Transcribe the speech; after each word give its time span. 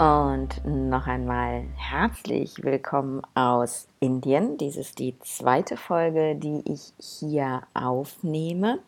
Und 0.00 0.64
noch 0.64 1.06
einmal 1.06 1.64
herzlich 1.76 2.64
willkommen 2.64 3.20
aus 3.34 3.86
Indien. 4.00 4.56
Dies 4.56 4.76
ist 4.76 4.98
die 4.98 5.14
zweite 5.18 5.76
Folge, 5.76 6.36
die 6.36 6.62
ich 6.64 6.94
hier 6.96 7.64
aufnehme. 7.74 8.78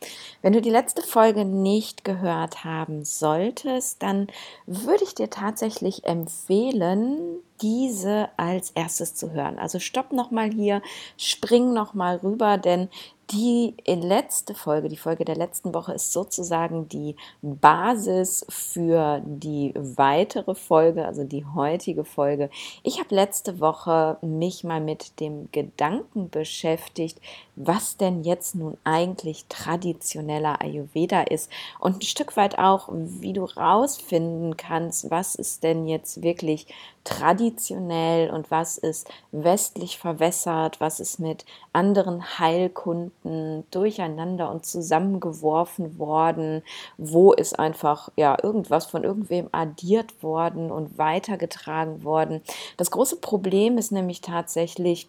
Wenn 0.40 0.54
du 0.54 0.62
die 0.62 0.70
letzte 0.70 1.02
Folge 1.02 1.44
nicht 1.44 2.02
gehört 2.02 2.64
haben 2.64 3.04
solltest, 3.04 4.02
dann 4.02 4.28
würde 4.64 5.04
ich 5.04 5.14
dir 5.14 5.28
tatsächlich 5.28 6.06
empfehlen, 6.06 7.18
diese 7.60 8.30
als 8.38 8.70
erstes 8.70 9.14
zu 9.14 9.32
hören. 9.32 9.58
Also 9.58 9.80
stopp 9.80 10.12
nochmal 10.12 10.50
hier, 10.50 10.80
spring 11.18 11.74
nochmal 11.74 12.20
rüber, 12.22 12.56
denn 12.56 12.88
die 13.32 13.74
letzte 13.86 14.54
Folge, 14.54 14.88
die 14.88 14.96
Folge 14.96 15.24
der 15.24 15.36
letzten 15.36 15.74
Woche 15.74 15.94
ist 15.94 16.12
sozusagen 16.12 16.88
die 16.88 17.16
Basis 17.40 18.44
für 18.48 19.22
die 19.24 19.72
weitere 19.74 20.54
Folge, 20.54 21.06
also 21.06 21.24
die 21.24 21.44
heutige 21.44 22.04
Folge. 22.04 22.50
Ich 22.82 22.98
habe 22.98 23.14
letzte 23.14 23.60
Woche 23.60 24.18
mich 24.20 24.64
mal 24.64 24.80
mit 24.80 25.18
dem 25.20 25.48
Gedanken 25.50 26.28
beschäftigt, 26.28 27.20
was 27.56 27.96
denn 27.96 28.22
jetzt 28.22 28.54
nun 28.54 28.76
eigentlich 28.84 29.46
traditioneller 29.48 30.60
Ayurveda 30.60 31.22
ist 31.22 31.50
und 31.80 31.96
ein 31.96 32.02
Stück 32.02 32.36
weit 32.36 32.58
auch, 32.58 32.88
wie 32.92 33.32
du 33.32 33.44
rausfinden 33.44 34.56
kannst, 34.56 35.10
was 35.10 35.34
ist 35.34 35.62
denn 35.62 35.86
jetzt 35.86 36.22
wirklich 36.22 36.66
traditionell 37.04 38.30
und 38.30 38.50
was 38.50 38.78
ist 38.78 39.08
westlich 39.32 39.98
verwässert, 39.98 40.80
was 40.80 41.00
ist 41.00 41.18
mit 41.18 41.44
anderen 41.72 42.38
Heilkunden 42.38 43.64
durcheinander 43.70 44.50
und 44.50 44.64
zusammengeworfen 44.64 45.98
worden, 45.98 46.62
wo 46.98 47.32
ist 47.32 47.58
einfach 47.58 48.10
ja 48.16 48.36
irgendwas 48.40 48.86
von 48.86 49.02
irgendwem 49.02 49.48
addiert 49.50 50.22
worden 50.22 50.70
und 50.70 50.96
weitergetragen 50.96 52.04
worden. 52.04 52.40
Das 52.76 52.90
große 52.92 53.16
Problem 53.16 53.78
ist 53.78 53.90
nämlich 53.90 54.20
tatsächlich, 54.20 55.08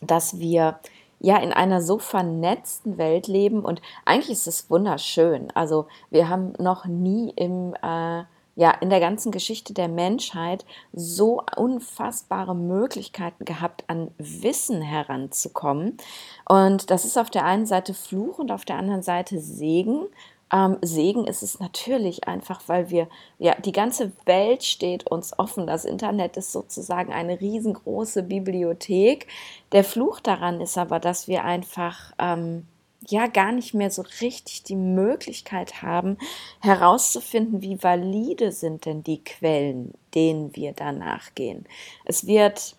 dass 0.00 0.38
wir 0.38 0.78
ja 1.20 1.36
in 1.38 1.52
einer 1.52 1.82
so 1.82 1.98
vernetzten 1.98 2.96
Welt 2.96 3.26
leben 3.26 3.64
und 3.64 3.82
eigentlich 4.04 4.30
ist 4.30 4.46
es 4.46 4.70
wunderschön. 4.70 5.48
Also 5.54 5.86
wir 6.10 6.28
haben 6.28 6.54
noch 6.58 6.86
nie 6.86 7.32
im 7.36 7.74
äh, 7.82 8.22
ja, 8.58 8.72
in 8.72 8.90
der 8.90 8.98
ganzen 8.98 9.30
Geschichte 9.30 9.72
der 9.72 9.86
Menschheit 9.86 10.66
so 10.92 11.44
unfassbare 11.56 12.56
Möglichkeiten 12.56 13.44
gehabt, 13.44 13.84
an 13.86 14.10
Wissen 14.18 14.82
heranzukommen. 14.82 15.96
Und 16.44 16.90
das 16.90 17.04
ist 17.04 17.16
auf 17.16 17.30
der 17.30 17.44
einen 17.44 17.66
Seite 17.66 17.94
Fluch 17.94 18.40
und 18.40 18.50
auf 18.50 18.64
der 18.64 18.74
anderen 18.74 19.02
Seite 19.02 19.38
Segen. 19.38 20.08
Ähm, 20.52 20.76
Segen 20.82 21.24
ist 21.24 21.44
es 21.44 21.60
natürlich 21.60 22.26
einfach, 22.26 22.62
weil 22.66 22.90
wir, 22.90 23.06
ja, 23.38 23.54
die 23.54 23.70
ganze 23.70 24.10
Welt 24.24 24.64
steht 24.64 25.06
uns 25.06 25.38
offen. 25.38 25.68
Das 25.68 25.84
Internet 25.84 26.36
ist 26.36 26.50
sozusagen 26.50 27.12
eine 27.12 27.40
riesengroße 27.40 28.24
Bibliothek. 28.24 29.28
Der 29.70 29.84
Fluch 29.84 30.18
daran 30.18 30.60
ist 30.60 30.76
aber, 30.76 30.98
dass 30.98 31.28
wir 31.28 31.44
einfach, 31.44 32.12
ähm, 32.18 32.66
ja 33.10 33.26
gar 33.26 33.52
nicht 33.52 33.74
mehr 33.74 33.90
so 33.90 34.02
richtig 34.20 34.62
die 34.62 34.76
Möglichkeit 34.76 35.82
haben, 35.82 36.18
herauszufinden, 36.60 37.62
wie 37.62 37.82
valide 37.82 38.52
sind 38.52 38.84
denn 38.84 39.02
die 39.02 39.22
Quellen, 39.24 39.92
denen 40.14 40.54
wir 40.54 40.72
danach 40.72 41.34
gehen. 41.34 41.66
Es 42.04 42.26
wird 42.26 42.76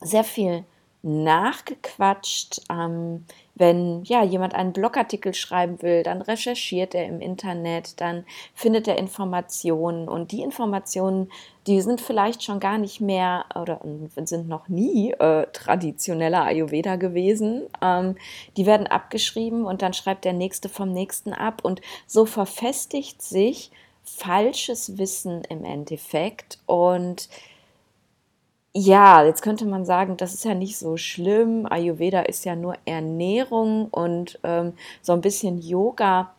sehr 0.00 0.24
viel 0.24 0.64
nachgequatscht. 1.02 2.62
Ähm, 2.70 3.24
wenn 3.62 4.02
ja 4.02 4.24
jemand 4.24 4.56
einen 4.56 4.72
Blogartikel 4.72 5.34
schreiben 5.34 5.82
will, 5.82 6.02
dann 6.02 6.20
recherchiert 6.20 6.96
er 6.96 7.06
im 7.06 7.20
Internet, 7.20 8.00
dann 8.00 8.24
findet 8.54 8.88
er 8.88 8.98
Informationen. 8.98 10.08
Und 10.08 10.32
die 10.32 10.42
Informationen, 10.42 11.30
die 11.68 11.80
sind 11.80 12.00
vielleicht 12.00 12.42
schon 12.42 12.58
gar 12.58 12.76
nicht 12.76 13.00
mehr 13.00 13.44
oder 13.54 13.80
sind 14.24 14.48
noch 14.48 14.66
nie 14.66 15.12
äh, 15.12 15.46
traditioneller 15.52 16.42
Ayurveda 16.42 16.96
gewesen. 16.96 17.68
Ähm, 17.80 18.16
die 18.56 18.66
werden 18.66 18.88
abgeschrieben 18.88 19.64
und 19.64 19.80
dann 19.80 19.92
schreibt 19.92 20.24
der 20.24 20.32
nächste 20.32 20.68
vom 20.68 20.92
nächsten 20.92 21.32
ab. 21.32 21.60
Und 21.62 21.80
so 22.08 22.26
verfestigt 22.26 23.22
sich 23.22 23.70
falsches 24.02 24.98
Wissen 24.98 25.44
im 25.48 25.64
Endeffekt. 25.64 26.58
Und 26.66 27.28
ja, 28.74 29.24
jetzt 29.24 29.42
könnte 29.42 29.66
man 29.66 29.84
sagen, 29.84 30.16
das 30.16 30.32
ist 30.32 30.44
ja 30.44 30.54
nicht 30.54 30.78
so 30.78 30.96
schlimm. 30.96 31.66
Ayurveda 31.66 32.20
ist 32.22 32.44
ja 32.44 32.56
nur 32.56 32.74
Ernährung 32.86 33.88
und 33.88 34.38
ähm, 34.44 34.72
so 35.02 35.12
ein 35.12 35.20
bisschen 35.20 35.60
Yoga. 35.60 36.34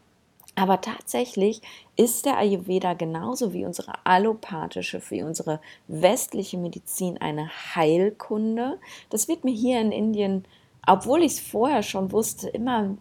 Aber 0.56 0.82
tatsächlich 0.82 1.62
ist 1.96 2.26
der 2.26 2.38
Ayurveda 2.38 2.94
genauso 2.94 3.54
wie 3.54 3.66
unsere 3.66 3.94
allopathische, 4.04 5.02
wie 5.10 5.24
unsere 5.24 5.60
westliche 5.88 6.58
Medizin 6.58 7.20
eine 7.20 7.50
Heilkunde. 7.76 8.80
Das 9.10 9.28
wird 9.28 9.44
mir 9.44 9.54
hier 9.54 9.80
in 9.82 9.92
Indien, 9.92 10.46
obwohl 10.88 11.24
ich 11.24 11.34
es 11.34 11.40
vorher 11.40 11.84
schon 11.84 12.12
wusste, 12.12 12.50
immer 12.50 12.96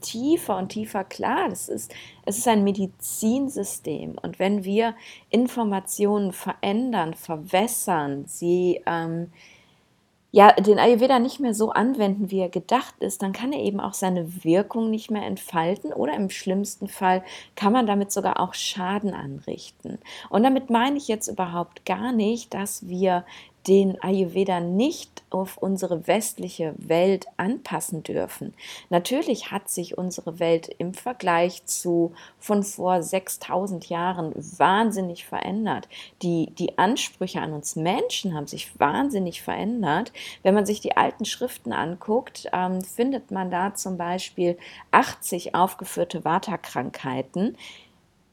tiefer 0.00 0.56
und 0.56 0.70
tiefer 0.70 1.04
klar. 1.04 1.48
Das 1.48 1.68
ist, 1.68 1.94
es 2.24 2.38
ist 2.38 2.48
ein 2.48 2.64
Medizinsystem. 2.64 4.16
Und 4.20 4.38
wenn 4.38 4.64
wir 4.64 4.94
Informationen 5.30 6.32
verändern, 6.32 7.14
verwässern, 7.14 8.24
sie 8.26 8.82
ähm, 8.86 9.30
ja, 10.36 10.52
den 10.52 10.78
Ayurveda 10.78 11.18
nicht 11.18 11.40
mehr 11.40 11.54
so 11.54 11.70
anwenden, 11.70 12.30
wie 12.30 12.40
er 12.40 12.50
gedacht 12.50 12.96
ist, 12.98 13.22
dann 13.22 13.32
kann 13.32 13.54
er 13.54 13.60
eben 13.60 13.80
auch 13.80 13.94
seine 13.94 14.44
Wirkung 14.44 14.90
nicht 14.90 15.10
mehr 15.10 15.24
entfalten 15.24 15.94
oder 15.94 16.12
im 16.14 16.28
schlimmsten 16.28 16.88
Fall 16.88 17.24
kann 17.54 17.72
man 17.72 17.86
damit 17.86 18.12
sogar 18.12 18.38
auch 18.38 18.52
Schaden 18.52 19.14
anrichten. 19.14 19.98
Und 20.28 20.42
damit 20.42 20.68
meine 20.68 20.98
ich 20.98 21.08
jetzt 21.08 21.28
überhaupt 21.28 21.86
gar 21.86 22.12
nicht, 22.12 22.52
dass 22.52 22.86
wir 22.86 23.24
den 23.66 24.00
Ayurveda 24.02 24.60
nicht 24.60 25.22
auf 25.30 25.58
unsere 25.58 26.06
westliche 26.06 26.74
Welt 26.78 27.26
anpassen 27.36 28.02
dürfen. 28.02 28.54
Natürlich 28.90 29.50
hat 29.50 29.68
sich 29.68 29.98
unsere 29.98 30.38
Welt 30.38 30.68
im 30.78 30.94
Vergleich 30.94 31.64
zu 31.66 32.12
von 32.38 32.62
vor 32.62 33.02
6000 33.02 33.88
Jahren 33.88 34.32
wahnsinnig 34.34 35.24
verändert. 35.24 35.88
Die, 36.22 36.50
die 36.58 36.78
Ansprüche 36.78 37.40
an 37.40 37.52
uns 37.52 37.76
Menschen 37.76 38.34
haben 38.34 38.46
sich 38.46 38.78
wahnsinnig 38.78 39.42
verändert. 39.42 40.12
Wenn 40.42 40.54
man 40.54 40.66
sich 40.66 40.80
die 40.80 40.96
alten 40.96 41.24
Schriften 41.24 41.72
anguckt, 41.72 42.48
ähm, 42.52 42.82
findet 42.82 43.30
man 43.30 43.50
da 43.50 43.74
zum 43.74 43.96
Beispiel 43.96 44.56
80 44.92 45.54
aufgeführte 45.54 46.24
Vata-Krankheiten 46.24 47.56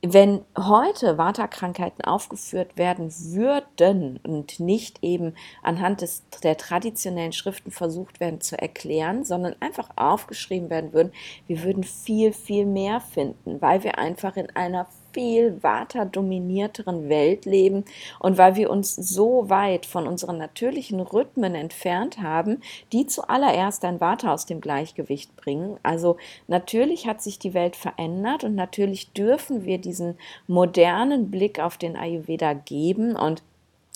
wenn 0.06 0.44
heute 0.58 1.18
Vata-Krankheiten 1.18 2.04
aufgeführt 2.04 2.78
werden 2.78 3.10
würden 3.10 4.20
und 4.24 4.60
nicht 4.60 5.02
eben 5.02 5.34
anhand 5.62 6.02
des, 6.02 6.24
der 6.44 6.58
traditionellen 6.58 7.32
Schriften 7.32 7.72
versucht 7.72 8.20
werden 8.20 8.42
zu 8.42 8.60
erklären, 8.62 9.24
sondern 9.24 9.56
einfach 9.62 9.90
aufgeschrieben 9.96 10.70
werden 10.70 10.92
würden, 10.92 11.14
wir 11.48 11.64
würden 11.64 11.86
viel, 11.86 12.34
viel 12.34 12.66
mehr 12.66 13.00
finden, 13.00 13.62
weil 13.62 13.84
wir 13.84 13.98
einfach 13.98 14.36
in 14.36 14.50
einer 14.54 14.88
viel 15.14 15.62
weiter 15.64 16.06
dominierteren 16.06 17.10
Welt 17.10 17.46
leben. 17.46 17.86
Und 18.20 18.38
weil 18.38 18.56
wir 18.56 18.70
uns 18.70 18.96
so 18.96 19.50
weit 19.50 19.86
von 19.86 20.08
unseren 20.08 20.38
natürlichen 20.38 21.00
Rhythmen 21.00 21.56
entfernt 21.56 22.22
haben, 22.22 22.62
die 22.92 23.08
zuallererst 23.08 23.86
ein 23.86 24.02
Vata 24.02 24.34
aus 24.34 24.46
dem 24.46 24.62
Gleichgewicht 24.62 25.36
bringen. 25.36 25.78
Also 25.84 26.18
natürlich 26.48 27.08
hat 27.08 27.22
sich 27.22 27.40
die 27.40 27.54
Welt 27.54 27.76
verändert 27.76 28.44
und 28.44 28.56
natürlich 28.56 29.14
dürfen 29.14 29.66
wir 29.66 29.78
diesen 29.78 30.18
modernen 30.48 31.32
Blick 31.32 31.60
auf 31.60 31.78
den 31.78 31.96
Ayurveda 31.96 32.54
geben. 32.54 33.16
Und 33.16 33.44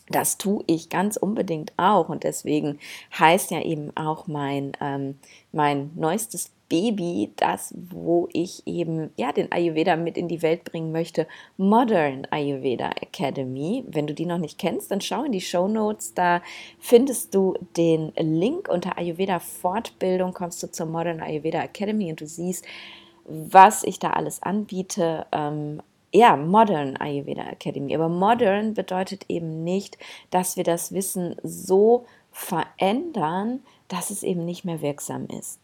das 0.09 0.37
tue 0.37 0.63
ich 0.67 0.89
ganz 0.89 1.17
unbedingt 1.17 1.73
auch. 1.77 2.09
Und 2.09 2.23
deswegen 2.23 2.79
heißt 3.17 3.51
ja 3.51 3.61
eben 3.61 3.95
auch 3.95 4.27
mein, 4.27 4.71
ähm, 4.79 5.19
mein 5.51 5.91
neuestes 5.95 6.51
Baby, 6.69 7.31
das, 7.37 7.73
wo 7.91 8.27
ich 8.33 8.63
eben 8.65 9.11
ja 9.15 9.31
den 9.31 9.51
Ayurveda 9.51 9.95
mit 9.95 10.17
in 10.17 10.27
die 10.27 10.41
Welt 10.41 10.65
bringen 10.65 10.91
möchte, 10.91 11.27
Modern 11.55 12.27
Ayurveda 12.29 12.89
Academy. 13.01 13.85
Wenn 13.87 14.07
du 14.07 14.13
die 14.13 14.25
noch 14.25 14.37
nicht 14.37 14.57
kennst, 14.57 14.91
dann 14.91 15.01
schau 15.01 15.23
in 15.23 15.31
die 15.31 15.41
Show 15.41 15.67
Notes. 15.67 16.13
Da 16.13 16.41
findest 16.79 17.33
du 17.33 17.53
den 17.77 18.11
Link 18.17 18.67
unter 18.69 18.97
Ayurveda 18.97 19.39
Fortbildung. 19.39 20.33
Kommst 20.33 20.61
du 20.61 20.71
zur 20.71 20.87
Modern 20.87 21.21
Ayurveda 21.21 21.61
Academy 21.61 22.09
und 22.09 22.19
du 22.19 22.27
siehst, 22.27 22.65
was 23.25 23.83
ich 23.83 23.99
da 23.99 24.11
alles 24.11 24.43
anbiete. 24.43 25.25
Ähm, 25.31 25.81
ja, 26.13 26.35
Modern 26.35 26.97
Ayurveda 26.97 27.43
Academy. 27.43 27.95
Aber 27.95 28.09
modern 28.09 28.73
bedeutet 28.73 29.25
eben 29.29 29.63
nicht, 29.63 29.97
dass 30.31 30.57
wir 30.57 30.63
das 30.63 30.91
Wissen 30.91 31.35
so 31.43 32.05
verändern, 32.31 33.61
dass 33.87 34.09
es 34.09 34.23
eben 34.23 34.45
nicht 34.45 34.65
mehr 34.65 34.81
wirksam 34.81 35.27
ist. 35.27 35.59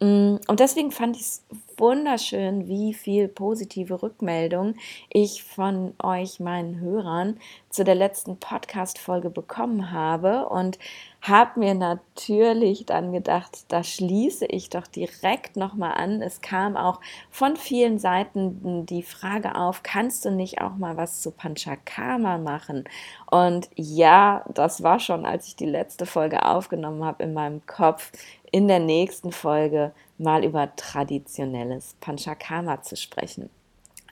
Mm, 0.00 0.36
und 0.46 0.60
deswegen 0.60 0.92
fand 0.92 1.16
ich 1.16 1.22
es 1.22 1.44
wunderschön, 1.76 2.68
wie 2.68 2.94
viel 2.94 3.28
positive 3.28 4.02
Rückmeldung 4.02 4.74
ich 5.10 5.44
von 5.44 5.94
euch, 6.02 6.40
meinen 6.40 6.80
Hörern, 6.80 7.38
zu 7.70 7.84
der 7.84 7.94
letzten 7.94 8.38
Podcast-Folge 8.38 9.30
bekommen 9.30 9.92
habe 9.92 10.48
und 10.48 10.78
habe 11.20 11.60
mir 11.60 11.74
natürlich 11.74 12.86
dann 12.86 13.12
gedacht, 13.12 13.64
da 13.68 13.82
schließe 13.82 14.46
ich 14.46 14.70
doch 14.70 14.86
direkt 14.86 15.56
nochmal 15.56 15.94
an. 15.94 16.22
Es 16.22 16.40
kam 16.40 16.76
auch 16.76 17.00
von 17.30 17.56
vielen 17.56 17.98
Seiten 17.98 18.86
die 18.86 19.02
Frage 19.02 19.56
auf, 19.56 19.82
kannst 19.82 20.24
du 20.24 20.30
nicht 20.30 20.60
auch 20.60 20.76
mal 20.76 20.96
was 20.96 21.20
zu 21.20 21.30
Panchakarma 21.30 22.38
machen? 22.38 22.84
Und 23.30 23.68
ja, 23.74 24.44
das 24.54 24.82
war 24.82 25.00
schon, 25.00 25.26
als 25.26 25.48
ich 25.48 25.56
die 25.56 25.66
letzte 25.66 26.06
Folge 26.06 26.44
aufgenommen 26.44 27.04
habe 27.04 27.22
in 27.24 27.34
meinem 27.34 27.66
Kopf, 27.66 28.12
in 28.50 28.68
der 28.68 28.80
nächsten 28.80 29.32
Folge 29.32 29.92
mal 30.18 30.44
über 30.44 30.74
traditionelles 30.76 31.96
Panchakarma 32.00 32.82
zu 32.82 32.96
sprechen. 32.96 33.50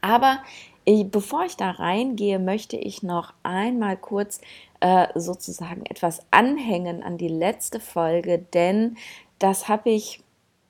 Aber 0.01 0.39
ich, 0.85 1.11
bevor 1.11 1.45
ich 1.45 1.57
da 1.57 1.73
reingehe, 1.73 2.39
möchte 2.39 2.77
ich 2.77 3.03
noch 3.03 3.33
einmal 3.43 3.97
kurz 3.97 4.41
äh, 4.81 5.09
sozusagen 5.15 5.85
etwas 5.87 6.21
anhängen 6.31 7.03
an 7.03 7.19
die 7.19 7.29
letzte 7.29 7.81
Folge, 7.81 8.39
denn 8.39 8.97
das 9.39 9.69
habe 9.69 9.91
ich 9.91 10.23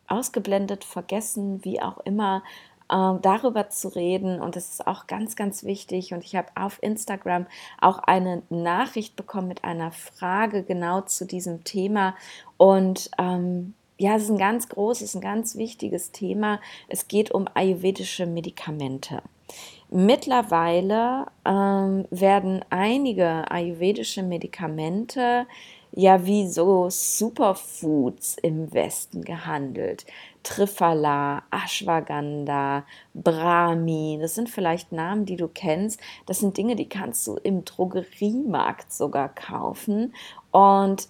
ausgeblendet, 0.08 0.84
vergessen, 0.84 1.64
wie 1.64 1.82
auch 1.82 1.98
immer, 1.98 2.42
äh, 2.88 3.14
darüber 3.20 3.68
zu 3.68 3.88
reden. 3.88 4.40
Und 4.40 4.56
das 4.56 4.70
ist 4.70 4.86
auch 4.86 5.06
ganz, 5.06 5.36
ganz 5.36 5.64
wichtig. 5.64 6.12
Und 6.12 6.24
ich 6.24 6.36
habe 6.36 6.48
auf 6.54 6.82
Instagram 6.82 7.46
auch 7.80 7.98
eine 7.98 8.42
Nachricht 8.50 9.16
bekommen 9.16 9.48
mit 9.48 9.64
einer 9.64 9.92
Frage 9.92 10.62
genau 10.62 11.00
zu 11.02 11.26
diesem 11.26 11.64
Thema. 11.64 12.14
Und 12.56 13.10
ähm, 13.18 13.74
ja, 13.98 14.16
es 14.16 14.24
ist 14.24 14.30
ein 14.30 14.38
ganz 14.38 14.68
großes, 14.68 15.14
ein 15.14 15.20
ganz 15.20 15.56
wichtiges 15.56 16.12
Thema. 16.12 16.60
Es 16.88 17.08
geht 17.08 17.30
um 17.30 17.46
ayurvedische 17.54 18.26
Medikamente. 18.26 19.22
Mittlerweile 19.88 21.26
ähm, 21.44 22.06
werden 22.10 22.64
einige 22.70 23.50
ayurvedische 23.50 24.22
Medikamente 24.22 25.46
ja 25.92 26.26
wie 26.26 26.48
so 26.48 26.88
Superfoods 26.90 28.36
im 28.42 28.72
Westen 28.72 29.22
gehandelt. 29.22 30.06
Triphala, 30.42 31.42
Ashwagandha, 31.50 32.84
Brahmi, 33.14 34.18
das 34.20 34.34
sind 34.34 34.48
vielleicht 34.48 34.92
Namen, 34.92 35.26
die 35.26 35.36
du 35.36 35.48
kennst. 35.48 36.00
Das 36.26 36.38
sind 36.38 36.56
Dinge, 36.56 36.76
die 36.76 36.88
kannst 36.88 37.26
du 37.26 37.36
im 37.36 37.64
Drogeriemarkt 37.64 38.92
sogar 38.92 39.28
kaufen. 39.28 40.14
Und 40.52 41.08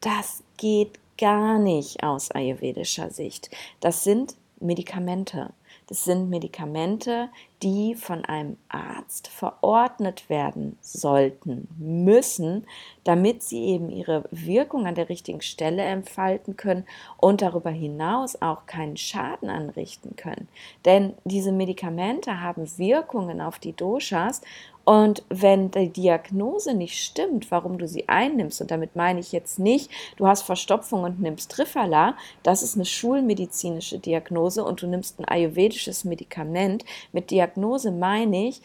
das 0.00 0.44
geht 0.56 1.00
gar 1.18 1.58
nicht 1.58 2.04
aus 2.04 2.30
ayurvedischer 2.30 3.10
Sicht. 3.10 3.50
Das 3.80 4.04
sind 4.04 4.36
Medikamente. 4.60 5.50
Das 5.88 6.04
sind 6.04 6.28
Medikamente, 6.28 7.30
die 7.62 7.94
von 7.94 8.22
einem 8.26 8.58
Arzt 8.68 9.28
verordnet 9.28 10.28
werden 10.28 10.76
sollten, 10.82 11.66
müssen, 11.78 12.66
damit 13.04 13.42
sie 13.42 13.64
eben 13.64 13.88
ihre 13.90 14.24
Wirkung 14.30 14.86
an 14.86 14.94
der 14.94 15.08
richtigen 15.08 15.40
Stelle 15.40 15.82
entfalten 15.82 16.58
können 16.58 16.84
und 17.16 17.40
darüber 17.40 17.70
hinaus 17.70 18.40
auch 18.42 18.66
keinen 18.66 18.98
Schaden 18.98 19.48
anrichten 19.48 20.14
können. 20.14 20.48
Denn 20.84 21.14
diese 21.24 21.52
Medikamente 21.52 22.42
haben 22.42 22.68
Wirkungen 22.76 23.40
auf 23.40 23.58
die 23.58 23.72
Doshas 23.72 24.42
und 24.88 25.22
wenn 25.28 25.70
die 25.70 25.90
Diagnose 25.90 26.72
nicht 26.72 27.04
stimmt, 27.04 27.50
warum 27.50 27.76
du 27.76 27.86
sie 27.86 28.08
einnimmst, 28.08 28.62
und 28.62 28.70
damit 28.70 28.96
meine 28.96 29.20
ich 29.20 29.32
jetzt 29.32 29.58
nicht, 29.58 29.90
du 30.16 30.26
hast 30.26 30.44
Verstopfung 30.44 31.02
und 31.02 31.20
nimmst 31.20 31.50
Trifala, 31.50 32.16
das 32.42 32.62
ist 32.62 32.74
eine 32.74 32.86
schulmedizinische 32.86 33.98
Diagnose 33.98 34.64
und 34.64 34.80
du 34.80 34.86
nimmst 34.86 35.20
ein 35.20 35.26
ayurvedisches 35.26 36.04
Medikament. 36.04 36.86
Mit 37.12 37.30
Diagnose 37.30 37.90
meine 37.90 38.48
ich 38.48 38.62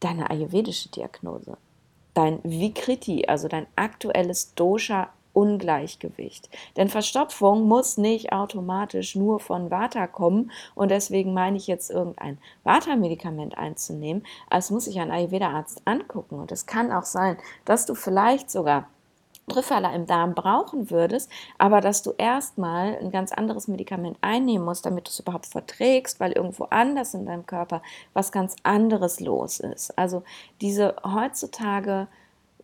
deine 0.00 0.30
ayurvedische 0.30 0.88
Diagnose. 0.88 1.58
Dein 2.14 2.40
Vikriti, 2.42 3.26
also 3.26 3.48
dein 3.48 3.66
aktuelles 3.76 4.54
Dosha 4.54 5.10
Ungleichgewicht. 5.32 6.48
Denn 6.76 6.88
Verstopfung 6.88 7.66
muss 7.66 7.96
nicht 7.96 8.32
automatisch 8.32 9.16
nur 9.16 9.40
von 9.40 9.70
Vata 9.70 10.06
kommen 10.06 10.50
und 10.74 10.90
deswegen 10.90 11.32
meine 11.32 11.56
ich 11.56 11.66
jetzt 11.66 11.90
irgendein 11.90 12.38
Vata-Medikament 12.64 13.56
einzunehmen. 13.56 14.24
Es 14.50 14.70
muss 14.70 14.84
sich 14.84 15.00
ein 15.00 15.10
Ayurveda-Arzt 15.10 15.82
angucken 15.84 16.38
und 16.38 16.52
es 16.52 16.66
kann 16.66 16.92
auch 16.92 17.04
sein, 17.04 17.36
dass 17.64 17.86
du 17.86 17.94
vielleicht 17.94 18.50
sogar 18.50 18.88
Trifala 19.48 19.92
im 19.94 20.06
Darm 20.06 20.34
brauchen 20.34 20.90
würdest, 20.90 21.30
aber 21.58 21.80
dass 21.80 22.02
du 22.02 22.12
erstmal 22.16 22.96
ein 22.98 23.10
ganz 23.10 23.32
anderes 23.32 23.68
Medikament 23.68 24.16
einnehmen 24.20 24.64
musst, 24.64 24.86
damit 24.86 25.06
du 25.06 25.10
es 25.10 25.20
überhaupt 25.20 25.46
verträgst, 25.46 26.20
weil 26.20 26.32
irgendwo 26.32 26.64
anders 26.64 27.14
in 27.14 27.26
deinem 27.26 27.44
Körper 27.44 27.82
was 28.14 28.30
ganz 28.30 28.54
anderes 28.62 29.20
los 29.20 29.58
ist. 29.58 29.98
Also 29.98 30.22
diese 30.60 30.94
heutzutage 31.04 32.06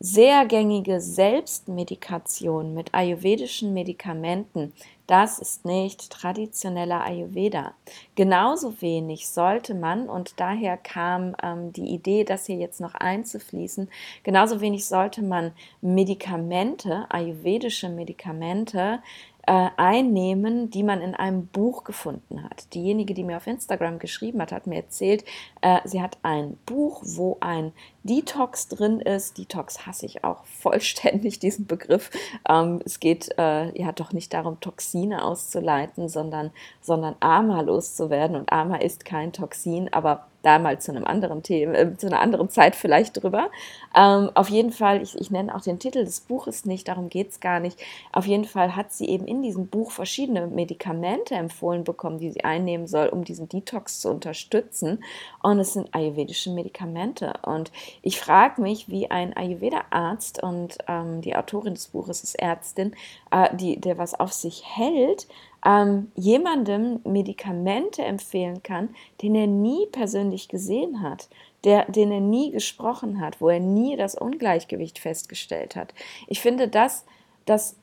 sehr 0.01 0.47
gängige 0.47 1.01
Selbstmedikation 1.01 2.75
mit 2.75 2.95
ayurvedischen 2.95 3.75
Medikamenten, 3.75 4.73
das 5.09 5.39
ist 5.39 5.65
nicht 5.65 6.11
traditioneller 6.11 7.03
Ayurveda. 7.03 7.73
Genauso 8.15 8.81
wenig 8.83 9.29
sollte 9.29 9.75
man, 9.75 10.09
und 10.09 10.39
daher 10.39 10.77
kam 10.77 11.35
ähm, 11.43 11.73
die 11.73 11.89
Idee, 11.89 12.25
das 12.25 12.47
hier 12.47 12.57
jetzt 12.57 12.81
noch 12.81 12.95
einzufließen, 12.95 13.89
genauso 14.23 14.61
wenig 14.61 14.87
sollte 14.87 15.23
man 15.23 15.53
Medikamente, 15.81 17.07
ayurvedische 17.09 17.89
Medikamente, 17.89 19.01
äh, 19.49 19.71
einnehmen, 19.79 20.69
die 20.69 20.83
man 20.83 21.01
in 21.01 21.15
einem 21.15 21.47
Buch 21.47 21.85
gefunden 21.85 22.45
hat. 22.45 22.75
Diejenige, 22.75 23.15
die 23.15 23.25
mir 23.25 23.39
auf 23.39 23.47
Instagram 23.47 23.99
geschrieben 23.99 24.43
hat, 24.43 24.53
hat 24.53 24.67
mir 24.67 24.77
erzählt, 24.77 25.25
äh, 25.63 25.81
sie 25.85 26.03
hat 26.03 26.19
ein 26.23 26.59
Buch, 26.67 27.03
wo 27.03 27.39
ein 27.41 27.73
Detox 28.03 28.69
drin 28.69 29.01
ist. 29.01 29.39
Detox 29.39 29.87
hasse 29.87 30.07
ich 30.07 30.25
auch 30.25 30.45
vollständig, 30.61 31.39
diesen 31.39 31.67
Begriff. 31.67 32.11
Ähm, 32.49 32.81
es 32.85 33.01
geht 33.01 33.31
äh, 33.39 33.79
ja 33.79 33.93
doch 33.93 34.13
nicht 34.13 34.33
darum, 34.33 34.61
Toxine 34.61 35.25
auszuleiten, 35.25 36.09
sondern, 36.09 36.51
sondern 36.81 37.17
Ama 37.21 37.61
loszuwerden. 37.61 38.37
Und 38.37 38.53
Ama 38.53 38.77
ist 38.77 39.05
kein 39.05 39.33
Toxin, 39.33 39.93
aber 39.93 40.27
da 40.43 40.59
mal 40.59 40.81
zu 40.81 40.93
einem 40.93 41.05
anderen 41.05 41.43
Thema, 41.43 41.75
äh, 41.75 41.97
zu 41.97 42.07
einer 42.07 42.21
anderen 42.21 42.49
Zeit 42.49 42.77
vielleicht 42.77 43.23
drüber. 43.23 43.51
Ähm, 43.95 44.31
auf 44.35 44.49
jeden 44.49 44.71
Fall, 44.71 45.03
ich, 45.03 45.17
ich 45.19 45.31
nenne 45.31 45.55
auch 45.55 45.63
den 45.63 45.79
Titel 45.79 46.05
des 46.05 46.21
Buches 46.21 46.65
nicht, 46.65 46.89
darum 46.89 47.09
geht 47.09 47.31
es 47.31 47.41
gar 47.41 47.61
nicht. 47.61 47.81
Auf 48.13 48.27
jeden 48.27 48.45
Fall 48.45 48.77
hat 48.77 48.93
sie 48.93 49.09
eben 49.09 49.27
in 49.27 49.43
diesem 49.43 49.67
Buch 49.67 49.91
verschiedene 49.91 50.47
Medikamente 50.47 51.35
empfohlen 51.35 51.85
bekommen, 51.85 52.19
die 52.19 52.31
sie 52.31 52.45
einnehmen 52.45 52.87
soll, 52.87 53.09
um 53.09 53.25
diesen 53.25 53.49
Detox 53.49 54.01
zu 54.01 54.11
unterstützen. 54.11 55.03
Und 55.43 55.59
es 55.59 55.73
sind 55.73 55.93
ayurvedische 55.95 56.51
Medikamente. 56.51 57.35
Und 57.45 57.73
ich 58.03 58.21
frage 58.21 58.61
mich, 58.61 58.89
wie 58.89 59.11
ein 59.11 59.37
Ayurveda-Arzt 59.37 60.43
und 60.43 60.79
ähm, 60.89 61.21
die 61.21 61.37
Autorin 61.37 61.75
des 61.75 61.89
Buches 61.89 62.23
ist 62.23 62.35
Ärztin, 62.35 62.95
äh, 63.31 63.55
die, 63.57 63.81
der 63.81 63.99
was 63.99 64.19
auf 64.19 64.33
sich 64.33 64.65
hält, 64.65 65.27
ähm, 65.65 66.13
jemandem 66.15 67.01
Medikamente 67.05 68.03
empfehlen 68.03 68.63
kann, 68.63 68.91
den 69.23 69.35
er 69.35 69.47
nie 69.47 69.87
persönlich 69.87 70.49
gesehen 70.49 71.03
hat, 71.03 71.29
der, 71.65 71.87
den 71.87 72.13
er 72.13 72.21
nie 72.21 72.51
gesprochen 72.51 73.21
hat, 73.21 73.41
wo 73.41 73.49
er 73.49 73.61
nie 73.61 73.97
das 73.97 74.15
Ungleichgewicht 74.15 74.99
festgestellt 74.99 75.75
hat. 75.77 75.95
Ich 76.29 76.41
finde, 76.41 76.69
das, 76.69 77.05
das 77.45 77.77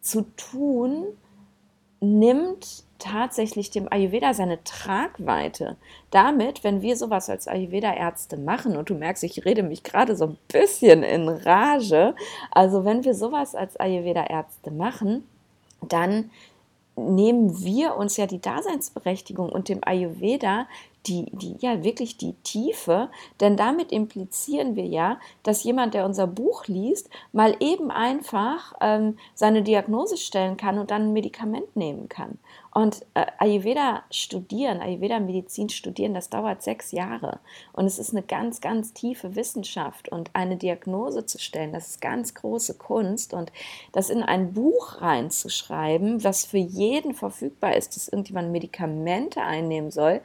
zu 0.00 0.22
tun, 0.36 1.06
nimmt 2.00 2.83
tatsächlich 2.98 3.70
dem 3.70 3.90
Ayurveda 3.92 4.34
seine 4.34 4.62
Tragweite. 4.64 5.76
Damit, 6.10 6.64
wenn 6.64 6.82
wir 6.82 6.96
sowas 6.96 7.28
als 7.28 7.48
Ayurveda-Ärzte 7.48 8.36
machen, 8.36 8.76
und 8.76 8.90
du 8.90 8.94
merkst, 8.94 9.24
ich 9.24 9.44
rede 9.44 9.62
mich 9.62 9.82
gerade 9.82 10.16
so 10.16 10.26
ein 10.26 10.38
bisschen 10.48 11.02
in 11.02 11.28
Rage, 11.28 12.14
also 12.50 12.84
wenn 12.84 13.04
wir 13.04 13.14
sowas 13.14 13.54
als 13.54 13.76
Ayurveda-Ärzte 13.76 14.70
machen, 14.70 15.24
dann 15.88 16.30
nehmen 16.96 17.62
wir 17.64 17.96
uns 17.96 18.16
ja 18.16 18.26
die 18.26 18.40
Daseinsberechtigung 18.40 19.50
und 19.50 19.68
dem 19.68 19.80
Ayurveda 19.84 20.66
die, 21.06 21.26
die, 21.32 21.56
ja 21.58 21.82
wirklich 21.82 22.16
die 22.16 22.34
Tiefe, 22.44 23.10
denn 23.40 23.56
damit 23.56 23.92
implizieren 23.92 24.76
wir 24.76 24.86
ja, 24.86 25.18
dass 25.42 25.64
jemand, 25.64 25.94
der 25.94 26.06
unser 26.06 26.26
Buch 26.26 26.66
liest, 26.66 27.10
mal 27.32 27.56
eben 27.60 27.90
einfach 27.90 28.74
ähm, 28.80 29.18
seine 29.34 29.62
Diagnose 29.62 30.16
stellen 30.16 30.56
kann 30.56 30.78
und 30.78 30.90
dann 30.90 31.08
ein 31.08 31.12
Medikament 31.12 31.76
nehmen 31.76 32.08
kann. 32.08 32.38
Und 32.74 33.06
äh, 33.14 33.24
Ayurveda 33.38 34.02
studieren, 34.10 34.80
Ayurveda 34.80 35.20
Medizin 35.20 35.68
studieren, 35.68 36.12
das 36.12 36.28
dauert 36.28 36.60
sechs 36.60 36.90
Jahre. 36.90 37.38
Und 37.72 37.86
es 37.86 38.00
ist 38.00 38.10
eine 38.10 38.22
ganz, 38.22 38.60
ganz 38.60 38.92
tiefe 38.92 39.36
Wissenschaft. 39.36 40.08
Und 40.08 40.30
eine 40.32 40.56
Diagnose 40.56 41.24
zu 41.24 41.38
stellen, 41.38 41.72
das 41.72 41.90
ist 41.90 42.00
ganz 42.00 42.34
große 42.34 42.74
Kunst. 42.74 43.32
Und 43.32 43.52
das 43.92 44.10
in 44.10 44.24
ein 44.24 44.54
Buch 44.54 45.00
reinzuschreiben, 45.00 46.24
was 46.24 46.44
für 46.44 46.58
jeden 46.58 47.14
verfügbar 47.14 47.76
ist, 47.76 47.94
dass 47.94 48.08
irgendjemand 48.08 48.50
Medikamente 48.50 49.40
einnehmen 49.40 49.92
soll, 49.92 50.20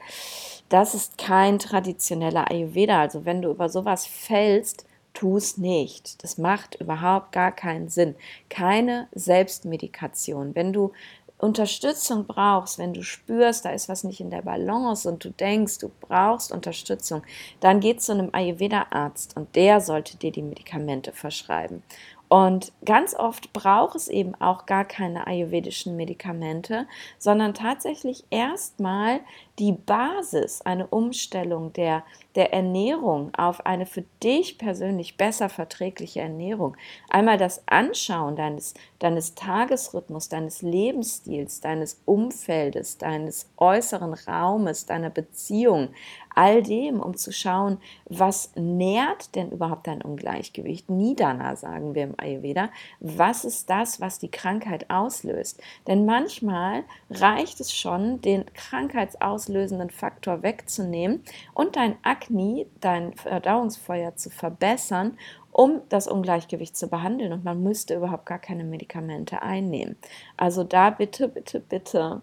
das 0.69 0.95
ist 0.95 1.19
kein 1.19 1.59
traditioneller 1.59 2.49
Ayurveda. 2.49 2.99
Also 2.99 3.25
wenn 3.25 3.43
du 3.43 3.51
über 3.51 3.69
sowas 3.69 4.07
fällst, 4.07 4.85
tu 5.13 5.37
es 5.37 5.57
nicht. 5.57 6.23
Das 6.23 6.37
macht 6.37 6.75
überhaupt 6.75 7.31
gar 7.31 7.51
keinen 7.51 7.89
Sinn. 7.89 8.15
Keine 8.49 9.07
Selbstmedikation. 9.11 10.55
Wenn 10.55 10.71
du 10.71 10.93
Unterstützung 11.39 12.25
brauchst, 12.27 12.77
wenn 12.77 12.93
du 12.93 13.01
spürst, 13.01 13.63
da 13.63 13.69
ist 13.69 13.87
was 13.87 14.03
nicht 14.03 14.19
in 14.19 14.29
der 14.29 14.41
Balance 14.41 15.09
und 15.09 15.23
du 15.23 15.31
denkst, 15.31 15.77
du 15.77 15.89
brauchst 16.01 16.51
Unterstützung, 16.51 17.23
dann 17.61 17.79
geh 17.79 17.95
zu 17.95 18.11
einem 18.11 18.29
Ayurveda-Arzt 18.33 19.37
und 19.37 19.55
der 19.55 19.79
sollte 19.79 20.17
dir 20.17 20.33
die 20.33 20.41
Medikamente 20.41 21.13
verschreiben. 21.13 21.81
Und 22.27 22.73
ganz 22.85 23.15
oft 23.15 23.53
braucht 23.53 23.95
es 23.95 24.07
eben 24.07 24.35
auch 24.35 24.67
gar 24.67 24.85
keine 24.85 25.25
ayurvedischen 25.25 25.95
Medikamente, 25.95 26.87
sondern 27.17 27.55
tatsächlich 27.55 28.23
erstmal 28.29 29.21
die 29.59 29.73
Basis, 29.73 30.61
eine 30.61 30.87
Umstellung 30.87 31.73
der, 31.73 32.03
der 32.35 32.53
Ernährung 32.53 33.33
auf 33.35 33.65
eine 33.65 33.85
für 33.85 34.05
dich 34.23 34.57
persönlich 34.57 35.17
besser 35.17 35.49
verträgliche 35.49 36.21
Ernährung. 36.21 36.77
Einmal 37.09 37.37
das 37.37 37.67
Anschauen 37.67 38.37
deines, 38.37 38.73
deines 38.99 39.35
Tagesrhythmus, 39.35 40.29
deines 40.29 40.61
Lebensstils, 40.61 41.59
deines 41.59 42.01
Umfeldes, 42.05 42.97
deines 42.97 43.49
äußeren 43.57 44.13
Raumes, 44.13 44.85
deiner 44.85 45.09
Beziehung, 45.09 45.89
all 46.35 46.63
dem, 46.63 47.01
um 47.01 47.17
zu 47.17 47.33
schauen, 47.33 47.79
was 48.05 48.51
nährt 48.55 49.35
denn 49.35 49.51
überhaupt 49.51 49.87
dein 49.87 50.01
Ungleichgewicht? 50.01 50.89
Nidana 50.89 51.57
sagen 51.57 51.95
wir 51.95 52.03
im 52.03 52.13
Ayurveda. 52.17 52.69
Was 53.01 53.43
ist 53.43 53.69
das, 53.69 53.99
was 53.99 54.19
die 54.19 54.31
Krankheit 54.31 54.89
auslöst? 54.89 55.61
Denn 55.87 56.05
manchmal 56.05 56.83
reicht 57.09 57.59
es 57.59 57.73
schon, 57.73 58.21
den 58.21 58.45
Krankheitsauslöser 58.53 59.48
auslösenden 59.49 59.89
Faktor 59.89 60.43
wegzunehmen 60.43 61.23
und 61.53 61.75
dein 61.75 61.95
Akne, 62.03 62.67
dein 62.79 63.13
Verdauungsfeuer 63.13 64.15
zu 64.15 64.29
verbessern, 64.29 65.17
um 65.51 65.81
das 65.89 66.07
Ungleichgewicht 66.07 66.77
zu 66.77 66.87
behandeln. 66.87 67.33
Und 67.33 67.43
man 67.43 67.63
müsste 67.63 67.95
überhaupt 67.95 68.25
gar 68.25 68.39
keine 68.39 68.63
Medikamente 68.63 69.41
einnehmen. 69.41 69.97
Also 70.37 70.63
da 70.63 70.91
bitte, 70.91 71.27
bitte, 71.27 71.59
bitte 71.59 72.21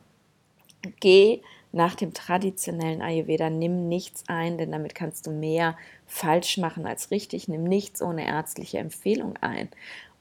geh 1.01 1.43
nach 1.73 1.95
dem 1.95 2.15
traditionellen 2.15 3.03
Ayurveda, 3.03 3.51
nimm 3.51 3.89
nichts 3.89 4.25
ein, 4.29 4.57
denn 4.57 4.73
damit 4.73 4.95
kannst 4.95 5.27
du 5.27 5.31
mehr 5.31 5.77
falsch 6.07 6.59
machen 6.59 6.87
als 6.87 7.11
richtig. 7.11 7.49
Nimm 7.49 7.65
nichts 7.65 8.01
ohne 8.01 8.27
ärztliche 8.27 8.79
Empfehlung 8.79 9.37
ein. 9.41 9.69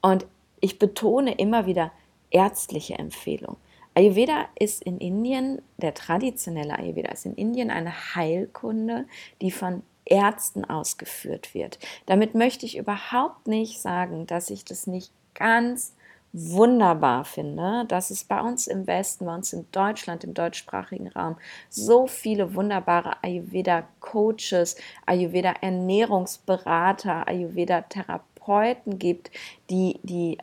Und 0.02 0.26
ich 0.60 0.78
betone 0.78 1.34
immer 1.36 1.66
wieder 1.66 1.92
ärztliche 2.30 2.94
Empfehlung. 2.98 3.56
Ayurveda 3.96 4.46
ist 4.58 4.82
in 4.82 4.98
Indien, 4.98 5.62
der 5.78 5.94
traditionelle 5.94 6.78
Ayurveda 6.78 7.12
ist 7.12 7.24
in 7.24 7.34
Indien 7.34 7.70
eine 7.70 8.14
Heilkunde, 8.14 9.06
die 9.40 9.50
von 9.50 9.82
Ärzten 10.04 10.66
ausgeführt 10.66 11.54
wird. 11.54 11.78
Damit 12.04 12.34
möchte 12.34 12.66
ich 12.66 12.76
überhaupt 12.76 13.46
nicht 13.46 13.80
sagen, 13.80 14.26
dass 14.26 14.50
ich 14.50 14.66
das 14.66 14.86
nicht 14.86 15.12
ganz 15.32 15.94
wunderbar 16.34 17.24
finde, 17.24 17.86
dass 17.88 18.10
es 18.10 18.24
bei 18.24 18.38
uns 18.38 18.66
im 18.66 18.86
Westen, 18.86 19.24
bei 19.24 19.34
uns 19.34 19.54
in 19.54 19.64
Deutschland, 19.72 20.24
im 20.24 20.34
deutschsprachigen 20.34 21.08
Raum 21.08 21.38
so 21.70 22.06
viele 22.06 22.54
wunderbare 22.54 23.16
Ayurveda-Coaches, 23.22 24.76
Ayurveda-Ernährungsberater, 25.06 27.26
Ayurveda-Therapeuten 27.26 28.98
gibt, 28.98 29.30
die, 29.70 30.00
die 30.02 30.36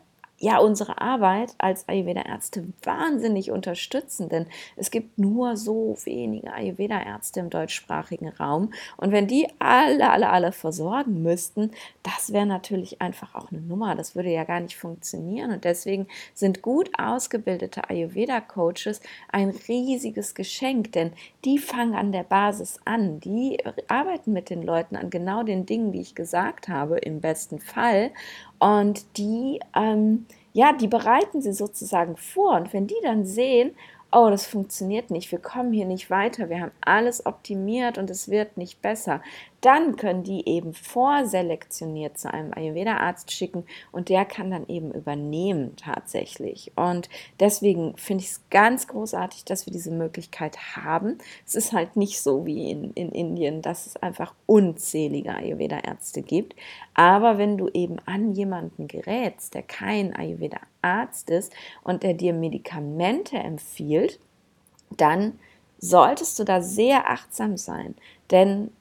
ja 0.44 0.58
unsere 0.58 1.00
Arbeit 1.00 1.56
als 1.58 1.88
Ayurveda-Ärzte 1.88 2.66
wahnsinnig 2.84 3.50
unterstützen, 3.50 4.28
denn 4.28 4.46
es 4.76 4.92
gibt 4.92 5.18
nur 5.18 5.56
so 5.56 5.98
wenige 6.04 6.52
Ayurveda-Ärzte 6.52 7.40
im 7.40 7.50
deutschsprachigen 7.50 8.28
Raum. 8.28 8.74
Und 8.98 9.14
wenn 9.14 9.28
die 9.28 9.48
alle, 9.60 10.10
alle, 10.10 10.30
alle 10.30 10.52
versorgen 10.52 11.24
müssten, 11.24 11.72
das 12.04 12.34
wäre 12.34 12.46
natürlich 12.46 13.02
einfach 13.02 13.36
auch 13.36 13.52
eine 13.52 13.62
Nummer, 13.62 13.96
das 13.96 14.16
würde 14.16 14.32
ja 14.32 14.44
gar 14.44 14.60
nicht 14.60 14.76
funktionieren. 14.76 15.52
Und 15.52 15.64
deswegen 15.64 16.08
sind 16.34 16.62
gut 16.62 16.92
ausgebildete 16.98 17.90
Ayurveda-Coaches 17.90 19.00
ein 19.32 19.50
riesiges 19.70 20.36
Geschenk, 20.36 20.92
denn 20.92 21.14
die 21.46 21.58
fangen 21.58 21.96
an 21.96 22.12
der 22.12 22.24
Basis 22.24 22.80
an, 22.84 23.22
die 23.22 23.60
arbeiten 23.88 24.34
mit 24.34 24.50
den 24.50 24.62
Leuten 24.62 24.98
an 24.98 25.10
genau 25.10 25.44
den 25.44 25.66
Dingen, 25.66 25.94
die 25.94 26.02
ich 26.02 26.16
gesagt 26.16 26.68
habe, 26.68 26.98
im 26.98 27.22
besten 27.22 27.60
Fall 27.60 28.12
und 28.64 29.18
die, 29.18 29.60
ähm, 29.76 30.26
ja, 30.54 30.72
die 30.72 30.88
bereiten 30.88 31.42
sie 31.42 31.52
sozusagen 31.52 32.16
vor. 32.16 32.56
Und 32.56 32.72
wenn 32.72 32.88
die 32.88 32.96
dann 33.04 33.26
sehen, 33.26 33.76
oh, 34.10 34.30
das 34.30 34.46
funktioniert 34.46 35.12
nicht, 35.12 35.30
wir 35.34 35.40
kommen 35.40 35.74
hier 35.74 35.86
nicht 35.86 36.10
weiter, 36.10 36.50
wir 36.50 36.62
haben 36.62 36.72
alles 36.80 37.26
optimiert 37.26 37.98
und 37.98 38.10
es 38.10 38.30
wird 38.30 38.56
nicht 38.56 38.82
besser, 38.82 39.22
dann 39.64 39.96
können 39.96 40.24
die 40.24 40.46
eben 40.46 40.74
vorselektioniert 40.74 42.18
zu 42.18 42.32
einem 42.32 42.54
Ayurveda-Arzt 42.54 43.32
schicken 43.32 43.66
und 43.94 44.10
der 44.10 44.26
kann 44.26 44.52
dann 44.52 44.68
eben 44.68 44.92
übernehmen 44.92 45.78
tatsächlich. 45.78 46.74
Und 46.76 47.08
deswegen 47.40 47.96
finde 47.96 48.26
ich 48.26 48.32
es 48.32 48.42
ganz 48.50 48.90
großartig, 48.90 49.46
dass 49.46 49.66
wir 49.66 49.72
diese 49.72 49.92
Möglichkeit 49.92 50.76
haben. 50.76 51.18
Es 51.46 51.56
ist 51.56 51.72
halt 51.72 51.96
nicht 51.96 52.22
so 52.22 52.46
wie 52.46 52.72
in, 52.72 52.92
in 52.92 53.14
Indien, 53.14 53.62
dass 53.62 53.86
es 53.86 53.96
einfach 53.96 54.34
unzählige 54.48 55.34
Ayurveda-Ärzte 55.34 56.24
gibt. 56.24 56.58
Aber 56.94 57.38
wenn 57.38 57.58
du 57.58 57.70
eben 57.70 58.00
an 58.06 58.34
jemanden 58.34 58.90
gerätst, 58.90 59.54
der 59.54 59.64
kein 59.64 60.14
Ayurveda-Arzt 60.14 61.30
ist 61.30 61.54
und 61.84 62.04
der 62.04 62.16
dir 62.16 62.34
Medikamente 62.34 63.38
empfiehlt, 63.38 64.20
dann 64.98 65.40
solltest 65.80 66.38
du 66.38 66.44
da 66.44 66.62
sehr 66.62 67.10
achtsam 67.10 67.56
sein. 67.56 67.96
Denn 68.30 68.72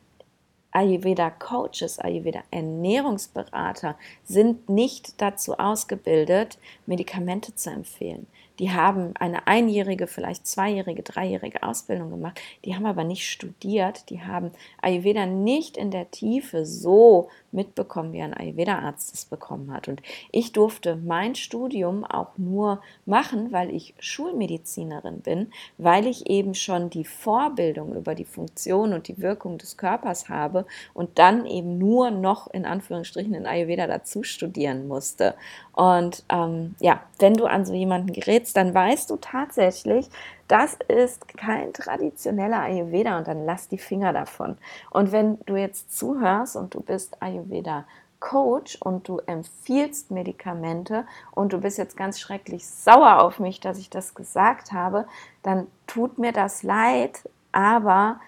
Ayurveda-Coaches, 0.72 1.98
Ayurveda-Ernährungsberater 1.98 3.96
sind 4.24 4.68
nicht 4.68 5.20
dazu 5.20 5.58
ausgebildet, 5.58 6.58
Medikamente 6.86 7.54
zu 7.54 7.70
empfehlen. 7.70 8.26
Die 8.62 8.70
haben 8.70 9.12
eine 9.18 9.48
einjährige, 9.48 10.06
vielleicht 10.06 10.46
zweijährige, 10.46 11.02
dreijährige 11.02 11.64
Ausbildung 11.64 12.10
gemacht. 12.10 12.40
Die 12.64 12.76
haben 12.76 12.86
aber 12.86 13.02
nicht 13.02 13.28
studiert. 13.28 14.08
Die 14.08 14.22
haben 14.22 14.52
Ayurveda 14.80 15.26
nicht 15.26 15.76
in 15.76 15.90
der 15.90 16.12
Tiefe 16.12 16.64
so 16.64 17.28
mitbekommen, 17.50 18.12
wie 18.12 18.22
ein 18.22 18.34
Ayurveda-Arzt 18.34 19.14
es 19.14 19.24
bekommen 19.24 19.72
hat. 19.72 19.88
Und 19.88 20.00
ich 20.30 20.52
durfte 20.52 20.94
mein 20.94 21.34
Studium 21.34 22.04
auch 22.04 22.38
nur 22.38 22.80
machen, 23.04 23.50
weil 23.50 23.74
ich 23.74 23.94
Schulmedizinerin 23.98 25.22
bin, 25.22 25.52
weil 25.76 26.06
ich 26.06 26.30
eben 26.30 26.54
schon 26.54 26.88
die 26.88 27.04
Vorbildung 27.04 27.96
über 27.96 28.14
die 28.14 28.24
Funktion 28.24 28.92
und 28.92 29.08
die 29.08 29.20
Wirkung 29.20 29.58
des 29.58 29.76
Körpers 29.76 30.28
habe 30.28 30.66
und 30.94 31.18
dann 31.18 31.46
eben 31.46 31.78
nur 31.78 32.12
noch 32.12 32.46
in 32.46 32.64
Anführungsstrichen 32.64 33.34
in 33.34 33.46
Ayurveda 33.46 33.88
dazu 33.88 34.22
studieren 34.22 34.86
musste. 34.86 35.34
Und 35.72 36.22
ähm, 36.28 36.74
ja, 36.80 37.02
wenn 37.18 37.34
du 37.34 37.46
an 37.46 37.64
so 37.64 37.74
jemanden 37.74 38.12
gerätst, 38.12 38.51
dann 38.56 38.74
weißt 38.74 39.10
du 39.10 39.16
tatsächlich, 39.16 40.08
das 40.48 40.76
ist 40.88 41.28
kein 41.36 41.72
traditioneller 41.72 42.60
Ayurveda 42.60 43.18
und 43.18 43.28
dann 43.28 43.44
lass 43.44 43.68
die 43.68 43.78
Finger 43.78 44.12
davon. 44.12 44.58
Und 44.90 45.12
wenn 45.12 45.38
du 45.46 45.56
jetzt 45.56 45.96
zuhörst 45.96 46.56
und 46.56 46.74
du 46.74 46.80
bist 46.80 47.22
Ayurveda 47.22 47.84
Coach 48.22 48.78
und 48.80 49.08
du 49.08 49.18
empfiehlst 49.26 50.10
Medikamente 50.10 51.04
und 51.32 51.52
du 51.52 51.58
bist 51.58 51.76
jetzt 51.76 51.96
ganz 51.96 52.20
schrecklich 52.20 52.66
sauer 52.66 53.20
auf 53.20 53.40
mich, 53.40 53.60
dass 53.60 53.78
ich 53.78 53.90
das 53.90 54.14
gesagt 54.14 54.72
habe, 54.72 55.06
dann 55.42 55.66
tut 55.86 56.18
mir 56.18 56.32
das 56.32 56.62
leid, 56.62 57.28
aber 57.50 58.20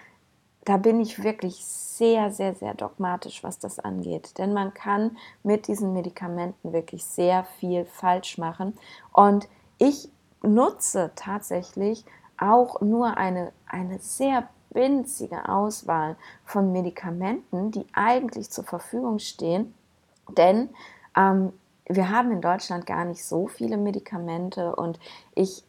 da 0.65 0.77
bin 0.77 0.99
ich 0.99 1.23
wirklich 1.23 1.63
sehr, 1.63 2.31
sehr, 2.31 2.55
sehr 2.55 2.73
dogmatisch, 2.73 3.43
was 3.43 3.57
das 3.59 3.79
angeht. 3.79 4.37
Denn 4.37 4.51
man 4.53 4.73
kann 4.73 5.17
mit 5.43 5.67
diesen 5.67 5.93
Medikamenten 5.93 6.73
wirklich 6.73 7.05
sehr 7.05 7.45
viel 7.59 7.85
falsch 7.85 8.37
machen. 8.37 8.77
Und 9.13 9.47
ich 9.77 10.09
nutze 10.43 11.11
tatsächlich 11.15 12.05
auch 12.37 12.81
nur 12.81 13.17
eine, 13.17 13.51
eine 13.67 13.99
sehr 13.99 14.47
winzige 14.71 15.47
Auswahl 15.47 16.17
von 16.43 16.71
Medikamenten, 16.71 17.71
die 17.71 17.85
eigentlich 17.93 18.51
zur 18.51 18.65
Verfügung 18.65 19.19
stehen. 19.19 19.73
Denn 20.37 20.69
ähm, 21.15 21.53
wir 21.87 22.09
haben 22.09 22.31
in 22.31 22.41
Deutschland 22.41 22.85
gar 22.85 23.05
nicht 23.05 23.23
so 23.23 23.47
viele 23.47 23.77
Medikamente 23.77 24.75
und 24.75 24.99
ich 25.33 25.63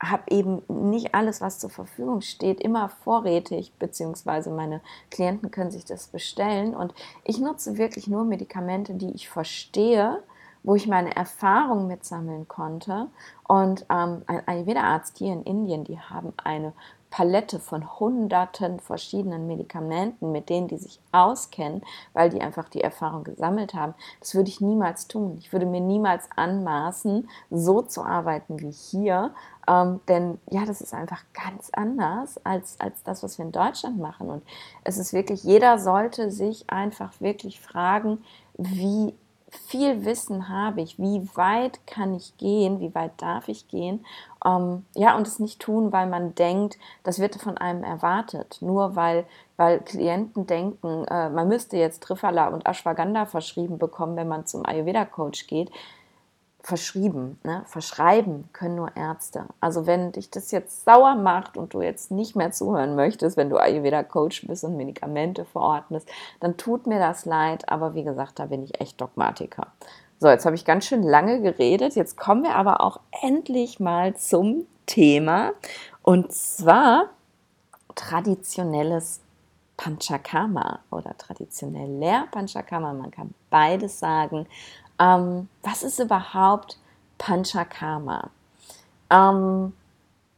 habe 0.00 0.22
eben 0.30 0.62
nicht 0.68 1.14
alles, 1.14 1.40
was 1.40 1.58
zur 1.58 1.70
Verfügung 1.70 2.20
steht, 2.20 2.60
immer 2.60 2.88
vorrätig, 2.88 3.72
beziehungsweise 3.78 4.50
meine 4.50 4.80
Klienten 5.10 5.50
können 5.50 5.72
sich 5.72 5.84
das 5.84 6.06
bestellen. 6.08 6.74
Und 6.74 6.94
ich 7.24 7.40
nutze 7.40 7.78
wirklich 7.78 8.06
nur 8.06 8.24
Medikamente, 8.24 8.94
die 8.94 9.10
ich 9.10 9.28
verstehe, 9.28 10.22
wo 10.62 10.74
ich 10.74 10.86
meine 10.86 11.14
Erfahrungen 11.14 11.86
mitsammeln 11.86 12.48
konnte. 12.48 13.08
Und 13.46 13.86
ähm, 13.90 14.22
ein 14.26 14.46
Ayurveda-Arzt 14.46 15.18
hier 15.18 15.32
in 15.32 15.42
Indien, 15.42 15.84
die 15.84 15.98
haben 15.98 16.32
eine 16.42 16.72
Palette 17.10 17.58
von 17.58 17.98
hunderten 17.98 18.80
verschiedenen 18.80 19.46
Medikamenten, 19.46 20.30
mit 20.30 20.48
denen 20.48 20.68
die 20.68 20.76
sich 20.76 21.00
auskennen, 21.12 21.82
weil 22.12 22.30
die 22.30 22.42
einfach 22.42 22.68
die 22.68 22.82
Erfahrung 22.82 23.24
gesammelt 23.24 23.74
haben. 23.74 23.94
Das 24.20 24.34
würde 24.34 24.50
ich 24.50 24.60
niemals 24.60 25.08
tun. 25.08 25.36
Ich 25.38 25.52
würde 25.52 25.66
mir 25.66 25.80
niemals 25.80 26.28
anmaßen, 26.36 27.28
so 27.50 27.82
zu 27.82 28.04
arbeiten 28.04 28.60
wie 28.60 28.70
hier, 28.70 29.32
ähm, 29.66 30.00
denn 30.08 30.38
ja, 30.50 30.64
das 30.64 30.80
ist 30.80 30.94
einfach 30.94 31.22
ganz 31.34 31.70
anders 31.72 32.44
als, 32.44 32.80
als 32.80 33.02
das, 33.02 33.22
was 33.22 33.38
wir 33.38 33.44
in 33.44 33.52
Deutschland 33.52 33.98
machen. 33.98 34.30
Und 34.30 34.42
es 34.84 34.98
ist 34.98 35.12
wirklich, 35.12 35.44
jeder 35.44 35.78
sollte 35.78 36.30
sich 36.30 36.68
einfach 36.70 37.20
wirklich 37.20 37.60
fragen, 37.60 38.24
wie 38.56 39.14
viel 39.50 40.04
Wissen 40.04 40.48
habe 40.48 40.80
ich, 40.82 40.98
wie 40.98 41.28
weit 41.34 41.86
kann 41.86 42.14
ich 42.14 42.36
gehen, 42.36 42.80
wie 42.80 42.94
weit 42.94 43.12
darf 43.16 43.48
ich 43.48 43.68
gehen, 43.68 44.04
ähm, 44.44 44.84
ja, 44.94 45.16
und 45.16 45.26
es 45.26 45.38
nicht 45.38 45.60
tun, 45.60 45.92
weil 45.92 46.06
man 46.06 46.34
denkt, 46.34 46.78
das 47.02 47.18
wird 47.18 47.36
von 47.36 47.58
einem 47.58 47.82
erwartet, 47.82 48.58
nur 48.60 48.94
weil, 48.96 49.26
weil 49.56 49.80
Klienten 49.80 50.46
denken, 50.46 51.04
äh, 51.06 51.30
man 51.30 51.48
müsste 51.48 51.76
jetzt 51.76 52.02
Trifala 52.02 52.48
und 52.48 52.66
Ashwagandha 52.66 53.26
verschrieben 53.26 53.78
bekommen, 53.78 54.16
wenn 54.16 54.28
man 54.28 54.46
zum 54.46 54.64
Ayurveda-Coach 54.64 55.46
geht 55.46 55.70
verschrieben, 56.68 57.40
ne? 57.44 57.62
verschreiben 57.64 58.50
können 58.52 58.74
nur 58.74 58.94
Ärzte. 58.94 59.46
Also 59.58 59.86
wenn 59.86 60.12
dich 60.12 60.30
das 60.30 60.50
jetzt 60.50 60.84
sauer 60.84 61.14
macht 61.14 61.56
und 61.56 61.72
du 61.72 61.80
jetzt 61.80 62.10
nicht 62.10 62.36
mehr 62.36 62.52
zuhören 62.52 62.94
möchtest, 62.94 63.38
wenn 63.38 63.48
du 63.48 63.56
Ayurveda-Coach 63.56 64.46
bist 64.46 64.64
und 64.64 64.76
Medikamente 64.76 65.46
verordnest, 65.46 66.06
dann 66.40 66.58
tut 66.58 66.86
mir 66.86 66.98
das 66.98 67.24
leid, 67.24 67.66
aber 67.70 67.94
wie 67.94 68.04
gesagt, 68.04 68.38
da 68.38 68.44
bin 68.46 68.62
ich 68.62 68.78
echt 68.82 69.00
Dogmatiker. 69.00 69.68
So, 70.18 70.28
jetzt 70.28 70.44
habe 70.44 70.56
ich 70.56 70.66
ganz 70.66 70.84
schön 70.84 71.02
lange 71.02 71.40
geredet, 71.40 71.94
jetzt 71.94 72.18
kommen 72.18 72.42
wir 72.42 72.54
aber 72.54 72.82
auch 72.82 73.00
endlich 73.22 73.80
mal 73.80 74.14
zum 74.16 74.66
Thema 74.84 75.52
und 76.02 76.32
zwar 76.34 77.06
traditionelles 77.94 79.22
Panchakarma 79.78 80.80
oder 80.90 81.16
traditioneller 81.16 82.26
Panchakarma, 82.30 82.92
man 82.92 83.10
kann 83.10 83.32
beides 83.48 83.98
sagen. 83.98 84.46
Ähm, 84.98 85.48
was 85.62 85.82
ist 85.82 85.98
überhaupt 85.98 86.78
Panchakarma? 87.18 88.30
Ähm, 89.10 89.72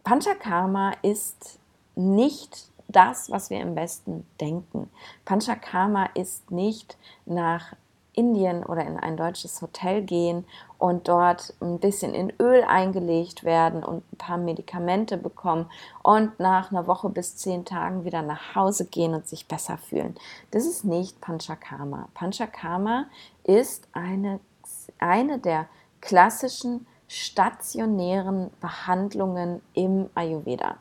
Panchakarma 0.04 0.92
ist 1.02 1.58
nicht 1.94 2.68
das, 2.88 3.30
was 3.30 3.50
wir 3.50 3.60
im 3.60 3.76
Westen 3.76 4.26
denken. 4.40 4.90
Panchakarma 5.24 6.06
ist 6.14 6.50
nicht 6.50 6.96
nach 7.26 7.74
Indien 8.12 8.64
oder 8.64 8.84
in 8.84 8.98
ein 8.98 9.16
deutsches 9.16 9.62
Hotel 9.62 10.02
gehen 10.02 10.44
und 10.78 11.08
dort 11.08 11.54
ein 11.60 11.78
bisschen 11.78 12.14
in 12.14 12.32
Öl 12.40 12.64
eingelegt 12.64 13.44
werden 13.44 13.84
und 13.84 14.02
ein 14.12 14.18
paar 14.18 14.36
Medikamente 14.36 15.16
bekommen 15.16 15.70
und 16.02 16.38
nach 16.40 16.70
einer 16.70 16.86
Woche 16.86 17.08
bis 17.08 17.36
zehn 17.36 17.64
Tagen 17.64 18.04
wieder 18.04 18.22
nach 18.22 18.54
Hause 18.54 18.86
gehen 18.86 19.14
und 19.14 19.28
sich 19.28 19.46
besser 19.46 19.78
fühlen. 19.78 20.16
Das 20.50 20.66
ist 20.66 20.84
nicht 20.84 21.20
Panchakarma. 21.20 22.08
Panchakarma 22.14 23.06
ist 23.44 23.86
eine 23.92 24.40
eine 25.00 25.38
der 25.38 25.66
klassischen 26.00 26.86
stationären 27.08 28.50
Behandlungen 28.60 29.60
im 29.74 30.08
Ayurveda. 30.14 30.76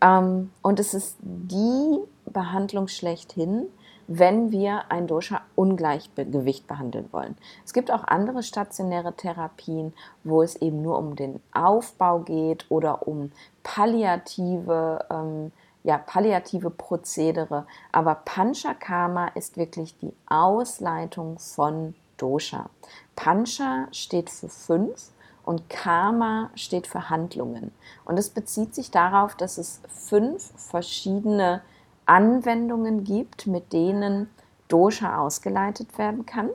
Ähm, 0.00 0.50
und 0.62 0.78
es 0.78 0.94
ist 0.94 1.16
die 1.22 1.98
Behandlung 2.26 2.88
schlechthin, 2.88 3.66
wenn 4.06 4.52
wir 4.52 4.90
ein 4.90 5.06
Dosha-Ungleichgewicht 5.06 6.66
behandeln 6.66 7.08
wollen. 7.10 7.36
Es 7.64 7.72
gibt 7.72 7.90
auch 7.90 8.04
andere 8.04 8.42
stationäre 8.42 9.14
Therapien, 9.14 9.94
wo 10.22 10.42
es 10.42 10.56
eben 10.56 10.82
nur 10.82 10.98
um 10.98 11.16
den 11.16 11.40
Aufbau 11.54 12.18
geht 12.20 12.66
oder 12.70 13.08
um 13.08 13.32
palliative, 13.62 15.06
ähm, 15.10 15.52
ja, 15.84 15.96
palliative 15.96 16.68
Prozedere. 16.68 17.66
Aber 17.92 18.16
Panchakarma 18.16 19.28
ist 19.28 19.56
wirklich 19.56 19.96
die 19.98 20.12
Ausleitung 20.26 21.38
von 21.38 21.94
Dosha. 22.16 22.70
Pancha 23.16 23.88
steht 23.92 24.30
für 24.30 24.48
fünf 24.48 25.10
und 25.44 25.68
Karma 25.68 26.50
steht 26.54 26.86
für 26.86 27.10
Handlungen. 27.10 27.70
Und 28.04 28.18
es 28.18 28.30
bezieht 28.30 28.74
sich 28.74 28.90
darauf, 28.90 29.34
dass 29.34 29.58
es 29.58 29.80
fünf 29.88 30.52
verschiedene 30.56 31.62
Anwendungen 32.06 33.04
gibt, 33.04 33.46
mit 33.46 33.72
denen 33.72 34.30
Dosha 34.68 35.18
ausgeleitet 35.18 35.98
werden 35.98 36.26
kann. 36.26 36.50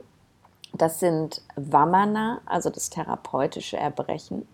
Das 0.72 1.00
sind 1.00 1.42
Vamana, 1.56 2.40
also 2.46 2.70
das 2.70 2.90
therapeutische 2.90 3.76
Erbrechen, 3.76 4.46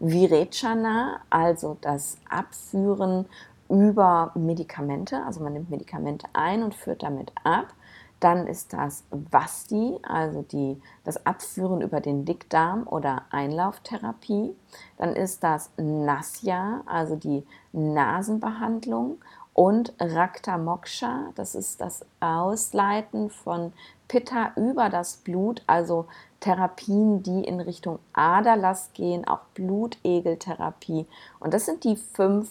Virechana, 0.00 1.20
also 1.28 1.76
das 1.80 2.18
Abführen 2.28 3.26
über 3.68 4.30
Medikamente, 4.34 5.22
also 5.24 5.40
man 5.40 5.52
nimmt 5.52 5.70
Medikamente 5.70 6.26
ein 6.32 6.62
und 6.62 6.74
führt 6.74 7.02
damit 7.02 7.32
ab, 7.44 7.74
dann 8.20 8.46
ist 8.46 8.72
das 8.72 9.04
Vasti, 9.10 9.98
also 10.02 10.42
die, 10.42 10.80
das 11.04 11.24
Abführen 11.24 11.80
über 11.80 12.00
den 12.00 12.24
Dickdarm 12.24 12.86
oder 12.86 13.22
Einlauftherapie. 13.30 14.56
Dann 14.96 15.14
ist 15.14 15.44
das 15.44 15.70
Nasya, 15.76 16.82
also 16.86 17.16
die 17.16 17.46
Nasenbehandlung. 17.72 19.18
Und 19.54 19.92
Rakta 19.98 20.56
Moksha, 20.56 21.30
das 21.34 21.54
ist 21.54 21.80
das 21.80 22.04
Ausleiten 22.20 23.30
von 23.30 23.72
Pitta 24.06 24.52
über 24.56 24.88
das 24.88 25.16
Blut, 25.16 25.62
also 25.66 26.06
Therapien, 26.40 27.22
die 27.22 27.44
in 27.44 27.60
Richtung 27.60 27.98
Aderlass 28.12 28.90
gehen, 28.94 29.26
auch 29.26 29.40
Blutegeltherapie. 29.54 31.06
Und 31.40 31.54
das 31.54 31.66
sind 31.66 31.84
die 31.84 31.96
fünf 31.96 32.50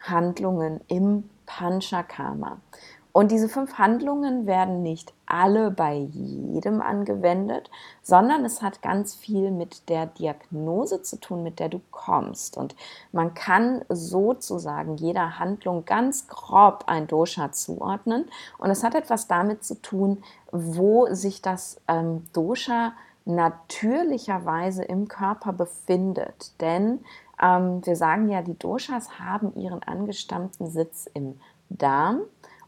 Handlungen 0.00 0.80
im 0.88 1.28
Panchakarma. 1.46 2.58
Und 3.16 3.30
diese 3.30 3.48
fünf 3.48 3.78
Handlungen 3.78 4.44
werden 4.44 4.82
nicht 4.82 5.14
alle 5.24 5.70
bei 5.70 5.94
jedem 5.94 6.82
angewendet, 6.82 7.70
sondern 8.02 8.44
es 8.44 8.60
hat 8.60 8.82
ganz 8.82 9.14
viel 9.14 9.50
mit 9.50 9.88
der 9.88 10.04
Diagnose 10.04 11.00
zu 11.00 11.18
tun, 11.18 11.42
mit 11.42 11.58
der 11.58 11.70
du 11.70 11.80
kommst. 11.90 12.58
Und 12.58 12.76
man 13.12 13.32
kann 13.32 13.82
sozusagen 13.88 14.96
jeder 14.98 15.38
Handlung 15.38 15.86
ganz 15.86 16.28
grob 16.28 16.84
ein 16.88 17.06
Dosha 17.06 17.52
zuordnen. 17.52 18.26
Und 18.58 18.68
es 18.68 18.84
hat 18.84 18.94
etwas 18.94 19.26
damit 19.26 19.64
zu 19.64 19.80
tun, 19.80 20.22
wo 20.52 21.06
sich 21.10 21.40
das 21.40 21.80
ähm, 21.88 22.24
Dosha 22.34 22.92
natürlicherweise 23.24 24.84
im 24.84 25.08
Körper 25.08 25.54
befindet. 25.54 26.52
Denn 26.60 27.00
ähm, 27.42 27.80
wir 27.82 27.96
sagen 27.96 28.28
ja, 28.28 28.42
die 28.42 28.58
Doshas 28.58 29.18
haben 29.18 29.54
ihren 29.54 29.82
angestammten 29.82 30.66
Sitz 30.66 31.08
im 31.14 31.40
Darm. 31.70 32.20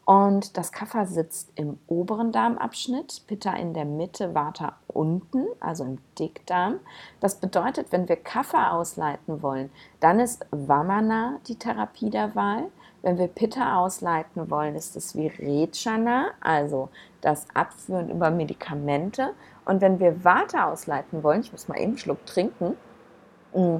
Und 0.09 0.57
das 0.57 0.73
Kapha 0.73 1.05
sitzt 1.05 1.53
im 1.55 1.79
oberen 1.87 2.33
Darmabschnitt, 2.33 3.25
Pitta 3.27 3.53
in 3.53 3.75
der 3.75 3.85
Mitte, 3.85 4.35
Vata 4.35 4.73
unten, 4.87 5.45
also 5.61 5.85
im 5.85 5.99
Dickdarm. 6.19 6.81
Das 7.21 7.35
bedeutet, 7.41 7.93
wenn 7.93 8.09
wir 8.09 8.17
Kapha 8.17 8.71
ausleiten 8.71 9.43
wollen, 9.43 9.69
dann 10.01 10.19
ist 10.19 10.47
Vamana 10.51 11.41
die 11.47 11.57
Therapie 11.57 12.09
der 12.09 12.35
Wahl. 12.35 12.71
Wenn 13.03 13.19
wir 13.19 13.29
Pitta 13.29 13.77
ausleiten 13.77 14.51
wollen, 14.51 14.77
ist 14.77 14.97
es 14.97 15.15
Virechana, 15.15 16.31
also 16.41 16.89
das 17.21 17.47
Abführen 17.53 18.09
über 18.09 18.31
Medikamente. 18.31 19.35
Und 19.67 19.83
wenn 19.83 20.01
wir 20.01 20.25
Vata 20.25 20.73
ausleiten 20.73 21.23
wollen, 21.23 21.43
ich 21.43 21.53
muss 21.53 21.69
mal 21.69 21.75
eben 21.75 21.89
einen 21.89 21.99
Schluck 21.99 22.25
trinken, 22.25 22.79
mm, 23.53 23.77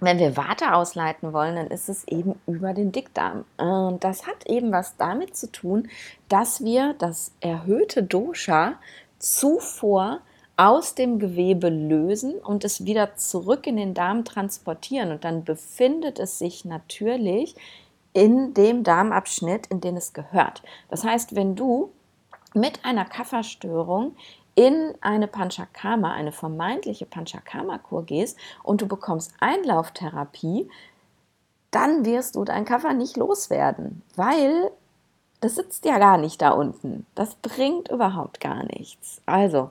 wenn 0.00 0.18
wir 0.18 0.36
Warte 0.36 0.74
ausleiten 0.74 1.32
wollen, 1.32 1.56
dann 1.56 1.68
ist 1.68 1.88
es 1.88 2.06
eben 2.08 2.38
über 2.46 2.74
den 2.74 2.92
Dickdarm. 2.92 3.44
Und 3.56 4.02
das 4.02 4.26
hat 4.26 4.46
eben 4.46 4.72
was 4.72 4.96
damit 4.96 5.36
zu 5.36 5.50
tun, 5.50 5.88
dass 6.28 6.62
wir 6.64 6.94
das 6.98 7.32
erhöhte 7.40 8.02
Dosha 8.02 8.74
zuvor 9.18 10.20
aus 10.56 10.94
dem 10.94 11.18
Gewebe 11.18 11.68
lösen 11.68 12.34
und 12.34 12.64
es 12.64 12.84
wieder 12.84 13.16
zurück 13.16 13.66
in 13.66 13.76
den 13.76 13.94
Darm 13.94 14.24
transportieren. 14.24 15.10
Und 15.12 15.24
dann 15.24 15.44
befindet 15.44 16.18
es 16.18 16.38
sich 16.38 16.64
natürlich 16.64 17.56
in 18.12 18.54
dem 18.54 18.84
Darmabschnitt, 18.84 19.66
in 19.66 19.80
den 19.80 19.96
es 19.96 20.12
gehört. 20.12 20.62
Das 20.88 21.02
heißt, 21.02 21.34
wenn 21.34 21.56
du 21.56 21.90
mit 22.54 22.84
einer 22.84 23.04
Kafferstörung 23.04 24.14
in 24.54 24.94
eine 25.00 25.26
Panchakarma, 25.26 26.12
eine 26.12 26.32
vermeintliche 26.32 27.06
Panchakarma-Kur 27.06 28.04
gehst 28.04 28.38
und 28.62 28.80
du 28.80 28.86
bekommst 28.86 29.32
Einlauftherapie, 29.40 30.70
dann 31.70 32.04
wirst 32.04 32.36
du 32.36 32.44
dein 32.44 32.64
Kaffer 32.64 32.94
nicht 32.94 33.16
loswerden, 33.16 34.02
weil 34.14 34.70
das 35.40 35.56
sitzt 35.56 35.84
ja 35.84 35.98
gar 35.98 36.18
nicht 36.18 36.40
da 36.40 36.50
unten. 36.50 37.04
Das 37.14 37.34
bringt 37.34 37.90
überhaupt 37.90 38.40
gar 38.40 38.64
nichts. 38.64 39.20
Also, 39.26 39.70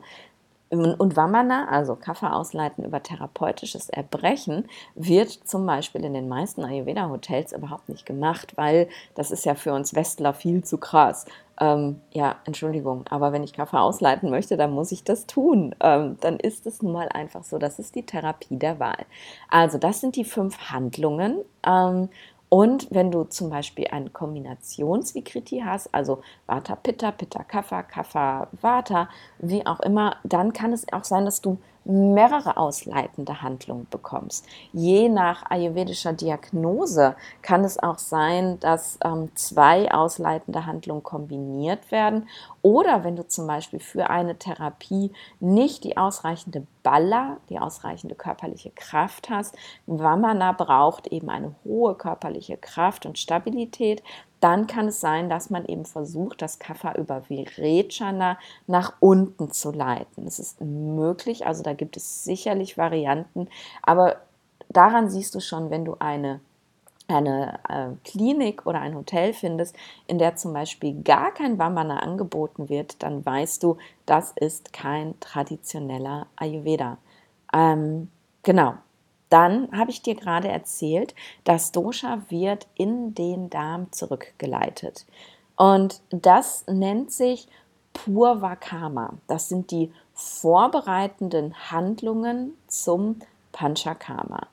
und 0.70 1.16
Vamana, 1.16 1.68
also 1.70 1.96
Kaffer 1.96 2.36
ausleiten 2.36 2.84
über 2.84 3.02
therapeutisches 3.02 3.90
Erbrechen, 3.90 4.66
wird 4.96 5.30
zum 5.32 5.66
Beispiel 5.66 6.04
in 6.04 6.14
den 6.14 6.28
meisten 6.28 6.64
Ayurveda-Hotels 6.64 7.54
überhaupt 7.54 7.90
nicht 7.90 8.06
gemacht, 8.06 8.58
weil 8.58 8.90
das 9.16 9.32
ist 9.32 9.46
ja 9.46 9.56
für 9.56 9.74
uns 9.74 9.96
Westler 9.96 10.34
viel 10.34 10.64
zu 10.64 10.78
krass 10.78 11.26
ähm, 11.60 12.02
ja, 12.12 12.38
Entschuldigung, 12.46 13.06
aber 13.10 13.32
wenn 13.32 13.44
ich 13.44 13.54
Kaffee 13.54 13.80
ausleiten 13.80 14.30
möchte, 14.30 14.58
dann 14.58 14.72
muss 14.72 14.92
ich 14.92 15.04
das 15.04 15.28
tun. 15.28 15.76
Ähm, 15.80 16.18
dann 16.22 16.38
ist 16.38 16.66
es 16.66 16.82
nun 16.82 16.94
mal 16.94 17.10
einfach 17.10 17.44
so. 17.44 17.58
Das 17.60 17.80
ist 17.80 17.96
die 17.96 18.06
Therapie 18.06 18.58
der 18.58 18.80
Wahl. 18.80 19.06
Also, 19.50 19.78
das 19.78 20.02
sind 20.02 20.16
die 20.16 20.26
fünf 20.26 20.58
Handlungen. 20.72 21.38
Ähm, 21.66 22.10
und 22.50 22.88
wenn 22.92 23.10
du 23.10 23.24
zum 23.24 23.50
Beispiel 23.50 23.88
eine 23.88 24.12
Kombinationsvikriti 24.12 25.64
hast, 25.66 25.94
also 25.94 26.22
Vata 26.46 26.76
Pitta, 26.76 27.12
Pitta 27.12 27.44
Kapha, 27.44 27.82
Kapha 27.82 28.48
Vata, 28.62 29.10
wie 29.40 29.66
auch 29.66 29.80
immer, 29.80 30.18
dann 30.24 30.54
kann 30.54 30.72
es 30.72 30.86
auch 30.94 31.04
sein, 31.04 31.26
dass 31.26 31.42
du 31.42 31.58
mehrere 31.86 32.58
ausleitende 32.58 33.42
Handlungen 33.42 33.88
bekommst. 33.90 34.46
Je 34.72 35.10
nach 35.10 35.50
ayurvedischer 35.50 36.14
Diagnose 36.14 37.16
kann 37.42 37.64
es 37.64 37.78
auch 37.78 37.98
sein, 37.98 38.60
dass 38.60 38.98
ähm, 39.04 39.30
zwei 39.36 39.92
ausleitende 39.92 40.66
Handlungen 40.66 41.04
kombiniert 41.04 41.92
werden 41.92 42.28
oder 42.62 43.04
wenn 43.04 43.16
du 43.16 43.28
zum 43.28 43.48
Beispiel 43.48 43.80
für 43.80 44.10
eine 44.10 44.38
Therapie 44.38 45.12
nicht 45.40 45.84
die 45.84 45.98
ausreichende 45.98 46.66
Balla, 46.82 47.38
die 47.50 47.60
ausreichende 47.60 48.16
körperliche 48.16 48.72
Kraft 48.72 49.30
hast, 49.30 49.56
Vamana 49.86 50.54
braucht 50.54 51.08
eben 51.08 51.30
eine 51.30 51.56
hohe 51.66 51.96
körperliche 51.96 52.58
Kraft 52.58 53.06
und 53.06 53.20
Stabilität, 53.20 54.04
dann 54.44 54.68
kann 54.68 54.90
es 54.90 55.00
sein, 55.00 55.30
dass 55.30 55.50
man 55.50 55.66
eben 55.66 55.86
versucht, 55.86 56.42
das 56.42 56.60
Kapha 56.60 56.96
über 56.96 57.30
Virechana 57.30 58.38
nach 58.68 58.94
unten 59.00 59.52
zu 59.52 59.72
leiten. 59.72 60.28
Es 60.28 60.38
ist 60.38 60.60
möglich, 60.60 61.46
also 61.48 61.64
da 61.64 61.74
gibt 61.74 61.96
es 61.96 62.26
sicherlich 62.26 62.78
Varianten, 62.78 63.48
aber 63.82 64.18
daran 64.70 65.10
siehst 65.10 65.34
du 65.36 65.40
schon, 65.40 65.70
wenn 65.70 65.86
du 65.86 65.96
eine 66.00 66.42
eine 67.08 67.60
äh, 67.68 67.90
Klinik 68.10 68.66
oder 68.66 68.80
ein 68.80 68.96
Hotel 68.96 69.34
findest, 69.34 69.76
in 70.08 70.20
der 70.20 70.36
zum 70.38 70.54
Beispiel 70.54 71.04
gar 71.04 71.34
kein 71.34 71.60
Vamana 71.60 71.98
angeboten 72.00 72.70
wird, 72.70 73.04
dann 73.04 73.26
weißt 73.26 73.62
du, 73.62 73.78
das 74.06 74.32
ist 74.32 74.72
kein 74.72 75.20
traditioneller 75.20 76.28
Ayurveda. 76.38 76.98
Ähm, 77.54 78.10
genau. 78.42 78.76
Dann 79.34 79.68
habe 79.72 79.90
ich 79.90 80.04
dir 80.04 80.14
gerade 80.14 80.48
erzählt, 80.48 81.16
das 81.44 81.72
Dosha 81.72 82.22
wird 82.30 82.68
in 82.76 83.16
den 83.16 83.50
Darm 83.50 83.92
zurückgeleitet. 83.92 85.08
Und 85.56 86.02
das 86.12 86.66
nennt 86.68 87.12
sich 87.12 87.48
Purvakama. 87.94 89.16
Das 89.26 89.50
sind 89.50 89.72
die 89.72 89.92
vorbereitenden 90.14 91.56
Handlungen 91.72 92.54
zum 92.68 93.22
Panchakarma. 93.54 94.46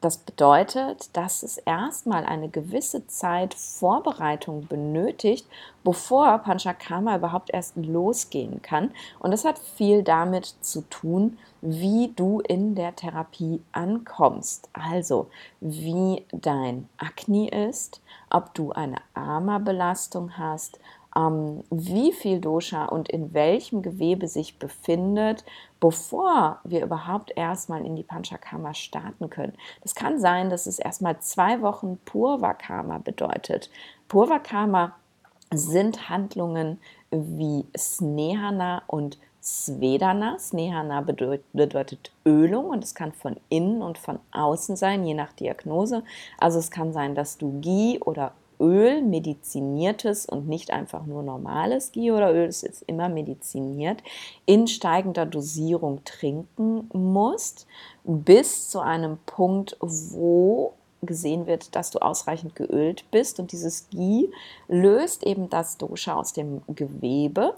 Das 0.00 0.16
bedeutet, 0.16 1.14
dass 1.14 1.42
es 1.42 1.58
erstmal 1.58 2.24
eine 2.24 2.48
gewisse 2.48 3.06
Zeit 3.06 3.52
Vorbereitung 3.52 4.66
benötigt, 4.66 5.46
bevor 5.84 6.38
Panchakarma 6.38 7.16
überhaupt 7.16 7.50
erst 7.52 7.76
losgehen 7.76 8.62
kann. 8.62 8.92
Und 9.18 9.30
das 9.30 9.44
hat 9.44 9.58
viel 9.58 10.02
damit 10.02 10.54
zu 10.62 10.80
tun, 10.88 11.38
wie 11.60 12.12
du 12.16 12.40
in 12.40 12.74
der 12.74 12.96
Therapie 12.96 13.60
ankommst. 13.72 14.70
Also, 14.72 15.28
wie 15.60 16.24
dein 16.32 16.88
Akne 16.96 17.50
ist, 17.68 18.00
ob 18.30 18.54
du 18.54 18.72
eine 18.72 18.96
Ama-Belastung 19.12 20.38
hast, 20.38 20.78
wie 21.14 22.12
viel 22.12 22.40
Dosha 22.40 22.84
und 22.84 23.08
in 23.08 23.34
welchem 23.34 23.82
Gewebe 23.82 24.28
sich 24.28 24.58
befindet, 24.58 25.44
bevor 25.80 26.60
wir 26.62 26.84
überhaupt 26.84 27.32
erstmal 27.36 27.84
in 27.84 27.96
die 27.96 28.04
Panchakarma 28.04 28.74
starten 28.74 29.28
können. 29.28 29.54
Das 29.82 29.94
kann 29.94 30.20
sein, 30.20 30.50
dass 30.50 30.66
es 30.66 30.78
erstmal 30.78 31.18
zwei 31.18 31.62
Wochen 31.62 31.98
Purvakama 32.04 32.98
bedeutet. 32.98 33.70
Purvakama 34.06 34.94
sind 35.52 36.08
Handlungen 36.08 36.78
wie 37.10 37.66
Snehana 37.76 38.82
und 38.86 39.18
Svedana. 39.42 40.38
Snehana 40.38 41.00
bedeutet 41.00 42.12
Ölung 42.24 42.66
und 42.66 42.84
es 42.84 42.94
kann 42.94 43.12
von 43.12 43.36
innen 43.48 43.82
und 43.82 43.98
von 43.98 44.20
außen 44.32 44.76
sein, 44.76 45.04
je 45.04 45.14
nach 45.14 45.32
Diagnose. 45.32 46.04
Also 46.38 46.58
es 46.58 46.70
kann 46.70 46.92
sein, 46.92 47.14
dass 47.14 47.38
du 47.38 47.60
Ghee 47.60 47.98
oder 47.98 48.32
Öl, 48.60 49.02
mediziniertes 49.02 50.26
und 50.26 50.48
nicht 50.48 50.70
einfach 50.70 51.06
nur 51.06 51.22
normales 51.22 51.92
Ghee 51.92 52.12
oder 52.12 52.32
Öl, 52.32 52.46
es 52.46 52.62
ist 52.62 52.82
immer 52.82 53.08
mediziniert, 53.08 54.02
in 54.46 54.66
steigender 54.66 55.26
Dosierung 55.26 56.04
trinken 56.04 56.88
musst, 56.92 57.66
bis 58.04 58.68
zu 58.68 58.80
einem 58.80 59.18
Punkt, 59.26 59.76
wo 59.80 60.74
gesehen 61.02 61.46
wird, 61.46 61.74
dass 61.74 61.90
du 61.90 61.98
ausreichend 62.00 62.54
geölt 62.54 63.04
bist. 63.10 63.40
Und 63.40 63.52
dieses 63.52 63.88
Ghee 63.90 64.30
löst 64.68 65.24
eben 65.24 65.48
das 65.48 65.78
Dosha 65.78 66.14
aus 66.14 66.32
dem 66.32 66.62
Gewebe. 66.68 67.54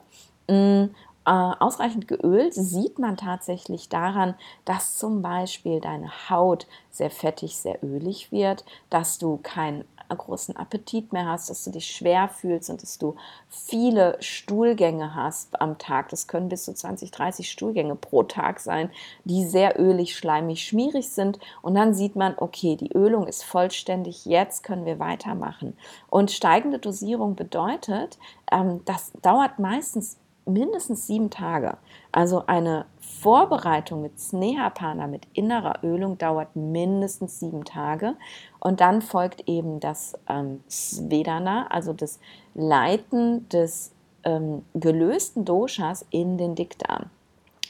Mm, 0.49 0.85
äh, 1.25 1.31
ausreichend 1.31 2.09
geölt 2.09 2.55
sieht 2.55 2.99
man 2.99 3.17
tatsächlich 3.17 3.89
daran, 3.89 4.35
dass 4.65 4.97
zum 4.99 5.23
Beispiel 5.23 5.81
deine 5.81 6.31
Haut 6.31 6.67
sehr 6.91 7.11
fettig, 7.11 7.57
sehr 7.57 7.83
ölig 7.83 8.33
wird, 8.33 8.65
dass 8.91 9.19
du 9.19 9.39
kein 9.43 9.85
großen 10.17 10.57
Appetit 10.57 11.13
mehr 11.13 11.27
hast, 11.27 11.51
dass 11.51 11.65
du 11.65 11.71
dich 11.71 11.87
schwer 11.87 12.29
fühlst 12.29 12.71
und 12.71 12.83
dass 12.83 12.99
du 12.99 13.17
viele 13.49 14.17
Stuhlgänge 14.21 15.15
hast 15.15 15.61
am 15.61 15.79
Tag. 15.79 16.09
Das 16.09 16.27
können 16.27 16.49
bis 16.49 16.65
zu 16.65 16.75
20, 16.75 17.11
30 17.11 17.51
Stuhlgänge 17.51 17.97
pro 17.97 18.23
Tag 18.23 18.61
sein, 18.61 18.91
die 19.25 19.45
sehr 19.45 19.81
ölig, 19.81 20.17
schleimig, 20.17 20.65
schmierig 20.65 21.11
sind. 21.11 21.39
Und 21.63 21.75
dann 21.75 21.95
sieht 21.95 22.17
man, 22.17 22.35
okay, 22.37 22.77
die 22.77 22.93
Ölung 22.93 23.27
ist 23.27 23.45
vollständig, 23.45 24.25
jetzt 24.27 24.63
können 24.63 24.87
wir 24.87 24.99
weitermachen. 24.99 25.77
Und 26.09 26.31
steigende 26.31 26.79
Dosierung 26.79 27.35
bedeutet, 27.35 28.19
ähm, 28.51 28.83
das 28.85 29.13
dauert 29.23 29.59
meistens 29.59 30.19
mindestens 30.45 31.07
sieben 31.07 31.31
Tage. 31.31 31.77
Also 32.11 32.47
eine 32.47 32.87
Vorbereitung 33.23 34.03
mit 34.03 34.19
Snehapana, 34.19 35.07
mit 35.07 35.29
innerer 35.33 35.85
Ölung, 35.85 36.19
dauert 36.19 36.57
mindestens 36.57 37.39
sieben 37.39 37.65
Tage. 37.65 38.17
Und 38.59 38.81
dann 38.81 39.01
folgt 39.01 39.49
eben 39.49 39.79
das 39.79 40.15
ähm, 40.29 40.65
Svedana, 40.69 41.69
also 41.69 41.93
das 41.93 42.19
Leiten 42.55 43.49
des 43.49 43.93
ähm, 44.25 44.65
gelösten 44.75 45.45
Doshas 45.45 46.05
in 46.11 46.37
den 46.37 46.57
Dickdarm. 46.57 47.11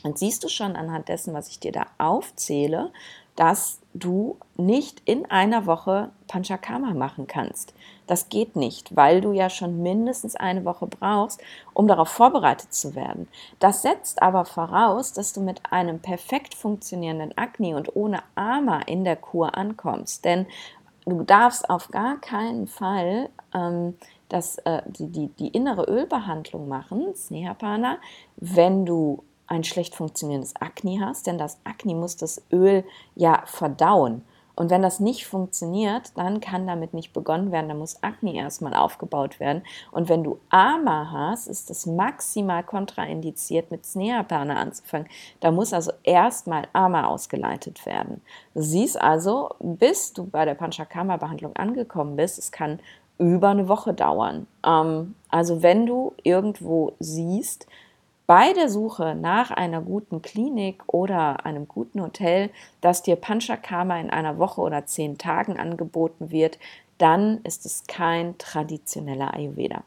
Und 0.03 0.19
siehst 0.19 0.43
du 0.43 0.49
schon 0.49 0.75
anhand 0.75 1.09
dessen, 1.09 1.35
was 1.35 1.49
ich 1.49 1.61
dir 1.61 1.73
da 1.73 1.87
aufzähle, 1.99 2.91
dass 3.37 3.81
du 3.93 4.39
nicht 4.57 5.03
in 5.05 5.31
einer 5.31 5.67
Woche 5.67 6.11
Panchakarma 6.29 6.95
machen 6.95 7.27
kannst. 7.27 7.75
Das 8.13 8.29
geht 8.29 8.57
nicht, 8.57 8.95
weil 8.95 9.23
du 9.23 9.33
ja 9.33 9.49
schon 9.49 9.83
mindestens 9.83 10.37
eine 10.37 10.67
Woche 10.67 10.87
brauchst, 10.87 11.41
um 11.73 11.89
darauf 11.89 12.11
vorbereitet 12.11 12.75
zu 12.75 12.95
werden. 12.95 13.27
Das 13.59 13.81
setzt 13.81 14.21
aber 14.21 14.45
voraus, 14.45 15.15
dass 15.15 15.33
du 15.33 15.41
mit 15.41 15.63
einem 15.71 15.99
perfekt 15.99 16.55
funktionierenden 16.55 17.33
Agni 17.39 17.75
und 17.75 17.97
ohne 17.97 18.23
Ama 18.35 18.81
in 18.81 19.05
der 19.05 19.17
Kur 19.17 19.57
ankommst. 19.57 20.27
Denn 20.27 20.45
du 21.07 21.23
darfst 21.23 21.71
auf 21.71 21.89
gar 21.89 22.21
keinen 22.21 22.67
Fall 22.67 23.31
ähm, 23.55 23.97
das, 24.29 24.59
äh, 24.59 24.83
die, 24.85 25.07
die, 25.07 25.29
die 25.29 25.49
innere 25.49 25.85
Ölbehandlung 25.85 26.69
machen, 26.69 27.15
Snehapana, 27.15 27.97
wenn 28.37 28.85
du 28.85 29.25
ein 29.47 29.65
schlecht 29.65 29.95
funktionierendes 29.95 30.55
Akne 30.57 31.01
hast, 31.01 31.27
denn 31.27 31.39
das 31.39 31.57
Akne 31.65 31.95
muss 31.95 32.19
das 32.19 32.43
Öl 32.53 32.85
ja 33.15 33.43
verdauen. 33.47 34.23
Und 34.63 34.71
wenn 34.71 34.81
das 34.83 35.01
nicht 35.01 35.27
funktioniert, 35.27 36.17
dann 36.17 36.39
kann 36.39 36.69
damit 36.69 36.95
nicht 36.95 37.13
begonnen 37.13 37.51
werden. 37.51 37.69
Da 37.69 37.75
muss 37.75 38.01
Akne 38.05 38.33
erstmal 38.37 38.75
aufgebaut 38.75 39.41
werden. 39.41 39.65
Und 39.91 40.09
wenn 40.09 40.23
du 40.23 40.39
Ama 40.51 41.11
hast, 41.11 41.49
ist 41.49 41.69
es 41.69 41.85
maximal 41.85 42.63
kontraindiziert, 42.63 43.73
mit 43.73 43.85
Sneapane 43.85 44.55
anzufangen. 44.57 45.09
Da 45.41 45.51
muss 45.51 45.73
also 45.73 45.91
erstmal 46.05 46.69
Ama 46.75 47.09
ausgeleitet 47.09 47.85
werden. 47.87 48.21
Du 48.55 48.63
siehst 48.63 49.01
also, 49.01 49.51
bis 49.59 50.13
du 50.13 50.27
bei 50.27 50.45
der 50.45 50.55
Panchakarma-Behandlung 50.55 51.57
angekommen 51.57 52.15
bist, 52.15 52.39
es 52.39 52.53
kann 52.53 52.79
über 53.19 53.49
eine 53.49 53.67
Woche 53.67 53.93
dauern. 53.93 54.47
Ähm, 54.65 55.17
also 55.29 55.65
wenn 55.65 55.87
du 55.87 56.15
irgendwo 56.23 56.93
siehst, 57.01 57.67
bei 58.33 58.55
der 58.55 58.71
Suche 58.71 59.15
nach 59.15 59.51
einer 59.51 59.83
guten 59.83 60.23
Klinik 60.23 60.85
oder 60.87 61.45
einem 61.45 61.69
guten 61.69 62.01
Hotel, 62.01 62.49
dass 62.81 63.03
dir 63.03 63.17
Panchakarma 63.17 64.01
in 64.01 64.09
einer 64.09 64.39
Woche 64.39 64.63
oder 64.63 64.87
zehn 64.87 65.19
Tagen 65.19 65.61
angeboten 65.61 66.31
wird, 66.31 66.59
dann 66.97 67.43
ist 67.43 67.67
es 67.67 67.85
kein 67.87 68.39
traditioneller 68.39 69.35
Ayurveda. 69.35 69.83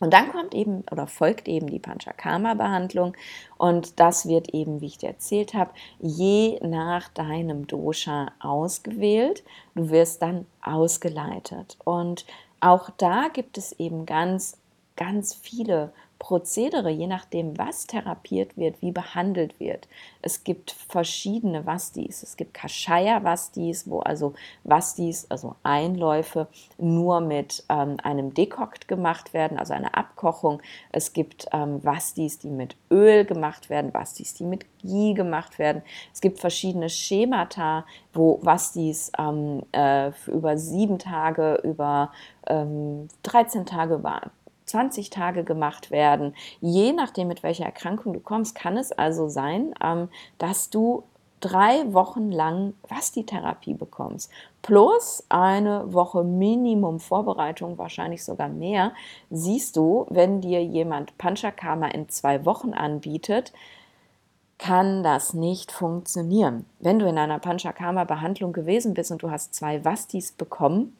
Und 0.00 0.12
dann 0.12 0.30
kommt 0.32 0.52
eben 0.54 0.84
oder 0.90 1.06
folgt 1.06 1.48
eben 1.48 1.66
die 1.66 1.78
Panchakarma-Behandlung 1.78 3.16
und 3.56 3.98
das 3.98 4.28
wird 4.28 4.52
eben, 4.52 4.82
wie 4.82 4.88
ich 4.88 4.98
dir 4.98 5.08
erzählt 5.08 5.54
habe, 5.54 5.70
je 5.98 6.60
nach 6.60 7.08
deinem 7.08 7.66
Dosha 7.66 8.32
ausgewählt. 8.38 9.44
Du 9.74 9.88
wirst 9.88 10.20
dann 10.20 10.44
ausgeleitet 10.60 11.78
und 11.84 12.26
auch 12.60 12.90
da 12.98 13.28
gibt 13.32 13.56
es 13.56 13.72
eben 13.72 14.04
ganz, 14.04 14.58
ganz 14.94 15.32
viele 15.32 15.94
Prozedere, 16.22 16.88
je 16.88 17.08
nachdem, 17.08 17.58
was 17.58 17.88
therapiert 17.88 18.56
wird, 18.56 18.80
wie 18.80 18.92
behandelt 18.92 19.58
wird. 19.58 19.88
Es 20.22 20.44
gibt 20.44 20.70
verschiedene 20.70 21.66
Vastis. 21.66 22.22
Es 22.22 22.36
gibt 22.36 22.54
Kashaya-Vastis, 22.54 23.90
wo 23.90 23.98
also 23.98 24.32
Vastis, 24.62 25.26
also 25.30 25.56
Einläufe, 25.64 26.46
nur 26.78 27.20
mit 27.20 27.64
ähm, 27.68 27.96
einem 28.04 28.34
Dekokt 28.34 28.86
gemacht 28.86 29.34
werden, 29.34 29.58
also 29.58 29.74
eine 29.74 29.94
Abkochung. 29.94 30.62
Es 30.92 31.12
gibt 31.12 31.48
ähm, 31.52 31.82
Vastis, 31.82 32.38
die 32.38 32.50
mit 32.50 32.76
Öl 32.88 33.24
gemacht 33.24 33.68
werden, 33.68 33.92
Vastis, 33.92 34.32
die 34.34 34.44
mit 34.44 34.64
Ghee 34.80 35.14
gemacht 35.14 35.58
werden. 35.58 35.82
Es 36.14 36.20
gibt 36.20 36.38
verschiedene 36.38 36.88
Schemata, 36.88 37.84
wo 38.12 38.38
Vastis 38.42 39.10
ähm, 39.18 39.64
äh, 39.72 40.12
über 40.28 40.56
sieben 40.56 41.00
Tage, 41.00 41.58
über 41.64 42.12
13 42.44 43.08
ähm, 43.60 43.66
Tage, 43.66 43.94
über 43.94 44.30
20 44.72 45.10
Tage 45.10 45.44
gemacht 45.44 45.90
werden. 45.90 46.34
Je 46.60 46.92
nachdem, 46.92 47.28
mit 47.28 47.42
welcher 47.42 47.66
Erkrankung 47.66 48.14
du 48.14 48.20
kommst, 48.20 48.54
kann 48.54 48.78
es 48.78 48.90
also 48.90 49.28
sein, 49.28 49.74
ähm, 49.82 50.08
dass 50.38 50.70
du 50.70 51.04
drei 51.40 51.92
Wochen 51.92 52.32
lang 52.32 52.72
Vasti-Therapie 52.88 53.74
bekommst. 53.74 54.30
Plus 54.62 55.24
eine 55.28 55.92
Woche 55.92 56.24
Minimum 56.24 57.00
Vorbereitung, 57.00 57.76
wahrscheinlich 57.76 58.24
sogar 58.24 58.48
mehr. 58.48 58.92
Siehst 59.28 59.76
du, 59.76 60.06
wenn 60.08 60.40
dir 60.40 60.64
jemand 60.64 61.18
Panchakarma 61.18 61.88
in 61.88 62.08
zwei 62.08 62.46
Wochen 62.46 62.72
anbietet, 62.72 63.52
kann 64.56 65.02
das 65.02 65.34
nicht 65.34 65.72
funktionieren. 65.72 66.64
Wenn 66.78 66.98
du 66.98 67.06
in 67.06 67.18
einer 67.18 67.40
Panchakarma-Behandlung 67.40 68.52
gewesen 68.52 68.94
bist 68.94 69.10
und 69.10 69.22
du 69.22 69.30
hast 69.30 69.54
zwei 69.54 69.84
Vastis 69.84 70.32
bekommen, 70.32 70.96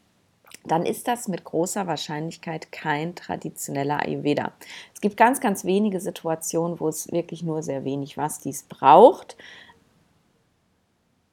dann 0.64 0.86
ist 0.86 1.08
das 1.08 1.28
mit 1.28 1.44
großer 1.44 1.86
Wahrscheinlichkeit 1.86 2.70
kein 2.70 3.14
traditioneller 3.14 4.00
Ayurveda. 4.00 4.52
Es 4.94 5.00
gibt 5.00 5.16
ganz, 5.16 5.40
ganz 5.40 5.64
wenige 5.64 6.00
Situationen, 6.00 6.78
wo 6.78 6.88
es 6.88 7.10
wirklich 7.10 7.42
nur 7.42 7.62
sehr 7.62 7.84
wenig 7.84 8.16
Vastis 8.16 8.64
braucht. 8.64 9.36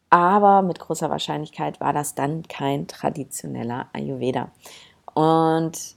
Aber 0.10 0.64
mit 0.64 0.80
großer 0.80 1.10
Wahrscheinlichkeit 1.10 1.80
war 1.80 1.94
das 1.94 2.16
dann 2.16 2.44
kein 2.48 2.88
traditioneller 2.88 3.90
Ayurveda. 3.94 4.50
Und 5.14 5.96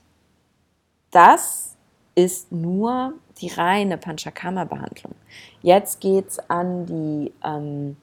das 1.09 1.75
ist 2.15 2.51
nur 2.51 3.13
die 3.39 3.47
reine 3.49 3.97
Panchakarma-Behandlung. 3.97 5.15
Jetzt 5.61 5.99
geht 5.99 6.29
es 6.29 6.49
an, 6.49 6.85
die, 6.85 7.33
ähm, 7.43 7.97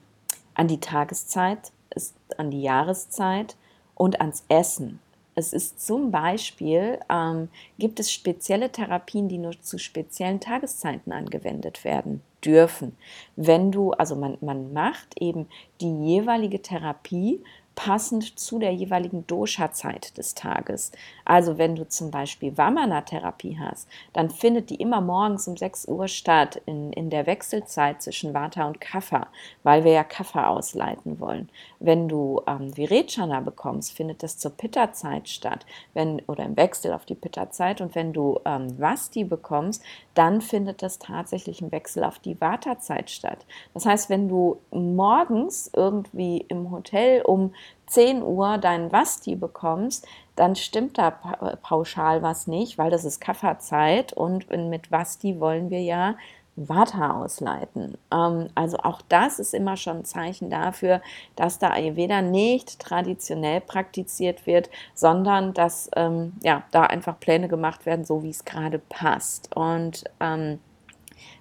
an 0.54 0.66
die 0.66 0.80
Tageszeit, 0.80 1.70
ist 1.94 2.16
an 2.36 2.50
die 2.50 2.62
Jahreszeit 2.62 3.56
und 3.94 4.20
ans 4.20 4.44
Essen. 4.48 4.98
Es 5.34 5.52
ist 5.52 5.84
zum 5.84 6.10
Beispiel, 6.10 6.98
ähm, 7.08 7.48
gibt 7.78 8.00
es 8.00 8.12
spezielle 8.12 8.70
Therapien, 8.70 9.28
die 9.28 9.38
nur 9.38 9.58
zu 9.60 9.78
speziellen 9.78 10.40
Tageszeiten 10.40 11.12
angewendet 11.12 11.84
werden 11.84 12.22
dürfen. 12.44 12.96
Wenn 13.36 13.70
du, 13.70 13.92
also 13.92 14.16
man, 14.16 14.38
man 14.40 14.72
macht 14.72 15.20
eben 15.20 15.46
die 15.80 16.04
jeweilige 16.04 16.62
Therapie 16.62 17.42
passend 17.82 18.38
zu 18.38 18.58
der 18.58 18.74
jeweiligen 18.74 19.26
Dosha-Zeit 19.26 20.18
des 20.18 20.34
Tages. 20.34 20.92
Also 21.24 21.56
wenn 21.56 21.76
du 21.76 21.88
zum 21.88 22.10
Beispiel 22.10 22.58
Vamana-Therapie 22.58 23.58
hast, 23.58 23.88
dann 24.12 24.28
findet 24.28 24.68
die 24.68 24.74
immer 24.74 25.00
morgens 25.00 25.48
um 25.48 25.56
6 25.56 25.88
Uhr 25.88 26.06
statt, 26.06 26.60
in, 26.66 26.92
in 26.92 27.08
der 27.08 27.26
Wechselzeit 27.26 28.02
zwischen 28.02 28.34
Vata 28.34 28.66
und 28.66 28.82
Kapha, 28.82 29.28
weil 29.62 29.84
wir 29.84 29.92
ja 29.92 30.04
Kapha 30.04 30.48
ausleiten 30.48 31.20
wollen. 31.20 31.48
Wenn 31.78 32.06
du 32.06 32.42
ähm, 32.46 32.76
Virechana 32.76 33.40
bekommst, 33.40 33.92
findet 33.92 34.22
das 34.22 34.36
zur 34.36 34.50
Pitta-Zeit 34.50 35.30
statt, 35.30 35.64
wenn, 35.94 36.20
oder 36.26 36.44
im 36.44 36.58
Wechsel 36.58 36.92
auf 36.92 37.06
die 37.06 37.14
Pitta-Zeit. 37.14 37.80
Und 37.80 37.94
wenn 37.94 38.12
du 38.12 38.40
ähm, 38.44 38.78
Vasti 38.78 39.24
bekommst, 39.24 39.82
dann 40.12 40.42
findet 40.42 40.82
das 40.82 40.98
tatsächlich 40.98 41.62
im 41.62 41.72
Wechsel 41.72 42.04
auf 42.04 42.18
die 42.18 42.38
Vata-Zeit 42.38 43.08
statt. 43.08 43.46
Das 43.72 43.86
heißt, 43.86 44.10
wenn 44.10 44.28
du 44.28 44.58
morgens 44.70 45.70
irgendwie 45.74 46.44
im 46.48 46.70
Hotel 46.70 47.22
um 47.22 47.54
10 47.86 48.22
Uhr 48.22 48.58
deinen 48.58 48.92
Vasti 48.92 49.34
bekommst, 49.34 50.06
dann 50.36 50.56
stimmt 50.56 50.96
da 50.96 51.10
pauschal 51.10 52.22
was 52.22 52.46
nicht, 52.46 52.78
weil 52.78 52.90
das 52.90 53.04
ist 53.04 53.20
Kafferzeit 53.20 54.12
und 54.12 54.48
mit 54.50 54.90
Vasti 54.90 55.40
wollen 55.40 55.70
wir 55.70 55.82
ja 55.82 56.14
Vata 56.56 57.22
ausleiten. 57.22 57.96
Ähm, 58.12 58.48
also 58.54 58.78
auch 58.78 59.00
das 59.08 59.38
ist 59.38 59.54
immer 59.54 59.76
schon 59.76 59.98
ein 59.98 60.04
Zeichen 60.04 60.50
dafür, 60.50 61.00
dass 61.36 61.58
da 61.58 61.70
Ayurveda 61.70 62.22
nicht 62.22 62.78
traditionell 62.78 63.60
praktiziert 63.60 64.46
wird, 64.46 64.68
sondern 64.94 65.54
dass 65.54 65.90
ähm, 65.96 66.34
ja, 66.42 66.64
da 66.70 66.82
einfach 66.82 67.18
Pläne 67.18 67.48
gemacht 67.48 67.86
werden, 67.86 68.04
so 68.04 68.22
wie 68.22 68.30
es 68.30 68.44
gerade 68.44 68.78
passt. 68.78 69.54
Und 69.56 70.04
ähm, 70.20 70.58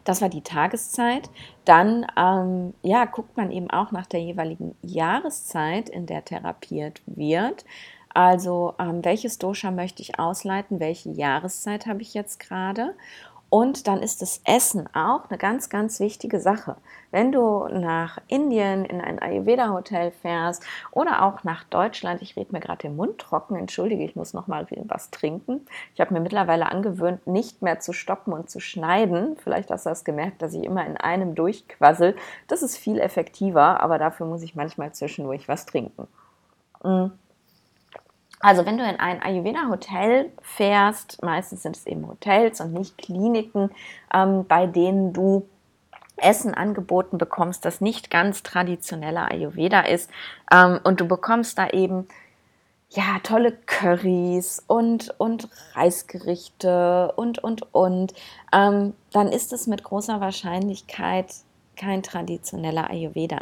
das 0.10 0.22
war 0.22 0.30
die 0.30 0.42
Tageszeit. 0.42 1.30
Dann 1.66 2.08
ähm, 2.18 2.74
ja, 2.82 3.06
guckt 3.06 3.38
man 3.38 3.52
eben 3.52 3.70
auch 3.70 3.92
nach 3.92 4.08
der 4.08 4.22
jeweiligen 4.22 4.76
Jahreszeit, 4.82 5.88
in 5.88 6.08
der 6.08 6.26
therapiert 6.26 7.04
wird. 7.06 7.64
Also 8.12 8.74
ähm, 8.80 9.06
welches 9.06 9.38
Dosha 9.38 9.70
möchte 9.70 10.02
ich 10.02 10.18
ausleiten, 10.18 10.80
welche 10.80 11.12
Jahreszeit 11.12 11.86
habe 11.86 12.02
ich 12.02 12.16
jetzt 12.16 12.40
gerade 12.40 12.96
und 13.50 13.88
dann 13.88 14.02
ist 14.02 14.22
das 14.22 14.42
Essen 14.46 14.88
auch 14.94 15.30
eine 15.30 15.38
ganz, 15.38 15.70
ganz 15.70 16.00
wichtige 16.00 16.40
Sache. 16.40 16.76
Wenn 17.12 17.32
du 17.32 17.68
nach 17.68 18.20
Indien 18.28 18.86
in 18.86 19.02
ein 19.02 19.20
Ayurveda-Hotel 19.20 20.12
fährst 20.12 20.64
oder 20.92 21.24
auch 21.24 21.44
nach 21.44 21.64
Deutschland, 21.64 22.22
ich 22.22 22.36
rede 22.36 22.52
mir 22.52 22.60
gerade 22.60 22.84
den 22.84 22.96
Mund 22.96 23.18
trocken, 23.18 23.56
entschuldige, 23.56 24.04
ich 24.04 24.16
muss 24.16 24.34
noch 24.34 24.48
mal 24.48 24.68
was 24.86 25.10
trinken. 25.10 25.66
Ich 25.96 26.02
habe 26.02 26.14
mir 26.14 26.20
mittlerweile 26.20 26.68
angewöhnt, 26.68 27.26
nicht 27.26 27.64
mehr 27.64 27.80
zu 27.80 27.92
stoppen 27.92 28.34
und 28.34 28.50
zu 28.50 28.60
schneiden. 28.60 29.36
Vielleicht 29.44 29.72
hast 29.72 29.86
du 29.86 29.90
das 29.90 30.04
gemerkt, 30.04 30.42
dass 30.42 30.54
ich 30.54 30.64
immer 30.64 30.86
in 30.86 30.98
einem 30.98 31.34
durchquassel. 31.34 32.16
Das 32.48 32.62
ist 32.62 32.78
viel 32.78 33.00
effektiver, 33.00 33.82
aber 33.82 33.98
dafür 33.98 34.28
muss 34.28 34.44
ich 34.44 34.56
manchmal 34.56 34.92
zwischendurch 34.92 35.48
was 35.48 35.66
trinken. 35.66 36.08
Mhm. 36.84 37.12
Also 38.40 38.66
wenn 38.66 38.78
du 38.78 38.84
in 38.84 39.00
ein 39.00 39.22
Ayurveda-Hotel 39.22 40.32
fährst, 40.42 41.22
meistens 41.24 41.64
sind 41.64 41.76
es 41.76 41.86
eben 41.86 42.08
Hotels 42.08 42.62
und 42.62 42.74
nicht 42.74 42.98
Kliniken, 42.98 43.70
ähm, 44.14 44.46
bei 44.48 44.66
denen 44.66 45.12
du 45.14 45.48
Essen 46.18 46.54
angeboten 46.54 47.18
bekommst, 47.18 47.66
das 47.66 47.82
nicht 47.82 48.10
ganz 48.10 48.44
traditioneller 48.44 49.32
Ayurveda 49.32 49.82
ist 49.82 50.10
ähm, 50.52 50.80
und 50.84 51.00
du 51.02 51.08
bekommst 51.08 51.58
da 51.58 51.70
eben 51.70 52.08
ja 52.90 53.20
tolle 53.24 53.52
Currys 53.52 54.64
und 54.68 55.14
und 55.20 55.48
Reisgerichte 55.74 57.14
und 57.16 57.40
und 57.40 57.74
und, 57.74 58.14
ähm, 58.52 58.94
dann 59.12 59.28
ist 59.28 59.54
es 59.54 59.68
mit 59.68 59.84
großer 59.84 60.20
Wahrscheinlichkeit 60.22 61.28
kein 61.76 62.04
traditioneller 62.04 62.90
Ayurveda. 62.90 63.40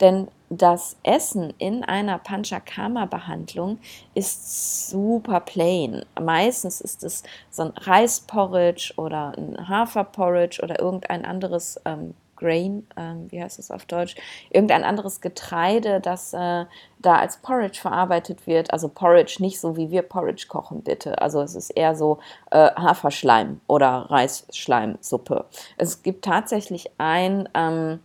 Denn 0.00 0.28
das 0.52 0.96
Essen 1.02 1.54
in 1.56 1.82
einer 1.82 2.18
Panchakarma-Behandlung 2.18 3.78
ist 4.14 4.90
super 4.90 5.40
plain. 5.40 6.04
Meistens 6.20 6.82
ist 6.82 7.02
es 7.04 7.22
so 7.50 7.62
ein 7.62 7.72
Reisporridge 7.74 8.92
oder 8.96 9.32
ein 9.38 9.66
Haferporridge 9.66 10.60
oder 10.62 10.78
irgendein 10.78 11.24
anderes 11.24 11.80
ähm, 11.86 12.12
Grain, 12.36 12.86
ähm, 12.98 13.30
wie 13.30 13.42
heißt 13.42 13.58
es 13.58 13.70
auf 13.70 13.86
Deutsch, 13.86 14.14
irgendein 14.50 14.84
anderes 14.84 15.22
Getreide, 15.22 16.00
das 16.00 16.34
äh, 16.34 16.66
da 16.98 17.16
als 17.16 17.38
Porridge 17.38 17.80
verarbeitet 17.80 18.46
wird. 18.46 18.72
Also 18.74 18.88
Porridge 18.88 19.36
nicht 19.38 19.58
so, 19.58 19.76
wie 19.78 19.90
wir 19.90 20.02
Porridge 20.02 20.46
kochen, 20.48 20.82
bitte. 20.82 21.22
Also 21.22 21.40
es 21.40 21.54
ist 21.54 21.70
eher 21.70 21.94
so 21.94 22.18
äh, 22.50 22.70
Haferschleim 22.74 23.62
oder 23.68 24.10
Reisschleimsuppe. 24.10 25.46
Es 25.78 26.02
gibt 26.02 26.26
tatsächlich 26.26 26.90
ein... 26.98 27.48
Ähm, 27.54 28.00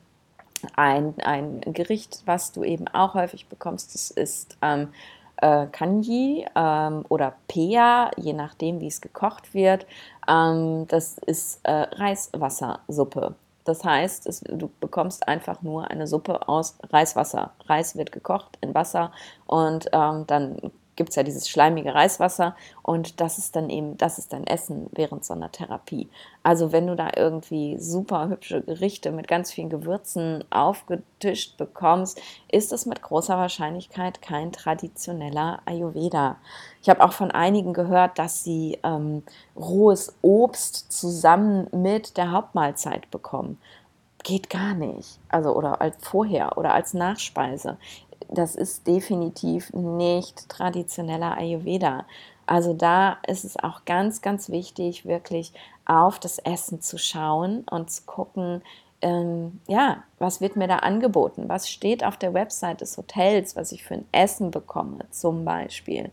ein, 0.75 1.15
ein 1.23 1.61
Gericht, 1.61 2.21
was 2.25 2.51
du 2.51 2.63
eben 2.63 2.87
auch 2.87 3.13
häufig 3.13 3.47
bekommst, 3.47 3.93
das 3.93 4.11
ist 4.11 4.57
ähm, 4.61 4.89
äh, 5.37 5.67
Kanji 5.67 6.45
ähm, 6.55 7.05
oder 7.09 7.35
Pea, 7.47 8.11
je 8.17 8.33
nachdem, 8.33 8.81
wie 8.81 8.87
es 8.87 9.01
gekocht 9.01 9.53
wird. 9.53 9.85
Ähm, 10.27 10.87
das 10.87 11.17
ist 11.19 11.59
äh, 11.63 11.71
Reiswassersuppe. 11.71 13.35
Das 13.63 13.83
heißt, 13.83 14.27
es, 14.27 14.39
du 14.41 14.69
bekommst 14.79 15.27
einfach 15.27 15.61
nur 15.61 15.91
eine 15.91 16.07
Suppe 16.07 16.47
aus 16.47 16.77
Reiswasser. 16.89 17.51
Reis 17.65 17.97
wird 17.97 18.11
gekocht 18.11 18.57
in 18.61 18.73
Wasser 18.73 19.11
und 19.45 19.89
ähm, 19.91 20.25
dann 20.25 20.71
gibt 20.97 21.11
es 21.11 21.15
ja 21.15 21.23
dieses 21.23 21.47
schleimige 21.47 21.95
Reiswasser 21.95 22.55
und 22.81 23.21
das 23.21 23.37
ist 23.37 23.55
dann 23.55 23.69
eben, 23.69 23.95
das 23.97 24.17
ist 24.17 24.33
dein 24.33 24.45
Essen 24.45 24.87
während 24.91 25.23
so 25.23 25.33
einer 25.33 25.51
Therapie. 25.51 26.09
Also 26.43 26.73
wenn 26.73 26.87
du 26.87 26.95
da 26.95 27.11
irgendwie 27.15 27.77
super 27.77 28.27
hübsche 28.27 28.61
Gerichte 28.61 29.11
mit 29.11 29.29
ganz 29.29 29.51
vielen 29.51 29.69
Gewürzen 29.69 30.43
aufgetischt 30.49 31.57
bekommst, 31.57 32.19
ist 32.51 32.73
es 32.73 32.85
mit 32.85 33.01
großer 33.01 33.37
Wahrscheinlichkeit 33.37 34.21
kein 34.21 34.51
traditioneller 34.51 35.61
Ayurveda. 35.65 36.37
Ich 36.81 36.89
habe 36.89 37.03
auch 37.03 37.13
von 37.13 37.31
einigen 37.31 37.73
gehört, 37.73 38.19
dass 38.19 38.43
sie 38.43 38.79
ähm, 38.83 39.23
rohes 39.55 40.17
Obst 40.21 40.91
zusammen 40.91 41.67
mit 41.71 42.17
der 42.17 42.31
Hauptmahlzeit 42.31 43.09
bekommen 43.11 43.57
geht 44.27 44.49
gar 44.49 44.73
nicht. 44.73 45.19
Also 45.29 45.55
oder 45.55 45.79
als 45.79 45.95
vorher 46.01 46.57
oder 46.57 46.73
als 46.73 46.93
Nachspeise 46.93 47.77
das 48.29 48.55
ist 48.55 48.87
definitiv 48.87 49.71
nicht 49.73 50.49
traditioneller 50.49 51.37
Ayurveda. 51.37 52.05
Also 52.45 52.73
da 52.73 53.17
ist 53.27 53.43
es 53.43 53.57
auch 53.57 53.85
ganz, 53.85 54.21
ganz 54.21 54.49
wichtig, 54.49 55.05
wirklich 55.05 55.53
auf 55.85 56.19
das 56.19 56.39
Essen 56.39 56.81
zu 56.81 56.97
schauen 56.97 57.65
und 57.69 57.91
zu 57.91 58.03
gucken, 58.05 58.61
ähm, 59.01 59.59
ja, 59.67 60.03
was 60.17 60.41
wird 60.41 60.55
mir 60.55 60.67
da 60.67 60.77
angeboten? 60.77 61.49
Was 61.49 61.69
steht 61.69 62.03
auf 62.03 62.17
der 62.17 62.33
Website 62.33 62.81
des 62.81 62.97
Hotels, 62.97 63.55
was 63.55 63.71
ich 63.71 63.83
für 63.83 63.95
ein 63.95 64.05
Essen 64.11 64.49
bekomme, 64.49 65.05
zum 65.11 65.45
Beispiel. 65.45 66.11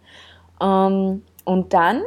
Ähm, 0.60 1.24
und 1.44 1.72
dann 1.72 2.02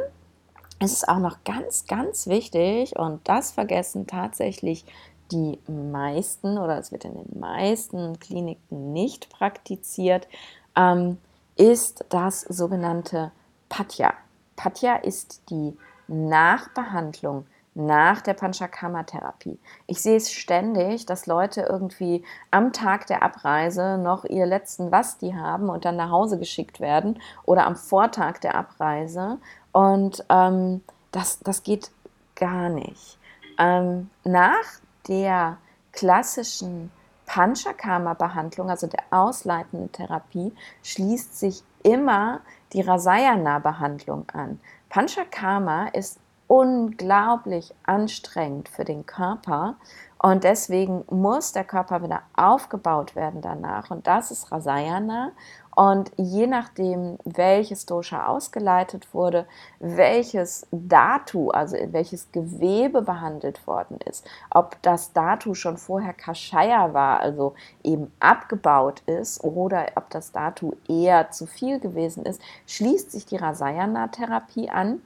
ist 0.80 0.92
es 0.92 1.08
auch 1.08 1.18
noch 1.18 1.38
ganz, 1.44 1.86
ganz 1.86 2.28
wichtig, 2.28 2.96
und 2.96 3.20
das 3.24 3.50
vergessen 3.50 4.06
tatsächlich 4.06 4.84
die 5.30 5.58
meisten 5.66 6.58
oder 6.58 6.78
es 6.78 6.92
wird 6.92 7.04
in 7.04 7.14
den 7.14 7.38
meisten 7.38 8.18
Kliniken 8.18 8.92
nicht 8.92 9.30
praktiziert, 9.30 10.28
ähm, 10.76 11.18
ist 11.56 12.04
das 12.08 12.42
sogenannte 12.42 13.32
Patya. 13.68 14.14
Patya 14.56 14.96
ist 14.96 15.42
die 15.50 15.76
nach 16.06 16.68
Behandlung 16.70 17.46
nach 17.78 18.20
der 18.22 18.34
Panchakarma-Therapie. 18.34 19.58
Ich 19.86 20.02
sehe 20.02 20.16
es 20.16 20.32
ständig, 20.32 21.06
dass 21.06 21.26
Leute 21.26 21.62
irgendwie 21.62 22.24
am 22.50 22.72
Tag 22.72 23.06
der 23.06 23.22
Abreise 23.22 23.98
noch 23.98 24.24
ihr 24.24 24.46
letzten 24.46 24.90
Wasti 24.90 25.32
haben 25.32 25.68
und 25.68 25.84
dann 25.84 25.94
nach 25.94 26.10
Hause 26.10 26.40
geschickt 26.40 26.80
werden 26.80 27.20
oder 27.44 27.66
am 27.66 27.76
Vortag 27.76 28.38
der 28.38 28.56
Abreise. 28.56 29.38
Und 29.70 30.24
ähm, 30.28 30.82
das, 31.12 31.38
das 31.38 31.62
geht 31.62 31.92
gar 32.34 32.68
nicht. 32.68 33.16
Ähm, 33.58 34.10
nach 34.24 34.80
der 35.08 35.58
klassischen 35.92 36.90
Panchakarma-Behandlung, 37.26 38.70
also 38.70 38.86
der 38.86 39.04
ausleitenden 39.10 39.92
Therapie, 39.92 40.52
schließt 40.82 41.38
sich 41.38 41.62
immer 41.82 42.40
die 42.72 42.80
Rasayana-Behandlung 42.80 44.26
an. 44.32 44.60
Panchakarma 44.88 45.88
ist 45.88 46.18
unglaublich 46.46 47.74
anstrengend 47.84 48.68
für 48.68 48.84
den 48.84 49.04
Körper 49.04 49.76
und 50.20 50.42
deswegen 50.42 51.04
muss 51.10 51.52
der 51.52 51.64
Körper 51.64 52.02
wieder 52.02 52.22
aufgebaut 52.36 53.14
werden 53.14 53.40
danach. 53.40 53.90
Und 53.90 54.06
das 54.06 54.32
ist 54.32 54.50
Rasayana. 54.50 55.30
Und 55.76 56.10
je 56.16 56.48
nachdem, 56.48 57.18
welches 57.24 57.86
Dosha 57.86 58.26
ausgeleitet 58.26 59.14
wurde, 59.14 59.46
welches 59.78 60.66
Datu, 60.72 61.50
also 61.50 61.76
welches 61.92 62.32
Gewebe 62.32 63.00
behandelt 63.00 63.64
worden 63.68 64.00
ist, 64.04 64.26
ob 64.50 64.82
das 64.82 65.12
Datu 65.12 65.54
schon 65.54 65.76
vorher 65.76 66.14
Kashaya 66.14 66.94
war, 66.94 67.20
also 67.20 67.54
eben 67.84 68.10
abgebaut 68.18 69.02
ist, 69.06 69.44
oder 69.44 69.86
ob 69.94 70.10
das 70.10 70.32
Datu 70.32 70.72
eher 70.88 71.30
zu 71.30 71.46
viel 71.46 71.78
gewesen 71.78 72.26
ist, 72.26 72.42
schließt 72.66 73.12
sich 73.12 73.24
die 73.24 73.36
Rasayana-Therapie 73.36 74.70
an 74.70 75.00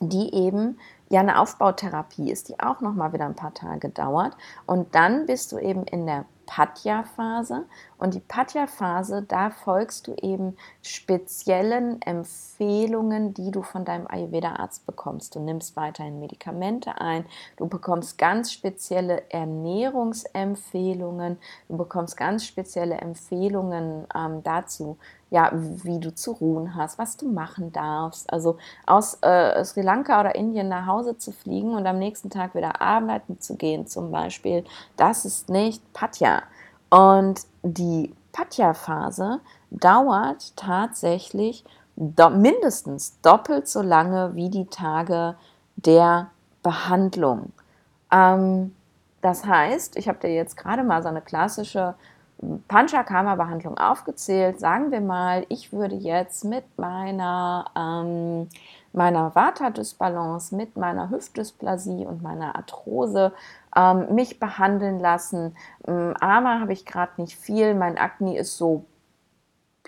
die 0.00 0.34
eben 0.34 0.78
ja 1.08 1.20
eine 1.20 1.40
Aufbautherapie 1.40 2.30
ist, 2.30 2.48
die 2.48 2.60
auch 2.60 2.80
noch 2.80 2.94
mal 2.94 3.12
wieder 3.12 3.26
ein 3.26 3.36
paar 3.36 3.54
Tage 3.54 3.88
dauert. 3.88 4.36
Und 4.66 4.94
dann 4.94 5.26
bist 5.26 5.52
du 5.52 5.58
eben 5.58 5.84
in 5.84 6.06
der 6.06 6.26
Patja-Phase. 6.46 7.66
Und 7.98 8.14
die 8.14 8.20
Patja-Phase, 8.20 9.22
da 9.22 9.50
folgst 9.50 10.06
du 10.06 10.14
eben 10.14 10.56
speziellen 10.82 12.00
Empfehlungen, 12.02 13.34
die 13.34 13.50
du 13.50 13.62
von 13.62 13.84
deinem 13.84 14.06
Ayurveda-Arzt 14.06 14.86
bekommst. 14.86 15.34
Du 15.34 15.40
nimmst 15.40 15.74
weiterhin 15.76 16.20
Medikamente 16.20 17.00
ein, 17.00 17.26
du 17.56 17.66
bekommst 17.66 18.16
ganz 18.16 18.52
spezielle 18.52 19.28
Ernährungsempfehlungen, 19.30 21.38
du 21.68 21.76
bekommst 21.76 22.16
ganz 22.16 22.46
spezielle 22.46 22.98
Empfehlungen 22.98 24.06
ähm, 24.14 24.44
dazu, 24.44 24.98
ja, 25.30 25.50
wie 25.52 25.98
du 25.98 26.14
zu 26.14 26.32
ruhen 26.32 26.74
hast, 26.74 26.98
was 26.98 27.16
du 27.16 27.28
machen 27.28 27.72
darfst. 27.72 28.32
Also 28.32 28.58
aus 28.86 29.18
äh, 29.22 29.64
Sri 29.64 29.82
Lanka 29.82 30.20
oder 30.20 30.34
Indien 30.34 30.68
nach 30.68 30.86
Hause 30.86 31.18
zu 31.18 31.32
fliegen 31.32 31.74
und 31.74 31.86
am 31.86 31.98
nächsten 31.98 32.30
Tag 32.30 32.54
wieder 32.54 32.80
arbeiten 32.80 33.40
zu 33.40 33.56
gehen, 33.56 33.86
zum 33.86 34.12
Beispiel, 34.12 34.64
das 34.96 35.24
ist 35.24 35.48
nicht 35.48 35.82
Patja. 35.92 36.42
Und 36.90 37.42
die 37.62 38.14
Patja-Phase 38.32 39.40
dauert 39.70 40.56
tatsächlich 40.56 41.64
do 41.96 42.30
mindestens 42.30 43.20
doppelt 43.22 43.66
so 43.68 43.82
lange 43.82 44.34
wie 44.34 44.50
die 44.50 44.66
Tage 44.66 45.34
der 45.76 46.28
Behandlung. 46.62 47.52
Ähm, 48.12 48.74
das 49.22 49.44
heißt, 49.44 49.96
ich 49.96 50.08
habe 50.08 50.18
dir 50.18 50.32
jetzt 50.32 50.56
gerade 50.56 50.84
mal 50.84 51.02
so 51.02 51.08
eine 51.08 51.22
klassische 51.22 51.94
Panchakarma-Behandlung 52.68 53.78
aufgezählt. 53.78 54.60
Sagen 54.60 54.90
wir 54.90 55.00
mal, 55.00 55.46
ich 55.48 55.72
würde 55.72 55.94
jetzt 55.94 56.44
mit 56.44 56.64
meiner, 56.78 57.66
ähm, 57.76 58.48
meiner 58.92 59.34
Vata-Dysbalance, 59.34 60.54
mit 60.54 60.76
meiner 60.76 61.10
Hüftdysplasie 61.10 62.04
und 62.04 62.22
meiner 62.22 62.56
Arthrose 62.56 63.32
ähm, 63.74 64.14
mich 64.14 64.38
behandeln 64.38 65.00
lassen. 65.00 65.56
Ähm, 65.86 66.14
Arme 66.20 66.60
habe 66.60 66.72
ich 66.72 66.84
gerade 66.84 67.20
nicht 67.20 67.36
viel, 67.36 67.74
mein 67.74 67.98
Akne 67.98 68.36
ist 68.36 68.56
so, 68.56 68.84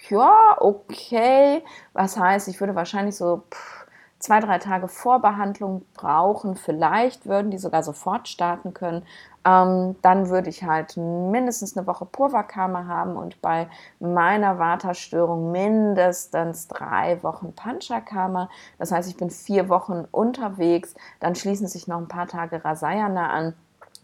ja, 0.09 0.57
okay. 0.61 1.63
Was 1.93 2.17
heißt, 2.17 2.49
ich 2.49 2.61
würde 2.61 2.75
wahrscheinlich 2.75 3.17
so 3.17 3.43
pff, 3.51 3.87
zwei, 4.19 4.41
drei 4.41 4.59
Tage 4.59 4.89
Vorbehandlung 4.89 5.85
brauchen. 5.95 6.57
Vielleicht 6.57 7.27
würden 7.27 7.51
die 7.51 7.59
sogar 7.59 7.83
sofort 7.83 8.29
starten 8.29 8.75
können. 8.75 9.05
Ähm, 9.49 9.97
dann 10.03 10.29
würde 10.29 10.51
ich 10.51 10.65
halt 10.65 10.97
mindestens 10.97 11.77
eine 11.77 11.87
Woche 11.87 12.05
Purvakama 12.05 12.87
haben 12.87 13.17
und 13.17 13.41
bei 13.41 13.69
meiner 13.99 14.59
Vata-Störung 14.59 15.53
mindestens 15.53 16.69
drei 16.69 17.23
Wochen 17.23 17.55
Panchakama. 17.55 18.51
Das 18.79 18.93
heißt, 18.93 19.09
ich 19.09 19.17
bin 19.17 19.31
vier 19.31 19.69
Wochen 19.69 20.07
unterwegs. 20.11 20.95
Dann 21.21 21.35
schließen 21.35 21.67
sich 21.67 21.89
noch 21.89 21.99
ein 21.99 22.09
paar 22.09 22.27
Tage 22.27 22.63
Rasayana 22.65 23.31
an. 23.31 23.55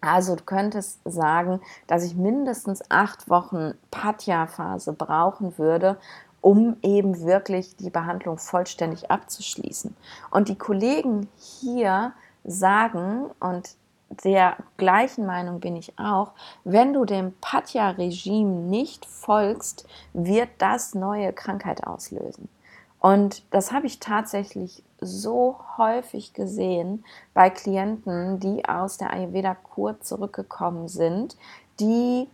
Also 0.00 0.36
du 0.36 0.44
könntest 0.44 1.00
sagen, 1.04 1.60
dass 1.86 2.04
ich 2.04 2.14
mindestens 2.14 2.82
acht 2.90 3.28
Wochen 3.28 3.74
Patya-Phase 3.90 4.92
brauchen 4.92 5.58
würde, 5.58 5.98
um 6.40 6.76
eben 6.82 7.22
wirklich 7.22 7.76
die 7.76 7.90
Behandlung 7.90 8.38
vollständig 8.38 9.10
abzuschließen. 9.10 9.96
Und 10.30 10.48
die 10.48 10.58
Kollegen 10.58 11.28
hier 11.36 12.12
sagen, 12.44 13.30
und 13.40 13.76
der 14.22 14.56
gleichen 14.76 15.26
Meinung 15.26 15.60
bin 15.60 15.76
ich 15.76 15.98
auch, 15.98 16.32
wenn 16.64 16.92
du 16.92 17.04
dem 17.04 17.32
Patja-Regime 17.40 18.50
nicht 18.50 19.06
folgst, 19.06 19.86
wird 20.12 20.48
das 20.58 20.94
neue 20.94 21.32
Krankheit 21.32 21.86
auslösen. 21.86 22.48
Und 23.00 23.42
das 23.52 23.72
habe 23.72 23.86
ich 23.86 23.98
tatsächlich 23.98 24.82
so 24.98 25.58
häufig 25.76 26.32
gesehen 26.32 27.04
bei 27.34 27.50
Klienten, 27.50 28.40
die 28.40 28.64
aus 28.64 28.96
der 28.96 29.12
Ayurveda-Kur 29.12 30.00
zurückgekommen 30.00 30.88
sind, 30.88 31.36
die, 31.80 32.28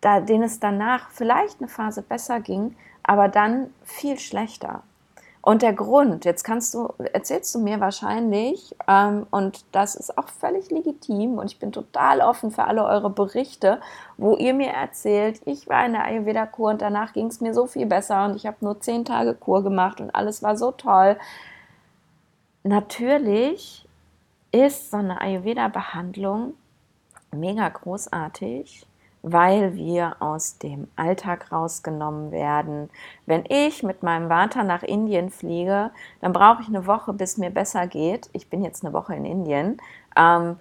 da, 0.00 0.20
denen 0.20 0.42
es 0.42 0.58
danach 0.58 1.10
vielleicht 1.10 1.60
eine 1.60 1.68
Phase 1.68 2.02
besser 2.02 2.40
ging, 2.40 2.76
aber 3.04 3.28
dann 3.28 3.72
viel 3.84 4.18
schlechter. 4.18 4.82
Und 5.46 5.62
der 5.62 5.74
Grund, 5.74 6.24
jetzt 6.24 6.42
kannst 6.42 6.74
du, 6.74 6.92
erzählst 7.12 7.54
du 7.54 7.60
mir 7.60 7.78
wahrscheinlich, 7.78 8.74
ähm, 8.88 9.28
und 9.30 9.64
das 9.70 9.94
ist 9.94 10.18
auch 10.18 10.26
völlig 10.26 10.72
legitim 10.72 11.38
und 11.38 11.52
ich 11.52 11.60
bin 11.60 11.70
total 11.70 12.20
offen 12.20 12.50
für 12.50 12.64
alle 12.64 12.84
eure 12.84 13.10
Berichte, 13.10 13.80
wo 14.16 14.34
ihr 14.34 14.54
mir 14.54 14.70
erzählt, 14.70 15.40
ich 15.44 15.68
war 15.68 15.86
in 15.86 15.92
der 15.92 16.04
Ayurveda-Kur 16.04 16.70
und 16.70 16.82
danach 16.82 17.12
ging 17.12 17.26
es 17.26 17.40
mir 17.40 17.54
so 17.54 17.68
viel 17.68 17.86
besser 17.86 18.24
und 18.24 18.34
ich 18.34 18.44
habe 18.44 18.56
nur 18.58 18.80
zehn 18.80 19.04
Tage 19.04 19.34
Kur 19.34 19.62
gemacht 19.62 20.00
und 20.00 20.12
alles 20.12 20.42
war 20.42 20.56
so 20.56 20.72
toll. 20.72 21.16
Natürlich 22.64 23.86
ist 24.50 24.90
so 24.90 24.96
eine 24.96 25.20
Ayurveda-Behandlung 25.20 26.54
mega 27.30 27.68
großartig 27.68 28.84
weil 29.28 29.74
wir 29.74 30.18
aus 30.20 30.58
dem 30.58 30.86
Alltag 30.94 31.50
rausgenommen 31.50 32.30
werden. 32.30 32.88
Wenn 33.26 33.44
ich 33.48 33.82
mit 33.82 34.04
meinem 34.04 34.28
Vater 34.28 34.62
nach 34.62 34.84
Indien 34.84 35.30
fliege, 35.30 35.90
dann 36.20 36.32
brauche 36.32 36.62
ich 36.62 36.68
eine 36.68 36.86
Woche, 36.86 37.12
bis 37.12 37.36
mir 37.36 37.50
besser 37.50 37.88
geht. 37.88 38.30
Ich 38.32 38.48
bin 38.48 38.62
jetzt 38.62 38.84
eine 38.84 38.92
Woche 38.92 39.16
in 39.16 39.24
Indien. 39.24 39.78
Ähm, 40.16 40.58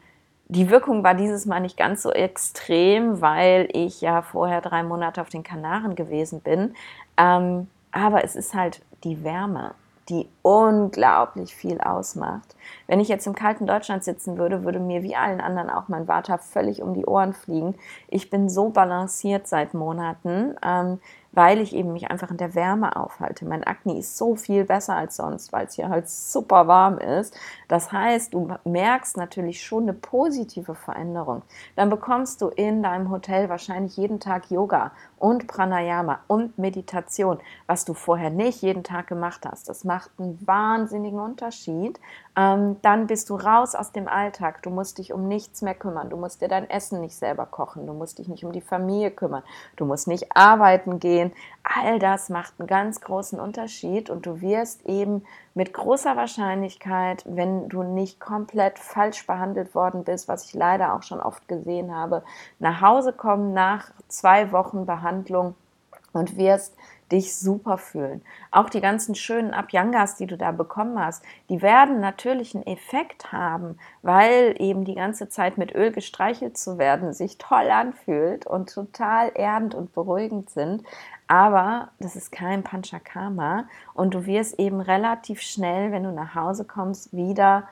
die 0.47 0.71
Wirkung 0.71 1.03
war 1.03 1.13
dieses 1.13 1.45
Mal 1.45 1.59
nicht 1.59 1.77
ganz 1.77 2.01
so 2.01 2.09
extrem, 2.09 3.21
weil 3.21 3.69
ich 3.71 4.01
ja 4.01 4.23
vorher 4.23 4.61
drei 4.61 4.81
Monate 4.81 5.21
auf 5.21 5.29
den 5.29 5.43
Kanaren 5.43 5.93
gewesen 5.93 6.41
bin. 6.41 6.73
Ähm, 7.17 7.67
aber 7.91 8.23
es 8.23 8.35
ist 8.35 8.55
halt 8.55 8.81
die 9.03 9.23
Wärme 9.23 9.75
die 10.09 10.29
unglaublich 10.41 11.55
viel 11.55 11.81
ausmacht. 11.81 12.55
Wenn 12.87 12.99
ich 12.99 13.07
jetzt 13.07 13.25
im 13.25 13.33
kalten 13.33 13.65
Deutschland 13.65 14.03
sitzen 14.03 14.37
würde, 14.37 14.63
würde 14.63 14.79
mir 14.79 15.01
wie 15.01 15.15
allen 15.15 15.41
anderen 15.41 15.69
auch 15.69 15.87
mein 15.87 16.05
Vater 16.05 16.37
völlig 16.37 16.81
um 16.81 16.93
die 16.93 17.05
Ohren 17.05 17.33
fliegen. 17.33 17.75
Ich 18.07 18.29
bin 18.29 18.49
so 18.49 18.69
balanciert 18.69 19.47
seit 19.47 19.73
Monaten. 19.73 20.55
Ähm, 20.63 20.99
weil 21.35 21.59
ich 21.59 21.75
eben 21.75 21.93
mich 21.93 22.09
einfach 22.09 22.31
in 22.31 22.37
der 22.37 22.55
Wärme 22.55 22.95
aufhalte. 22.95 23.45
Mein 23.45 23.65
Akne 23.65 23.97
ist 23.97 24.17
so 24.17 24.35
viel 24.35 24.63
besser 24.63 24.95
als 24.95 25.17
sonst, 25.17 25.51
weil 25.51 25.65
es 25.65 25.73
hier 25.73 25.89
halt 25.89 26.09
super 26.09 26.67
warm 26.67 26.97
ist. 26.97 27.37
Das 27.67 27.91
heißt, 27.91 28.33
du 28.33 28.55
merkst 28.63 29.17
natürlich 29.17 29.61
schon 29.61 29.83
eine 29.83 29.93
positive 29.93 30.75
Veränderung. 30.75 31.43
Dann 31.75 31.89
bekommst 31.89 32.41
du 32.41 32.47
in 32.47 32.81
deinem 32.81 33.11
Hotel 33.11 33.49
wahrscheinlich 33.49 33.97
jeden 33.97 34.21
Tag 34.21 34.49
Yoga 34.49 34.91
und 35.17 35.47
Pranayama 35.47 36.19
und 36.27 36.57
Meditation, 36.57 37.39
was 37.67 37.85
du 37.85 37.93
vorher 37.93 38.29
nicht 38.29 38.61
jeden 38.61 38.83
Tag 38.83 39.07
gemacht 39.07 39.45
hast. 39.45 39.69
Das 39.69 39.83
macht 39.83 40.11
einen 40.17 40.39
wahnsinnigen 40.45 41.19
Unterschied. 41.19 41.99
Ähm, 42.37 42.77
dann 42.81 43.07
bist 43.07 43.29
du 43.29 43.35
raus 43.35 43.75
aus 43.75 43.91
dem 43.91 44.07
Alltag. 44.07 44.61
Du 44.63 44.69
musst 44.69 44.97
dich 44.97 45.13
um 45.13 45.27
nichts 45.27 45.61
mehr 45.61 45.75
kümmern. 45.75 46.09
Du 46.09 46.17
musst 46.17 46.41
dir 46.41 46.47
dein 46.47 46.69
Essen 46.69 47.01
nicht 47.01 47.15
selber 47.15 47.45
kochen. 47.45 47.87
Du 47.87 47.93
musst 47.93 48.19
dich 48.19 48.27
nicht 48.27 48.43
um 48.43 48.51
die 48.51 48.61
Familie 48.61 49.11
kümmern. 49.11 49.43
Du 49.75 49.85
musst 49.85 50.07
nicht 50.07 50.35
arbeiten 50.35 50.99
gehen. 50.99 51.31
All 51.63 51.99
das 51.99 52.29
macht 52.29 52.53
einen 52.59 52.67
ganz 52.67 53.01
großen 53.01 53.39
Unterschied 53.39 54.09
und 54.09 54.25
du 54.25 54.41
wirst 54.41 54.85
eben 54.85 55.23
mit 55.55 55.73
großer 55.73 56.17
Wahrscheinlichkeit, 56.17 57.23
wenn 57.25 57.69
du 57.69 57.81
nicht 57.81 58.19
komplett 58.19 58.77
falsch 58.77 59.25
behandelt 59.25 59.73
worden 59.73 60.03
bist, 60.03 60.27
was 60.27 60.45
ich 60.45 60.53
leider 60.53 60.93
auch 60.93 61.01
schon 61.01 61.21
oft 61.21 61.47
gesehen 61.47 61.95
habe, 61.95 62.23
nach 62.59 62.81
Hause 62.81 63.13
kommen 63.13 63.53
nach 63.53 63.89
zwei 64.09 64.51
Wochen 64.51 64.85
Behandlung 64.85 65.55
und 66.11 66.37
wirst 66.37 66.75
dich 67.15 67.35
super 67.35 67.77
fühlen. 67.77 68.21
Auch 68.51 68.69
die 68.69 68.81
ganzen 68.81 69.15
schönen 69.15 69.53
Abyangas, 69.53 70.15
die 70.15 70.27
du 70.27 70.37
da 70.37 70.51
bekommen 70.51 70.99
hast, 70.99 71.23
die 71.49 71.61
werden 71.61 72.01
natürlich 72.01 72.53
einen 72.53 72.67
Effekt 72.67 73.31
haben, 73.31 73.77
weil 74.01 74.55
eben 74.59 74.83
die 74.83 74.95
ganze 74.95 75.29
Zeit 75.29 75.57
mit 75.57 75.73
Öl 75.73 75.91
gestreichelt 75.91 76.57
zu 76.57 76.77
werden 76.77 77.13
sich 77.13 77.37
toll 77.37 77.69
anfühlt 77.71 78.45
und 78.45 78.73
total 78.73 79.31
erdend 79.33 79.75
und 79.75 79.93
beruhigend 79.93 80.49
sind. 80.49 80.83
Aber 81.27 81.89
das 81.99 82.15
ist 82.15 82.31
kein 82.31 82.63
Panchakarma 82.63 83.65
und 83.93 84.13
du 84.13 84.25
wirst 84.25 84.59
eben 84.59 84.81
relativ 84.81 85.41
schnell, 85.41 85.91
wenn 85.91 86.03
du 86.03 86.11
nach 86.11 86.35
Hause 86.35 86.65
kommst, 86.65 87.13
wieder 87.13 87.67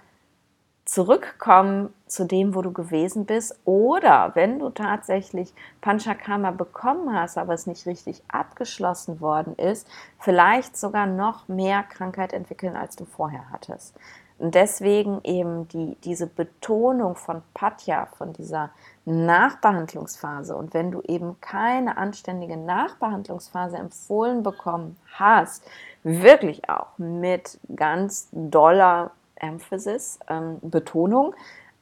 zurückkommen 0.94 1.92
zu 2.06 2.24
dem, 2.24 2.54
wo 2.54 2.62
du 2.62 2.72
gewesen 2.72 3.26
bist. 3.26 3.60
Oder 3.66 4.32
wenn 4.36 4.60
du 4.60 4.70
tatsächlich 4.70 5.52
Panchakarma 5.82 6.52
bekommen 6.52 7.12
hast, 7.14 7.40
aber 7.40 7.56
es 7.56 7.66
nicht 7.66 7.88
richtig 7.88 8.22
abgeschlossen 8.28 9.20
worden 9.20 9.56
ist, 9.56 9.88
vielleicht 10.20 10.78
sogar 10.78 11.08
noch 11.08 11.48
mehr 11.48 11.82
Krankheit 11.82 12.32
entwickeln, 12.32 12.76
als 12.76 12.96
du 12.96 13.06
vorher 13.06 13.50
hattest. 13.52 13.96
Und 14.38 14.54
deswegen 14.54 15.22
eben 15.24 15.68
die, 15.70 15.96
diese 16.04 16.28
Betonung 16.28 17.16
von 17.16 17.42
Patya, 17.56 18.08
von 18.18 18.34
dieser 18.34 18.70
Nachbehandlungsphase. 19.06 20.56
Und 20.56 20.76
wenn 20.76 20.92
du 20.92 21.02
eben 21.02 21.42
keine 21.42 21.98
anständige 21.98 22.58
Nachbehandlungsphase 22.58 23.78
empfohlen 23.78 24.44
bekommen 24.44 24.98
hast, 25.18 25.64
wirklich 26.04 26.70
auch 26.70 26.98
mit 26.98 27.60
ganz 27.76 28.30
doller 28.32 29.12
Emphasis, 29.44 30.20
ähm, 30.30 30.58
Betonung 30.62 31.36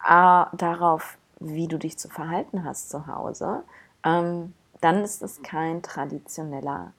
äh, 0.03 0.45
darauf, 0.53 1.18
wie 1.39 1.68
du 1.68 1.78
dich 1.78 1.97
zu 1.97 2.09
verhalten 2.09 2.66
hast 2.66 2.89
zu 2.89 3.07
Hause, 3.07 3.64
ähm, 4.03 4.53
dann 4.82 5.03
ist 5.03 5.22
es 5.22 5.41
kein 5.43 5.82
traditioneller 5.82 6.93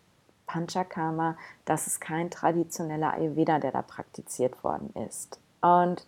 Panchakarma, 0.47 1.37
das 1.65 1.87
ist 1.87 2.01
kein 2.01 2.31
traditioneller 2.31 3.13
Ayurveda, 3.15 3.59
der 3.59 3.73
da 3.73 3.83
praktiziert 3.83 4.63
worden 4.63 4.93
ist. 5.09 5.41
Und 5.61 6.07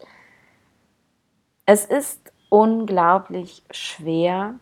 es 1.67 1.85
ist 1.85 2.33
unglaublich 2.51 3.65
schwer, 3.71 4.55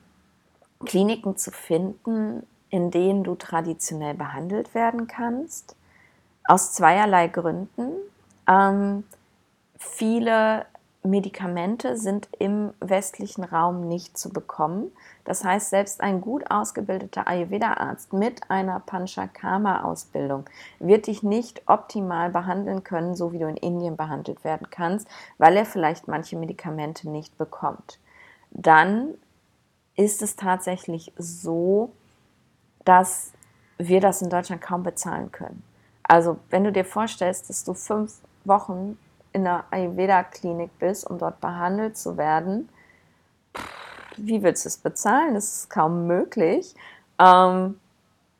Kliniken 0.85 1.37
zu 1.37 1.51
finden, 1.51 2.47
in 2.71 2.91
denen 2.91 3.25
du 3.25 3.35
traditionell 3.35 4.15
behandelt 4.15 4.75
werden 4.75 5.07
kannst, 5.07 5.77
aus 6.45 6.73
zweierlei 6.73 7.29
Gründen. 7.29 7.93
Ähm, 8.49 9.05
Viele 9.85 10.67
Medikamente 11.03 11.97
sind 11.97 12.29
im 12.39 12.73
westlichen 12.79 13.43
Raum 13.43 13.89
nicht 13.89 14.17
zu 14.17 14.31
bekommen. 14.31 14.93
Das 15.25 15.45
heißt, 15.45 15.71
selbst 15.71 16.01
ein 16.01 16.21
gut 16.21 16.49
ausgebildeter 16.53 17.27
Ayurveda-Arzt 17.27 18.13
mit 18.13 18.49
einer 18.49 18.79
Panchakarma-Ausbildung 18.79 20.45
wird 20.79 21.09
dich 21.09 21.25
nicht 21.25 21.63
optimal 21.67 22.31
behandeln 22.31 22.85
können, 22.85 23.17
so 23.17 23.33
wie 23.33 23.41
du 23.41 23.49
in 23.49 23.57
Indien 23.57 23.97
behandelt 23.97 24.45
werden 24.45 24.69
kannst, 24.71 25.09
weil 25.39 25.57
er 25.57 25.67
vielleicht 25.67 26.07
manche 26.07 26.37
Medikamente 26.37 27.11
nicht 27.11 27.37
bekommt. 27.37 27.99
Dann 28.53 29.15
ist 29.97 30.23
es 30.23 30.37
tatsächlich 30.37 31.13
so, 31.19 31.91
dass 32.85 33.33
wir 33.79 34.01
das 34.01 34.23
in 34.23 34.31
Deutschland 34.31 34.63
kaum 34.63 34.85
bezahlen 34.85 35.33
können. 35.33 35.65
Also 36.05 36.39
wenn 36.51 36.63
du 36.63 36.71
dir 36.71 36.85
vorstellst, 36.85 37.51
dass 37.51 37.65
du 37.65 37.75
fünf 37.75 38.21
Wochen 38.45 38.97
in 39.33 39.47
einer 39.47 39.65
Ayurveda-Klinik 39.71 40.79
bist, 40.79 41.09
um 41.09 41.19
dort 41.19 41.41
behandelt 41.41 41.97
zu 41.97 42.17
werden, 42.17 42.69
wie 44.17 44.43
willst 44.43 44.65
du 44.65 44.69
es 44.69 44.77
bezahlen? 44.77 45.35
Das 45.35 45.57
ist 45.57 45.71
kaum 45.71 46.07
möglich. 46.07 46.75
Ähm, 47.19 47.79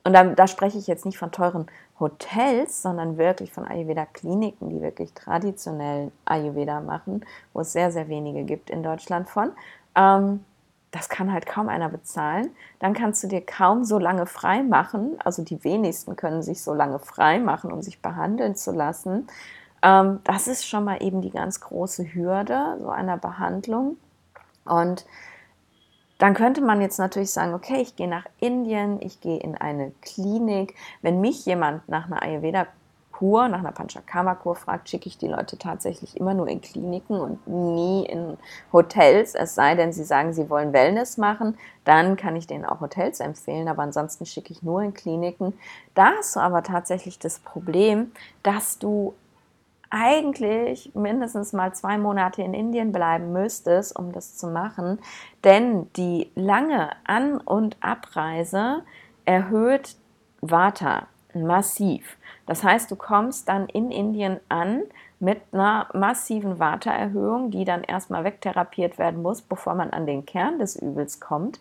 und 0.03 0.13
da, 0.13 0.23
da, 0.23 0.47
spreche 0.47 0.77
ich 0.77 0.87
jetzt 0.87 1.05
nicht 1.05 1.17
von 1.17 1.31
teuren 1.31 1.67
Hotels, 1.99 2.81
sondern 2.81 3.17
wirklich 3.17 3.51
von 3.51 3.65
Ayurveda-Kliniken, 3.65 4.69
die 4.69 4.81
wirklich 4.81 5.13
traditionell 5.13 6.11
Ayurveda 6.25 6.81
machen, 6.81 7.25
wo 7.53 7.61
es 7.61 7.71
sehr, 7.71 7.91
sehr 7.91 8.09
wenige 8.09 8.43
gibt 8.43 8.69
in 8.69 8.83
Deutschland 8.83 9.29
von. 9.29 9.51
Ähm, 9.95 10.43
das 10.91 11.09
kann 11.09 11.33
halt 11.33 11.47
kaum 11.47 11.69
einer 11.69 11.89
bezahlen. 11.89 12.51
Dann 12.79 12.93
kannst 12.93 13.23
du 13.23 13.27
dir 13.27 13.41
kaum 13.43 13.83
so 13.83 13.97
lange 13.97 14.27
frei 14.27 14.61
machen. 14.61 15.15
Also 15.23 15.43
die 15.43 15.63
wenigsten 15.63 16.15
können 16.15 16.43
sich 16.43 16.61
so 16.61 16.73
lange 16.73 16.99
frei 16.99 17.39
machen, 17.39 17.71
um 17.71 17.81
sich 17.81 18.01
behandeln 18.01 18.55
zu 18.55 18.71
lassen. 18.71 19.27
Ähm, 19.83 20.21
das 20.23 20.47
ist 20.47 20.65
schon 20.65 20.85
mal 20.85 21.03
eben 21.03 21.21
die 21.21 21.29
ganz 21.29 21.59
große 21.59 22.15
Hürde 22.15 22.77
so 22.79 22.89
einer 22.89 23.17
Behandlung. 23.17 23.97
Und 24.65 25.05
dann 26.19 26.33
könnte 26.33 26.61
man 26.61 26.79
jetzt 26.79 26.99
natürlich 26.99 27.31
sagen, 27.31 27.53
okay, 27.53 27.81
ich 27.81 27.97
gehe 27.97 28.07
nach 28.07 28.25
Indien, 28.39 29.01
ich 29.01 29.19
gehe 29.19 29.39
in 29.39 29.55
eine 29.55 29.91
Klinik. 30.01 30.75
Wenn 31.01 31.19
mich 31.19 31.45
jemand 31.45 31.89
nach 31.89 32.05
einer 32.05 32.23
Ayurveda-Kur, 32.23 33.49
nach 33.49 33.59
einer 33.59 33.73
Panchakarma-Kur 33.73 34.55
fragt, 34.55 34.87
schicke 34.87 35.09
ich 35.09 35.17
die 35.17 35.27
Leute 35.27 35.57
tatsächlich 35.57 36.15
immer 36.15 36.33
nur 36.33 36.47
in 36.47 36.61
Kliniken 36.61 37.19
und 37.19 37.45
nie 37.45 38.05
in 38.05 38.37
Hotels. 38.71 39.35
Es 39.35 39.53
sei 39.53 39.75
denn, 39.75 39.91
sie 39.91 40.05
sagen, 40.05 40.31
sie 40.31 40.49
wollen 40.49 40.71
Wellness 40.71 41.17
machen, 41.17 41.57
dann 41.83 42.15
kann 42.15 42.37
ich 42.37 42.47
denen 42.47 42.63
auch 42.63 42.79
Hotels 42.79 43.19
empfehlen, 43.19 43.67
aber 43.67 43.83
ansonsten 43.83 44.25
schicke 44.25 44.53
ich 44.53 44.63
nur 44.63 44.81
in 44.81 44.93
Kliniken. 44.93 45.53
Da 45.93 46.13
hast 46.17 46.37
du 46.37 46.39
aber 46.39 46.63
tatsächlich 46.63 47.19
das 47.19 47.39
Problem, 47.39 48.13
dass 48.43 48.79
du 48.79 49.13
eigentlich 49.93 50.91
mindestens 50.95 51.53
mal 51.53 51.73
zwei 51.73 51.99
Monate 51.99 52.41
in 52.41 52.55
Indien 52.55 52.91
bleiben 52.91 53.31
müsstest, 53.31 53.95
um 53.95 54.11
das 54.11 54.35
zu 54.35 54.47
machen, 54.47 54.99
denn 55.43 55.87
die 55.93 56.31
lange 56.33 56.89
An- 57.03 57.39
und 57.39 57.77
Abreise 57.79 58.83
erhöht 59.25 59.95
Vata 60.41 61.07
massiv. 61.35 62.17
Das 62.47 62.63
heißt, 62.63 62.89
du 62.89 62.95
kommst 62.95 63.47
dann 63.47 63.67
in 63.67 63.91
Indien 63.91 64.39
an 64.49 64.81
mit 65.19 65.41
einer 65.51 65.87
massiven 65.93 66.59
Vata-Erhöhung, 66.59 67.51
die 67.51 67.63
dann 67.63 67.83
erstmal 67.83 68.23
wegtherapiert 68.23 68.97
werden 68.97 69.21
muss, 69.21 69.41
bevor 69.41 69.75
man 69.75 69.91
an 69.91 70.07
den 70.07 70.25
Kern 70.25 70.57
des 70.57 70.75
Übels 70.75 71.19
kommt. 71.19 71.59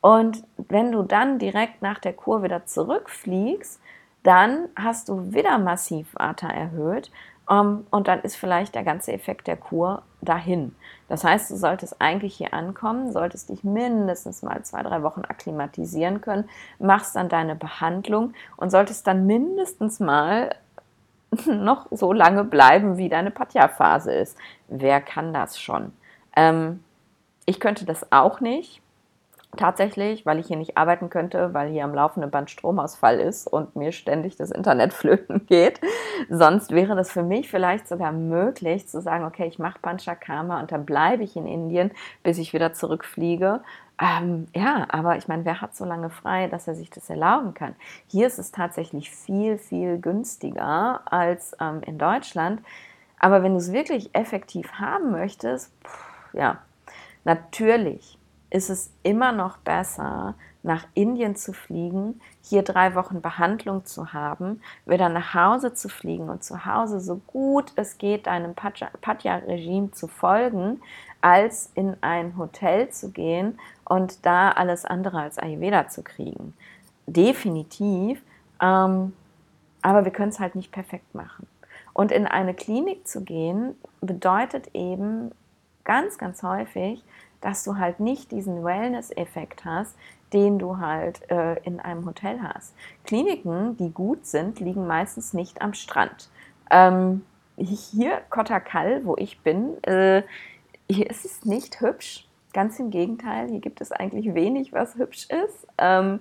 Und 0.00 0.42
wenn 0.56 0.90
du 0.90 1.02
dann 1.02 1.38
direkt 1.38 1.82
nach 1.82 1.98
der 1.98 2.14
Kur 2.14 2.42
wieder 2.42 2.64
zurückfliegst, 2.64 3.80
dann 4.22 4.68
hast 4.74 5.10
du 5.10 5.32
wieder 5.32 5.58
massiv 5.58 6.14
Vata 6.14 6.48
erhöht 6.48 7.10
und 7.46 8.08
dann 8.08 8.20
ist 8.20 8.36
vielleicht 8.36 8.74
der 8.74 8.84
ganze 8.84 9.12
Effekt 9.12 9.46
der 9.46 9.56
Kur 9.56 10.02
dahin. 10.22 10.74
Das 11.08 11.24
heißt, 11.24 11.50
du 11.50 11.56
solltest 11.56 12.00
eigentlich 12.00 12.36
hier 12.36 12.54
ankommen, 12.54 13.12
solltest 13.12 13.50
dich 13.50 13.64
mindestens 13.64 14.42
mal 14.42 14.62
zwei, 14.62 14.82
drei 14.82 15.02
Wochen 15.02 15.22
akklimatisieren 15.22 16.22
können, 16.22 16.48
machst 16.78 17.16
dann 17.16 17.28
deine 17.28 17.54
Behandlung 17.54 18.32
und 18.56 18.70
solltest 18.70 19.06
dann 19.06 19.26
mindestens 19.26 20.00
mal 20.00 20.54
noch 21.46 21.86
so 21.90 22.12
lange 22.12 22.44
bleiben, 22.44 22.96
wie 22.96 23.10
deine 23.10 23.30
Patja-Phase 23.30 24.12
ist. 24.12 24.38
Wer 24.68 25.02
kann 25.02 25.34
das 25.34 25.60
schon? 25.60 25.92
Ähm, 26.34 26.82
ich 27.44 27.60
könnte 27.60 27.84
das 27.84 28.10
auch 28.10 28.40
nicht 28.40 28.80
tatsächlich, 29.56 30.26
weil 30.26 30.38
ich 30.38 30.46
hier 30.46 30.56
nicht 30.56 30.76
arbeiten 30.76 31.10
könnte, 31.10 31.54
weil 31.54 31.70
hier 31.70 31.84
am 31.84 31.94
laufenden 31.94 32.30
Band 32.30 32.50
Stromausfall 32.50 33.20
ist 33.20 33.46
und 33.46 33.76
mir 33.76 33.92
ständig 33.92 34.36
das 34.36 34.50
Internet 34.50 34.92
flöten 34.94 35.46
geht. 35.46 35.80
Sonst 36.28 36.70
wäre 36.72 36.94
das 36.96 37.10
für 37.10 37.22
mich 37.22 37.50
vielleicht 37.50 37.88
sogar 37.88 38.12
möglich 38.12 38.88
zu 38.88 39.00
sagen, 39.00 39.24
okay, 39.24 39.46
ich 39.46 39.58
mache 39.58 39.78
Panchakarma 39.80 40.60
und 40.60 40.72
dann 40.72 40.84
bleibe 40.84 41.22
ich 41.22 41.36
in 41.36 41.46
Indien, 41.46 41.90
bis 42.22 42.38
ich 42.38 42.52
wieder 42.52 42.72
zurückfliege. 42.72 43.62
Ähm, 44.00 44.46
ja, 44.54 44.86
aber 44.88 45.16
ich 45.16 45.28
meine, 45.28 45.44
wer 45.44 45.60
hat 45.60 45.76
so 45.76 45.84
lange 45.84 46.10
frei, 46.10 46.48
dass 46.48 46.66
er 46.66 46.74
sich 46.74 46.90
das 46.90 47.08
erlauben 47.08 47.54
kann? 47.54 47.76
Hier 48.08 48.26
ist 48.26 48.38
es 48.38 48.50
tatsächlich 48.50 49.10
viel, 49.10 49.56
viel 49.58 49.98
günstiger 49.98 51.02
als 51.04 51.56
ähm, 51.60 51.80
in 51.86 51.98
Deutschland. 51.98 52.60
Aber 53.20 53.42
wenn 53.42 53.52
du 53.52 53.58
es 53.58 53.72
wirklich 53.72 54.14
effektiv 54.14 54.72
haben 54.74 55.12
möchtest, 55.12 55.72
pff, 55.84 56.34
ja, 56.34 56.58
natürlich 57.24 58.18
ist 58.54 58.70
es 58.70 58.92
immer 59.02 59.32
noch 59.32 59.56
besser, 59.58 60.34
nach 60.62 60.86
Indien 60.94 61.34
zu 61.34 61.52
fliegen, 61.52 62.20
hier 62.40 62.62
drei 62.62 62.94
Wochen 62.94 63.20
Behandlung 63.20 63.84
zu 63.84 64.12
haben, 64.12 64.62
wieder 64.86 65.08
nach 65.08 65.34
Hause 65.34 65.74
zu 65.74 65.88
fliegen 65.88 66.28
und 66.30 66.44
zu 66.44 66.64
Hause 66.64 67.00
so 67.00 67.16
gut 67.26 67.72
es 67.74 67.98
geht 67.98 68.28
deinem 68.28 68.54
Patja-Regime 68.54 69.90
zu 69.90 70.06
folgen, 70.06 70.80
als 71.20 71.72
in 71.74 71.96
ein 72.00 72.38
Hotel 72.38 72.90
zu 72.90 73.10
gehen 73.10 73.58
und 73.84 74.24
da 74.24 74.52
alles 74.52 74.84
andere 74.84 75.18
als 75.18 75.36
Ayurveda 75.36 75.88
zu 75.88 76.04
kriegen. 76.04 76.54
Definitiv, 77.08 78.22
ähm, 78.62 79.14
aber 79.82 80.04
wir 80.04 80.12
können 80.12 80.30
es 80.30 80.38
halt 80.38 80.54
nicht 80.54 80.70
perfekt 80.70 81.12
machen. 81.12 81.48
Und 81.92 82.12
in 82.12 82.26
eine 82.26 82.54
Klinik 82.54 83.08
zu 83.08 83.22
gehen, 83.24 83.74
bedeutet 84.00 84.68
eben 84.74 85.32
ganz, 85.82 86.18
ganz 86.18 86.42
häufig, 86.44 87.02
dass 87.44 87.62
du 87.62 87.76
halt 87.76 88.00
nicht 88.00 88.32
diesen 88.32 88.64
Wellness-Effekt 88.64 89.66
hast, 89.66 89.94
den 90.32 90.58
du 90.58 90.78
halt 90.78 91.30
äh, 91.30 91.60
in 91.64 91.78
einem 91.78 92.06
Hotel 92.06 92.40
hast. 92.42 92.74
Kliniken, 93.04 93.76
die 93.76 93.90
gut 93.90 94.24
sind, 94.24 94.60
liegen 94.60 94.86
meistens 94.86 95.34
nicht 95.34 95.60
am 95.60 95.74
Strand. 95.74 96.30
Ähm, 96.70 97.22
hier, 97.58 98.22
Kotakal, 98.30 99.04
wo 99.04 99.14
ich 99.18 99.40
bin, 99.40 99.82
äh, 99.84 100.22
hier 100.88 101.10
ist 101.10 101.26
es 101.26 101.44
nicht 101.44 101.82
hübsch. 101.82 102.26
Ganz 102.54 102.78
im 102.78 102.90
Gegenteil, 102.90 103.48
hier 103.50 103.60
gibt 103.60 103.82
es 103.82 103.92
eigentlich 103.92 104.34
wenig, 104.34 104.72
was 104.72 104.94
hübsch 104.94 105.28
ist. 105.28 105.66
Ähm, 105.76 106.20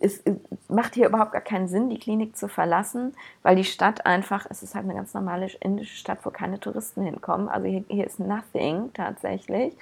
es 0.00 0.22
macht 0.68 0.94
hier 0.94 1.06
überhaupt 1.08 1.32
gar 1.32 1.40
keinen 1.40 1.68
Sinn, 1.68 1.88
die 1.88 1.98
Klinik 1.98 2.36
zu 2.36 2.48
verlassen, 2.48 3.14
weil 3.42 3.56
die 3.56 3.64
Stadt 3.64 4.04
einfach, 4.04 4.46
es 4.50 4.62
ist 4.62 4.74
halt 4.74 4.84
eine 4.84 4.94
ganz 4.94 5.14
normale 5.14 5.46
indische 5.60 5.96
Stadt, 5.96 6.18
wo 6.24 6.30
keine 6.30 6.60
Touristen 6.60 7.02
hinkommen. 7.02 7.48
Also 7.48 7.66
hier, 7.66 7.84
hier 7.88 8.06
ist 8.06 8.20
nothing 8.20 8.92
tatsächlich. 8.92 9.74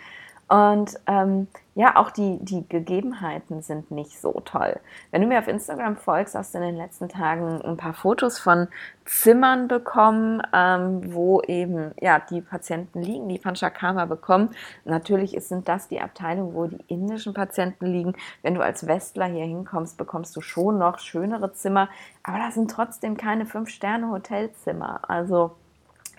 Und 0.51 0.99
ähm, 1.07 1.47
ja, 1.77 1.95
auch 1.95 2.11
die, 2.11 2.39
die 2.43 2.69
Gegebenheiten 2.69 3.63
sind 3.63 3.93
nicht 3.93 4.21
so 4.21 4.43
toll. 4.45 4.81
Wenn 5.13 5.23
du 5.23 5.29
mir 5.29 5.39
auf 5.39 5.47
Instagram 5.47 5.97
folgst, 5.97 6.35
hast 6.35 6.53
du 6.53 6.59
in 6.59 6.65
den 6.65 6.77
letzten 6.77 7.09
Tagen 7.09 7.63
ein 7.63 7.77
paar 7.77 7.95
Fotos 7.95 8.41
von 8.41 8.67
Zimmern 9.05 9.69
bekommen, 9.69 10.43
ähm, 10.53 11.15
wo 11.15 11.41
eben 11.43 11.93
ja, 12.01 12.19
die 12.19 12.41
Patienten 12.41 13.01
liegen, 13.01 13.29
die 13.29 13.39
Panchakarma 13.39 14.07
bekommen. 14.07 14.51
Natürlich 14.85 15.37
sind 15.39 15.69
das 15.69 15.87
die 15.87 16.01
Abteilungen, 16.01 16.53
wo 16.53 16.67
die 16.67 16.85
indischen 16.89 17.33
Patienten 17.33 17.87
liegen. 17.87 18.15
Wenn 18.43 18.57
du 18.57 18.61
als 18.61 18.89
Westler 18.89 19.27
hier 19.27 19.47
hinkommst, 19.47 19.97
bekommst 19.99 20.35
du 20.35 20.41
schon 20.41 20.79
noch 20.79 20.99
schönere 20.99 21.53
Zimmer, 21.53 21.89
aber 22.25 22.39
das 22.39 22.55
sind 22.55 22.73
trotzdem 22.73 23.17
keine 23.17 23.47
Fünf-Sterne-Hotelzimmer. 23.47 25.09
Also 25.09 25.53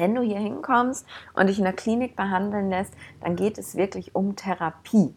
wenn 0.02 0.16
du 0.16 0.22
hier 0.22 0.39
hinkommst 0.39 1.06
und 1.34 1.47
dich 1.47 1.60
in 1.60 1.64
der 1.64 1.74
Klinik 1.74 2.16
behandeln 2.16 2.70
lässt, 2.70 2.93
dann 3.22 3.36
geht 3.36 3.58
es 3.58 3.76
wirklich 3.76 4.16
um 4.16 4.36
Therapie. 4.36 5.14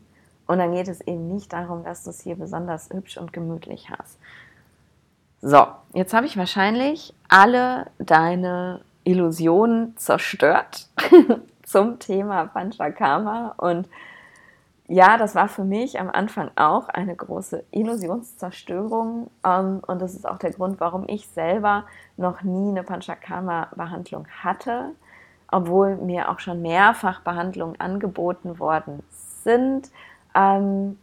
Und 0.47 0.59
dann 0.59 0.74
geht 0.74 0.89
es 0.89 1.01
eben 1.01 1.26
nicht 1.26 1.53
darum, 1.55 1.85
dass 1.85 2.05
du 2.05 2.11
es 2.11 2.20
hier 2.20 2.37
besonders 2.37 2.91
hübsch 2.91 3.16
und 3.16 3.32
gemütlich 3.32 3.89
hast. 3.91 4.18
So, 5.41 5.66
jetzt 5.95 6.12
habe 6.12 6.26
ich 6.26 6.37
wahrscheinlich 6.37 7.14
alle 7.28 7.87
deine 7.99 8.82
Illusionen 9.05 9.97
zerstört 9.97 10.89
zum 11.62 11.99
Thema 11.99 12.47
Panchakarma 12.47 13.55
und 13.57 13.89
ja, 14.87 15.16
das 15.16 15.35
war 15.35 15.49
für 15.49 15.64
mich 15.64 15.99
am 15.99 16.11
Anfang 16.11 16.51
auch 16.57 16.89
eine 16.89 17.16
große 17.16 17.64
Illusionszerstörung. 17.70 19.30
Ähm, 19.45 19.80
und 19.87 20.03
das 20.03 20.14
ist 20.14 20.28
auch 20.28 20.39
der 20.39 20.53
Grund, 20.53 20.78
warum 20.80 21.05
ich 21.09 21.26
selber 21.28 21.85
noch 22.16 22.43
nie 22.43 22.68
eine 22.68 22.82
Panchakarma-Behandlung 22.82 24.26
hatte, 24.43 24.91
obwohl 25.51 25.97
mir 25.97 26.28
auch 26.30 26.39
schon 26.41 26.61
mehrfach 26.61 27.20
Behandlungen 27.22 27.80
angeboten 27.80 28.59
worden 28.59 29.03
sind. 29.45 29.91
Ähm, 30.35 30.99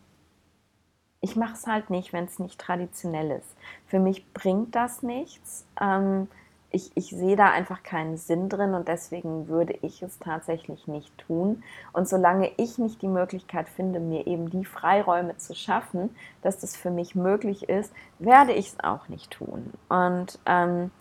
ich 1.21 1.35
mache 1.35 1.53
es 1.53 1.65
halt 1.67 1.89
nicht, 1.89 2.13
wenn 2.13 2.25
es 2.25 2.39
nicht 2.39 2.59
traditionell 2.59 3.31
ist. 3.31 3.55
Für 3.87 3.99
mich 3.99 4.31
bringt 4.33 4.75
das 4.75 5.01
nichts. 5.03 5.65
Ähm, 5.79 6.27
ich, 6.71 6.91
ich 6.95 7.09
sehe 7.09 7.35
da 7.35 7.49
einfach 7.49 7.83
keinen 7.83 8.17
Sinn 8.17 8.47
drin 8.47 8.73
und 8.73 8.87
deswegen 8.87 9.47
würde 9.47 9.77
ich 9.81 10.01
es 10.01 10.19
tatsächlich 10.19 10.87
nicht 10.87 11.15
tun. 11.17 11.63
Und 11.91 12.07
solange 12.07 12.51
ich 12.57 12.77
nicht 12.77 13.01
die 13.01 13.07
Möglichkeit 13.07 13.67
finde, 13.67 13.99
mir 13.99 14.25
eben 14.25 14.49
die 14.49 14.65
Freiräume 14.65 15.37
zu 15.37 15.53
schaffen, 15.53 16.15
dass 16.41 16.59
das 16.59 16.77
für 16.77 16.89
mich 16.89 17.13
möglich 17.13 17.67
ist, 17.67 17.93
werde 18.19 18.53
ich 18.53 18.69
es 18.69 18.79
auch 18.79 19.09
nicht 19.09 19.31
tun. 19.31 19.73
Und 19.89 20.39
ähm, 20.45 20.91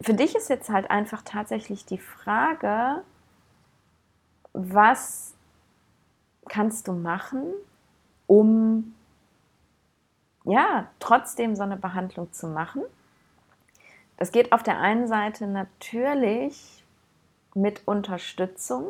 für 0.00 0.14
dich 0.14 0.36
ist 0.36 0.50
jetzt 0.50 0.68
halt 0.68 0.90
einfach 0.90 1.22
tatsächlich 1.24 1.86
die 1.86 1.98
Frage, 1.98 3.02
was 4.52 5.34
kannst 6.48 6.88
du 6.88 6.92
machen, 6.92 7.42
um 8.26 8.94
ja 10.44 10.88
trotzdem 11.00 11.56
so 11.56 11.62
eine 11.62 11.76
Behandlung 11.76 12.32
zu 12.32 12.48
machen? 12.48 12.82
Das 14.18 14.32
geht 14.32 14.52
auf 14.52 14.62
der 14.62 14.80
einen 14.80 15.06
Seite 15.06 15.46
natürlich 15.46 16.84
mit 17.54 17.82
Unterstützung. 17.86 18.88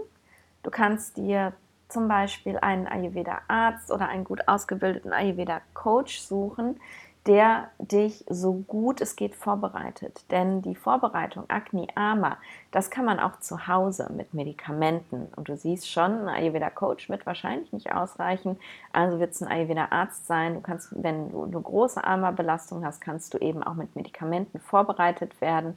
Du 0.62 0.70
kannst 0.70 1.18
dir 1.18 1.52
zum 1.88 2.08
Beispiel 2.08 2.58
einen 2.58 2.86
Ayurveda-Arzt 2.86 3.90
oder 3.90 4.08
einen 4.08 4.24
gut 4.24 4.48
ausgebildeten 4.48 5.12
Ayurveda-Coach 5.12 6.18
suchen, 6.18 6.80
der 7.28 7.68
dich 7.78 8.24
so 8.30 8.54
gut 8.54 9.02
es 9.02 9.14
geht 9.14 9.36
vorbereitet. 9.36 10.24
Denn 10.30 10.62
die 10.62 10.74
Vorbereitung 10.74 11.44
Agni 11.48 11.86
Ama, 11.94 12.38
das 12.70 12.88
kann 12.90 13.04
man 13.04 13.20
auch 13.20 13.38
zu 13.38 13.68
Hause 13.68 14.10
mit 14.16 14.32
Medikamenten. 14.32 15.28
Und 15.36 15.50
du 15.50 15.54
siehst 15.54 15.90
schon, 15.90 16.26
ein 16.26 16.28
Ayurveda-Coach 16.28 17.10
wird 17.10 17.26
wahrscheinlich 17.26 17.70
nicht 17.70 17.92
ausreichen. 17.92 18.58
Also 18.94 19.20
wird 19.20 19.32
es 19.32 19.42
ein 19.42 19.48
Ayurveda-Arzt 19.48 20.26
sein. 20.26 20.54
Du 20.54 20.60
kannst, 20.62 20.90
wenn 21.02 21.30
du 21.30 21.44
eine 21.44 21.60
große 21.60 22.02
Ama-Belastung 22.02 22.82
hast, 22.82 23.02
kannst 23.02 23.34
du 23.34 23.38
eben 23.38 23.62
auch 23.62 23.74
mit 23.74 23.94
Medikamenten 23.94 24.58
vorbereitet 24.58 25.38
werden. 25.42 25.76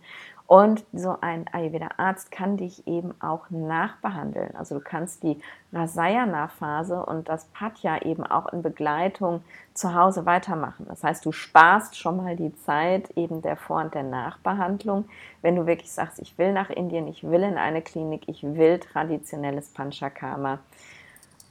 Und 0.51 0.83
so 0.91 1.15
ein 1.21 1.45
Ayurveda-Arzt 1.49 2.29
kann 2.29 2.57
dich 2.57 2.85
eben 2.85 3.13
auch 3.21 3.49
nachbehandeln. 3.51 4.53
Also 4.53 4.75
du 4.75 4.81
kannst 4.81 5.23
die 5.23 5.41
Rasayana-Phase 5.71 7.05
und 7.05 7.29
das 7.29 7.45
Patja 7.53 8.01
eben 8.01 8.25
auch 8.25 8.51
in 8.51 8.61
Begleitung 8.61 9.45
zu 9.73 9.95
Hause 9.95 10.25
weitermachen. 10.25 10.87
Das 10.89 11.05
heißt, 11.05 11.25
du 11.25 11.31
sparst 11.31 11.97
schon 11.97 12.17
mal 12.17 12.35
die 12.35 12.53
Zeit 12.65 13.11
eben 13.11 13.41
der 13.41 13.55
Vor- 13.55 13.79
und 13.79 13.93
der 13.93 14.03
Nachbehandlung. 14.03 15.05
Wenn 15.41 15.55
du 15.55 15.67
wirklich 15.67 15.93
sagst, 15.93 16.19
ich 16.19 16.37
will 16.37 16.51
nach 16.51 16.69
Indien, 16.69 17.07
ich 17.07 17.23
will 17.23 17.43
in 17.43 17.57
eine 17.57 17.81
Klinik, 17.81 18.23
ich 18.27 18.43
will 18.43 18.77
traditionelles 18.77 19.69
Panchakarma. 19.69 20.59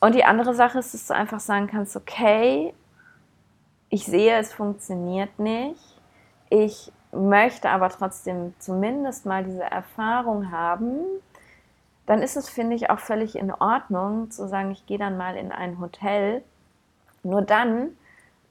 Und 0.01 0.15
die 0.15 0.25
andere 0.25 0.55
Sache 0.55 0.79
ist, 0.79 0.93
dass 0.93 1.07
du 1.07 1.15
einfach 1.15 1.41
sagen 1.41 1.69
kannst, 1.69 1.97
okay, 1.97 2.75
ich 3.89 4.05
sehe, 4.05 4.37
es 4.37 4.53
funktioniert 4.53 5.39
nicht. 5.39 5.81
Ich 6.51 6.93
möchte 7.13 7.71
aber 7.71 7.89
trotzdem 7.89 8.55
zumindest 8.59 9.27
mal 9.27 9.45
diese 9.45 9.65
Erfahrung 9.65 10.51
haben, 10.51 11.01
dann 12.07 12.23
ist 12.23 12.37
es, 12.37 12.49
finde 12.49 12.77
ich, 12.77 12.91
auch 12.91 12.99
völlig 12.99 13.37
in 13.37 13.53
Ordnung 13.53 14.31
zu 14.31 14.49
sagen, 14.49 14.71
ich 14.73 14.87
gehe 14.87 14.99
dann 14.99 15.17
mal 15.17 15.37
in 15.37 15.53
ein 15.53 15.79
Hotel. 15.79 16.43
Nur 17.23 17.43
dann 17.43 17.97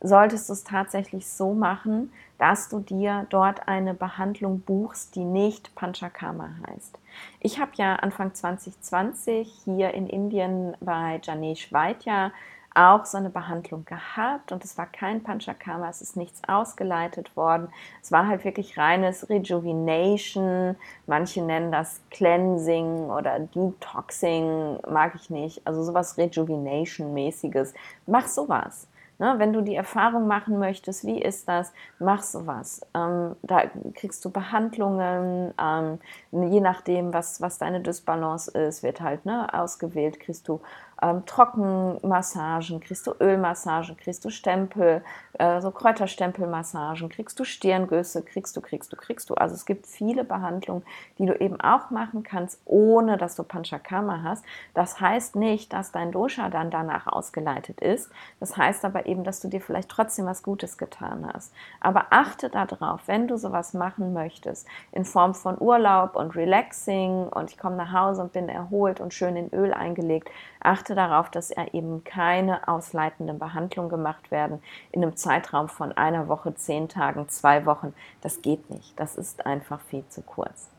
solltest 0.02 0.48
du 0.48 0.54
es 0.54 0.64
tatsächlich 0.64 1.28
so 1.28 1.54
machen, 1.54 2.12
dass 2.38 2.70
du 2.70 2.80
dir 2.80 3.28
dort 3.30 3.68
eine 3.68 3.94
Behandlung 3.94 4.62
buchst, 4.62 5.16
die 5.16 5.26
nicht 5.26 5.76
Panchakarma 5.76 6.50
heißt. 6.68 6.98
Ich 7.42 7.60
habe 7.60 7.72
ja 7.76 7.98
Anfang 7.98 8.34
2020 8.34 9.62
hier 9.66 9.94
in 9.94 10.08
Indien 10.08 10.78
bei 10.80 11.20
Janesh 11.22 11.74
Vaidya 11.74 12.32
auch 12.80 13.06
so 13.06 13.18
eine 13.18 13.30
Behandlung 13.30 13.84
gehabt 13.86 14.52
und 14.52 14.64
es 14.64 14.78
war 14.78 14.86
kein 14.86 15.22
Panchakarma, 15.22 15.90
es 15.90 16.02
ist 16.02 16.16
nichts 16.16 16.42
ausgeleitet 16.48 17.36
worden. 17.36 17.68
Es 18.02 18.12
war 18.12 18.28
halt 18.28 18.46
wirklich 18.46 18.78
reines 18.78 19.30
Rejuvenation. 19.30 20.76
Manche 21.06 21.42
nennen 21.42 21.72
das 21.72 22.02
Cleansing 22.10 23.10
oder 23.10 23.40
Detoxing, 23.40 24.80
mag 24.90 25.14
ich 25.16 25.30
nicht. 25.30 25.66
Also 25.68 25.84
sowas 25.84 26.18
Rejuvenation-mäßiges. 26.18 27.74
Mach 28.08 28.28
sowas. 28.28 28.88
Ne, 29.22 29.36
wenn 29.38 29.52
du 29.52 29.60
die 29.60 29.76
Erfahrung 29.76 30.28
machen 30.28 30.60
möchtest, 30.60 31.06
wie 31.06 31.22
ist 31.22 31.50
das, 31.50 31.74
mach 32.00 32.24
sowas. 32.24 32.80
Ähm, 32.96 33.36
da 33.42 33.64
kriegst 33.94 34.24
du 34.24 34.30
Behandlungen, 34.30 35.54
ähm, 35.62 36.00
je 36.32 36.62
nachdem, 36.62 37.14
was, 37.14 37.42
was 37.42 37.58
deine 37.58 37.82
Dysbalance 37.82 38.50
ist, 38.52 38.82
wird 38.82 39.02
halt 39.02 39.26
ne, 39.26 39.54
ausgewählt, 39.54 40.22
kriegst 40.22 40.48
du 40.48 40.62
ähm, 41.02 41.26
Trockenmassagen, 41.26 42.80
kriegst 42.80 43.08
du 43.08 43.14
Ölmassagen, 43.20 43.98
kriegst 43.98 44.26
du 44.26 44.30
Stempel, 44.30 45.04
äh, 45.34 45.62
so 45.62 45.72
Kräuterstempelmassagen, 45.72 47.10
kriegst 47.10 47.40
du 47.40 47.46
Stirngüsse, 47.46 48.24
kriegst 48.24 48.56
du, 48.58 48.62
kriegst 48.62 48.92
du, 48.92 48.98
kriegst 48.98 49.30
du. 49.30 49.36
Also 49.36 49.56
es 49.56 49.66
gibt 49.66 49.88
viele 49.88 50.24
Behandlungen, 50.24 50.84
die 51.18 51.26
du 51.26 51.40
eben 51.40 51.60
auch 51.62 51.90
machen 51.90 52.24
kannst, 52.24 52.62
ohne 52.66 53.18
dass 53.18 53.36
du 53.36 53.44
Panchakarma 53.44 54.22
hast. 54.24 54.44
Das 54.74 55.00
heißt 55.00 55.36
nicht, 55.36 55.74
dass 55.74 55.92
dein 55.92 56.12
Dosha 56.12 56.50
dann 56.50 56.72
danach 56.72 57.08
ausgeleitet 57.08 57.82
ist. 57.82 58.12
Das 58.40 58.58
heißt 58.58 58.84
aber 58.86 59.06
eben, 59.06 59.24
dass 59.24 59.40
du 59.40 59.48
dir 59.48 59.62
vielleicht 59.62 59.90
trotzdem 59.90 60.26
was 60.26 60.44
Gutes 60.44 60.78
getan 60.78 61.30
hast. 61.34 61.54
Aber 61.80 62.08
achte 62.10 62.50
darauf, 62.50 63.08
wenn 63.08 63.28
du 63.28 63.38
sowas 63.38 63.74
machen 63.74 64.14
möchtest, 64.14 64.68
in 64.92 65.06
Form 65.06 65.34
von 65.34 65.58
Urlaub 65.60 66.16
und 66.16 66.36
Relaxing 66.36 67.28
und 67.28 67.52
ich 67.52 67.58
komme 67.58 67.76
nach 67.76 67.94
Hause 67.94 68.24
und 68.24 68.34
bin 68.34 68.50
erholt 68.50 69.00
und 69.00 69.14
schön 69.14 69.36
in 69.36 69.54
Öl 69.54 69.74
eingelegt, 69.74 70.30
achte 70.60 70.96
darauf, 70.96 71.30
dass 71.30 71.52
er 71.52 71.74
eben 71.74 72.04
keine 72.04 72.68
ausleitenden 72.68 73.40
Behandlungen 73.40 73.90
gemacht 73.90 74.32
werden 74.32 74.62
in 74.92 75.02
einem 75.02 75.16
Zeitraum 75.16 75.70
von 75.70 75.92
einer 75.94 76.28
Woche, 76.28 76.54
zehn 76.56 76.90
Tagen, 76.90 77.30
zwei 77.30 77.66
Wochen. 77.66 77.94
Das 78.22 78.42
geht 78.42 78.70
nicht. 78.70 79.00
Das 79.00 79.16
ist 79.16 79.46
einfach 79.46 79.80
viel 79.82 80.04
zu 80.10 80.22
kurz. 80.22 80.70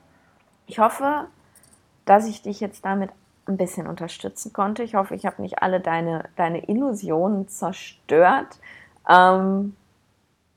Ich 0.67 0.79
hoffe, 0.79 1.27
dass 2.05 2.27
ich 2.27 2.43
dich 2.43 2.61
jetzt 2.61 2.85
damit 2.85 3.11
ein 3.47 3.57
bisschen 3.57 3.87
unterstützen 3.87 4.53
konnte. 4.53 4.83
Ich 4.83 4.95
hoffe, 4.95 5.15
ich 5.15 5.27
habe 5.27 5.43
nicht 5.43 5.63
alle 5.63 5.81
deine, 5.81 6.29
deine 6.37 6.69
Illusionen 6.69 7.49
zerstört. 7.49 8.59
Ähm, 9.09 9.77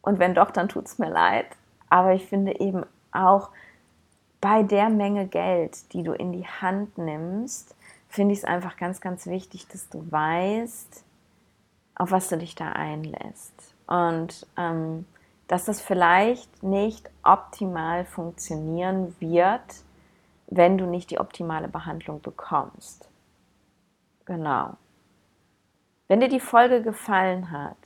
und 0.01 0.19
wenn 0.19 0.35
doch, 0.35 0.51
dann 0.51 0.69
tut 0.69 0.85
es 0.85 0.99
mir 0.99 1.09
leid. 1.09 1.47
Aber 1.89 2.13
ich 2.13 2.25
finde 2.25 2.59
eben 2.59 2.85
auch 3.11 3.49
bei 4.41 4.63
der 4.63 4.89
Menge 4.89 5.27
Geld, 5.27 5.93
die 5.93 6.03
du 6.03 6.11
in 6.11 6.33
die 6.33 6.45
Hand 6.45 6.97
nimmst, 6.97 7.72
finde 8.13 8.33
ich 8.33 8.39
es 8.39 8.45
einfach 8.45 8.77
ganz, 8.77 9.01
ganz 9.01 9.25
wichtig, 9.25 9.67
dass 9.69 9.89
du 9.89 10.05
weißt, 10.11 11.03
auf 11.95 12.11
was 12.11 12.29
du 12.29 12.37
dich 12.37 12.53
da 12.53 12.69
einlässt. 12.69 13.73
Und 13.87 14.45
ähm, 14.55 15.05
dass 15.47 15.65
das 15.65 15.81
vielleicht 15.81 16.61
nicht 16.61 17.09
optimal 17.23 18.05
funktionieren 18.05 19.15
wird, 19.19 19.61
wenn 20.47 20.77
du 20.77 20.85
nicht 20.85 21.09
die 21.09 21.19
optimale 21.19 21.67
Behandlung 21.67 22.21
bekommst. 22.21 23.09
Genau. 24.25 24.77
Wenn 26.07 26.19
dir 26.19 26.29
die 26.29 26.39
Folge 26.39 26.83
gefallen 26.83 27.49
hat, 27.49 27.77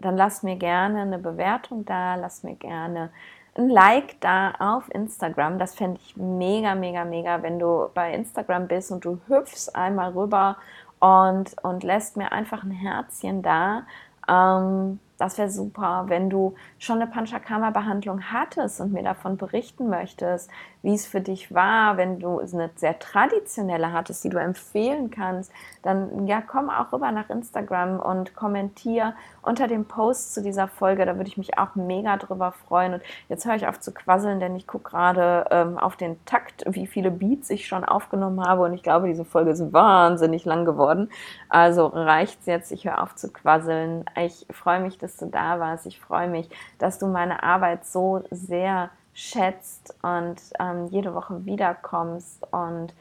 dann 0.00 0.16
lass 0.16 0.42
mir 0.42 0.56
gerne 0.56 1.02
eine 1.02 1.20
Bewertung 1.20 1.84
da, 1.84 2.16
lass 2.16 2.42
mir 2.42 2.56
gerne 2.56 3.12
ein 3.56 3.68
Like 3.68 4.20
da 4.20 4.52
auf 4.58 4.92
Instagram. 4.92 5.58
Das 5.58 5.74
fände 5.74 6.00
ich 6.02 6.16
mega, 6.16 6.74
mega, 6.74 7.04
mega, 7.04 7.42
wenn 7.42 7.58
du 7.58 7.88
bei 7.94 8.12
Instagram 8.12 8.68
bist 8.68 8.90
und 8.90 9.04
du 9.04 9.20
hüpfst 9.28 9.74
einmal 9.74 10.12
rüber 10.12 10.56
und, 10.98 11.54
und 11.62 11.82
lässt 11.82 12.16
mir 12.16 12.32
einfach 12.32 12.64
ein 12.64 12.70
Herzchen 12.70 13.42
da. 13.42 13.84
Ähm, 14.28 14.98
das 15.18 15.38
wäre 15.38 15.50
super, 15.50 16.04
wenn 16.08 16.28
du 16.28 16.54
schon 16.78 17.00
eine 17.00 17.10
Panchakarma-Behandlung 17.10 18.32
hattest 18.32 18.80
und 18.80 18.92
mir 18.92 19.02
davon 19.04 19.36
berichten 19.36 19.88
möchtest, 19.88 20.50
wie 20.84 20.94
es 20.94 21.06
für 21.06 21.22
dich 21.22 21.52
war, 21.54 21.96
wenn 21.96 22.20
du 22.20 22.40
eine 22.40 22.70
sehr 22.76 22.98
traditionelle 22.98 23.92
hattest, 23.92 24.22
die 24.22 24.28
du 24.28 24.36
empfehlen 24.36 25.10
kannst, 25.10 25.50
dann 25.82 26.26
ja, 26.26 26.42
komm 26.42 26.68
auch 26.68 26.92
rüber 26.92 27.10
nach 27.10 27.30
Instagram 27.30 27.98
und 28.00 28.36
kommentier 28.36 29.14
unter 29.40 29.66
dem 29.66 29.86
Post 29.86 30.34
zu 30.34 30.42
dieser 30.42 30.68
Folge. 30.68 31.06
Da 31.06 31.16
würde 31.16 31.28
ich 31.28 31.38
mich 31.38 31.56
auch 31.56 31.74
mega 31.74 32.18
drüber 32.18 32.52
freuen. 32.52 32.92
Und 32.94 33.02
jetzt 33.30 33.46
höre 33.46 33.54
ich 33.54 33.66
auf 33.66 33.80
zu 33.80 33.94
quasseln, 33.94 34.40
denn 34.40 34.56
ich 34.56 34.66
gucke 34.66 34.90
gerade 34.90 35.46
ähm, 35.50 35.78
auf 35.78 35.96
den 35.96 36.22
Takt, 36.26 36.64
wie 36.68 36.86
viele 36.86 37.10
Beats 37.10 37.48
ich 37.48 37.66
schon 37.66 37.86
aufgenommen 37.86 38.46
habe. 38.46 38.64
Und 38.64 38.74
ich 38.74 38.82
glaube, 38.82 39.06
diese 39.06 39.24
Folge 39.24 39.52
ist 39.52 39.72
wahnsinnig 39.72 40.44
lang 40.44 40.66
geworden. 40.66 41.08
Also 41.48 41.86
reicht 41.86 42.40
es 42.40 42.46
jetzt. 42.46 42.72
Ich 42.72 42.84
höre 42.84 43.02
auf 43.02 43.14
zu 43.14 43.32
quasseln. 43.32 44.04
Ich 44.22 44.46
freue 44.50 44.80
mich, 44.80 44.98
dass 44.98 45.16
du 45.16 45.24
da 45.24 45.60
warst. 45.60 45.86
Ich 45.86 45.98
freue 45.98 46.28
mich, 46.28 46.50
dass 46.78 46.98
du 46.98 47.06
meine 47.06 47.42
Arbeit 47.42 47.86
so 47.86 48.22
sehr 48.30 48.90
schätzt 49.14 49.94
und 50.02 50.36
ähm, 50.58 50.88
jede 50.90 51.14
Woche 51.14 51.46
wiederkommst. 51.46 52.46
Und 52.52 52.92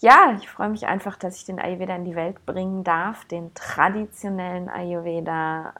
ja, 0.00 0.36
ich 0.38 0.48
freue 0.48 0.68
mich 0.68 0.86
einfach, 0.86 1.16
dass 1.16 1.36
ich 1.36 1.44
den 1.44 1.58
Ayurveda 1.58 1.96
in 1.96 2.04
die 2.04 2.14
Welt 2.14 2.44
bringen 2.44 2.84
darf, 2.84 3.24
den 3.24 3.52
traditionellen 3.54 4.68
Ayurveda 4.68 5.72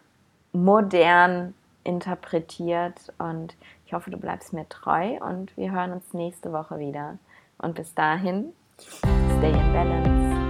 modern 0.52 1.54
interpretiert. 1.84 3.12
Und 3.18 3.54
ich 3.86 3.92
hoffe, 3.92 4.10
du 4.10 4.16
bleibst 4.16 4.52
mir 4.52 4.68
treu 4.68 5.18
und 5.20 5.56
wir 5.56 5.70
hören 5.70 5.92
uns 5.92 6.14
nächste 6.14 6.52
Woche 6.52 6.78
wieder. 6.78 7.18
Und 7.58 7.74
bis 7.74 7.94
dahin, 7.94 8.52
stay 8.78 9.50
in 9.50 9.72
balance. 9.72 10.41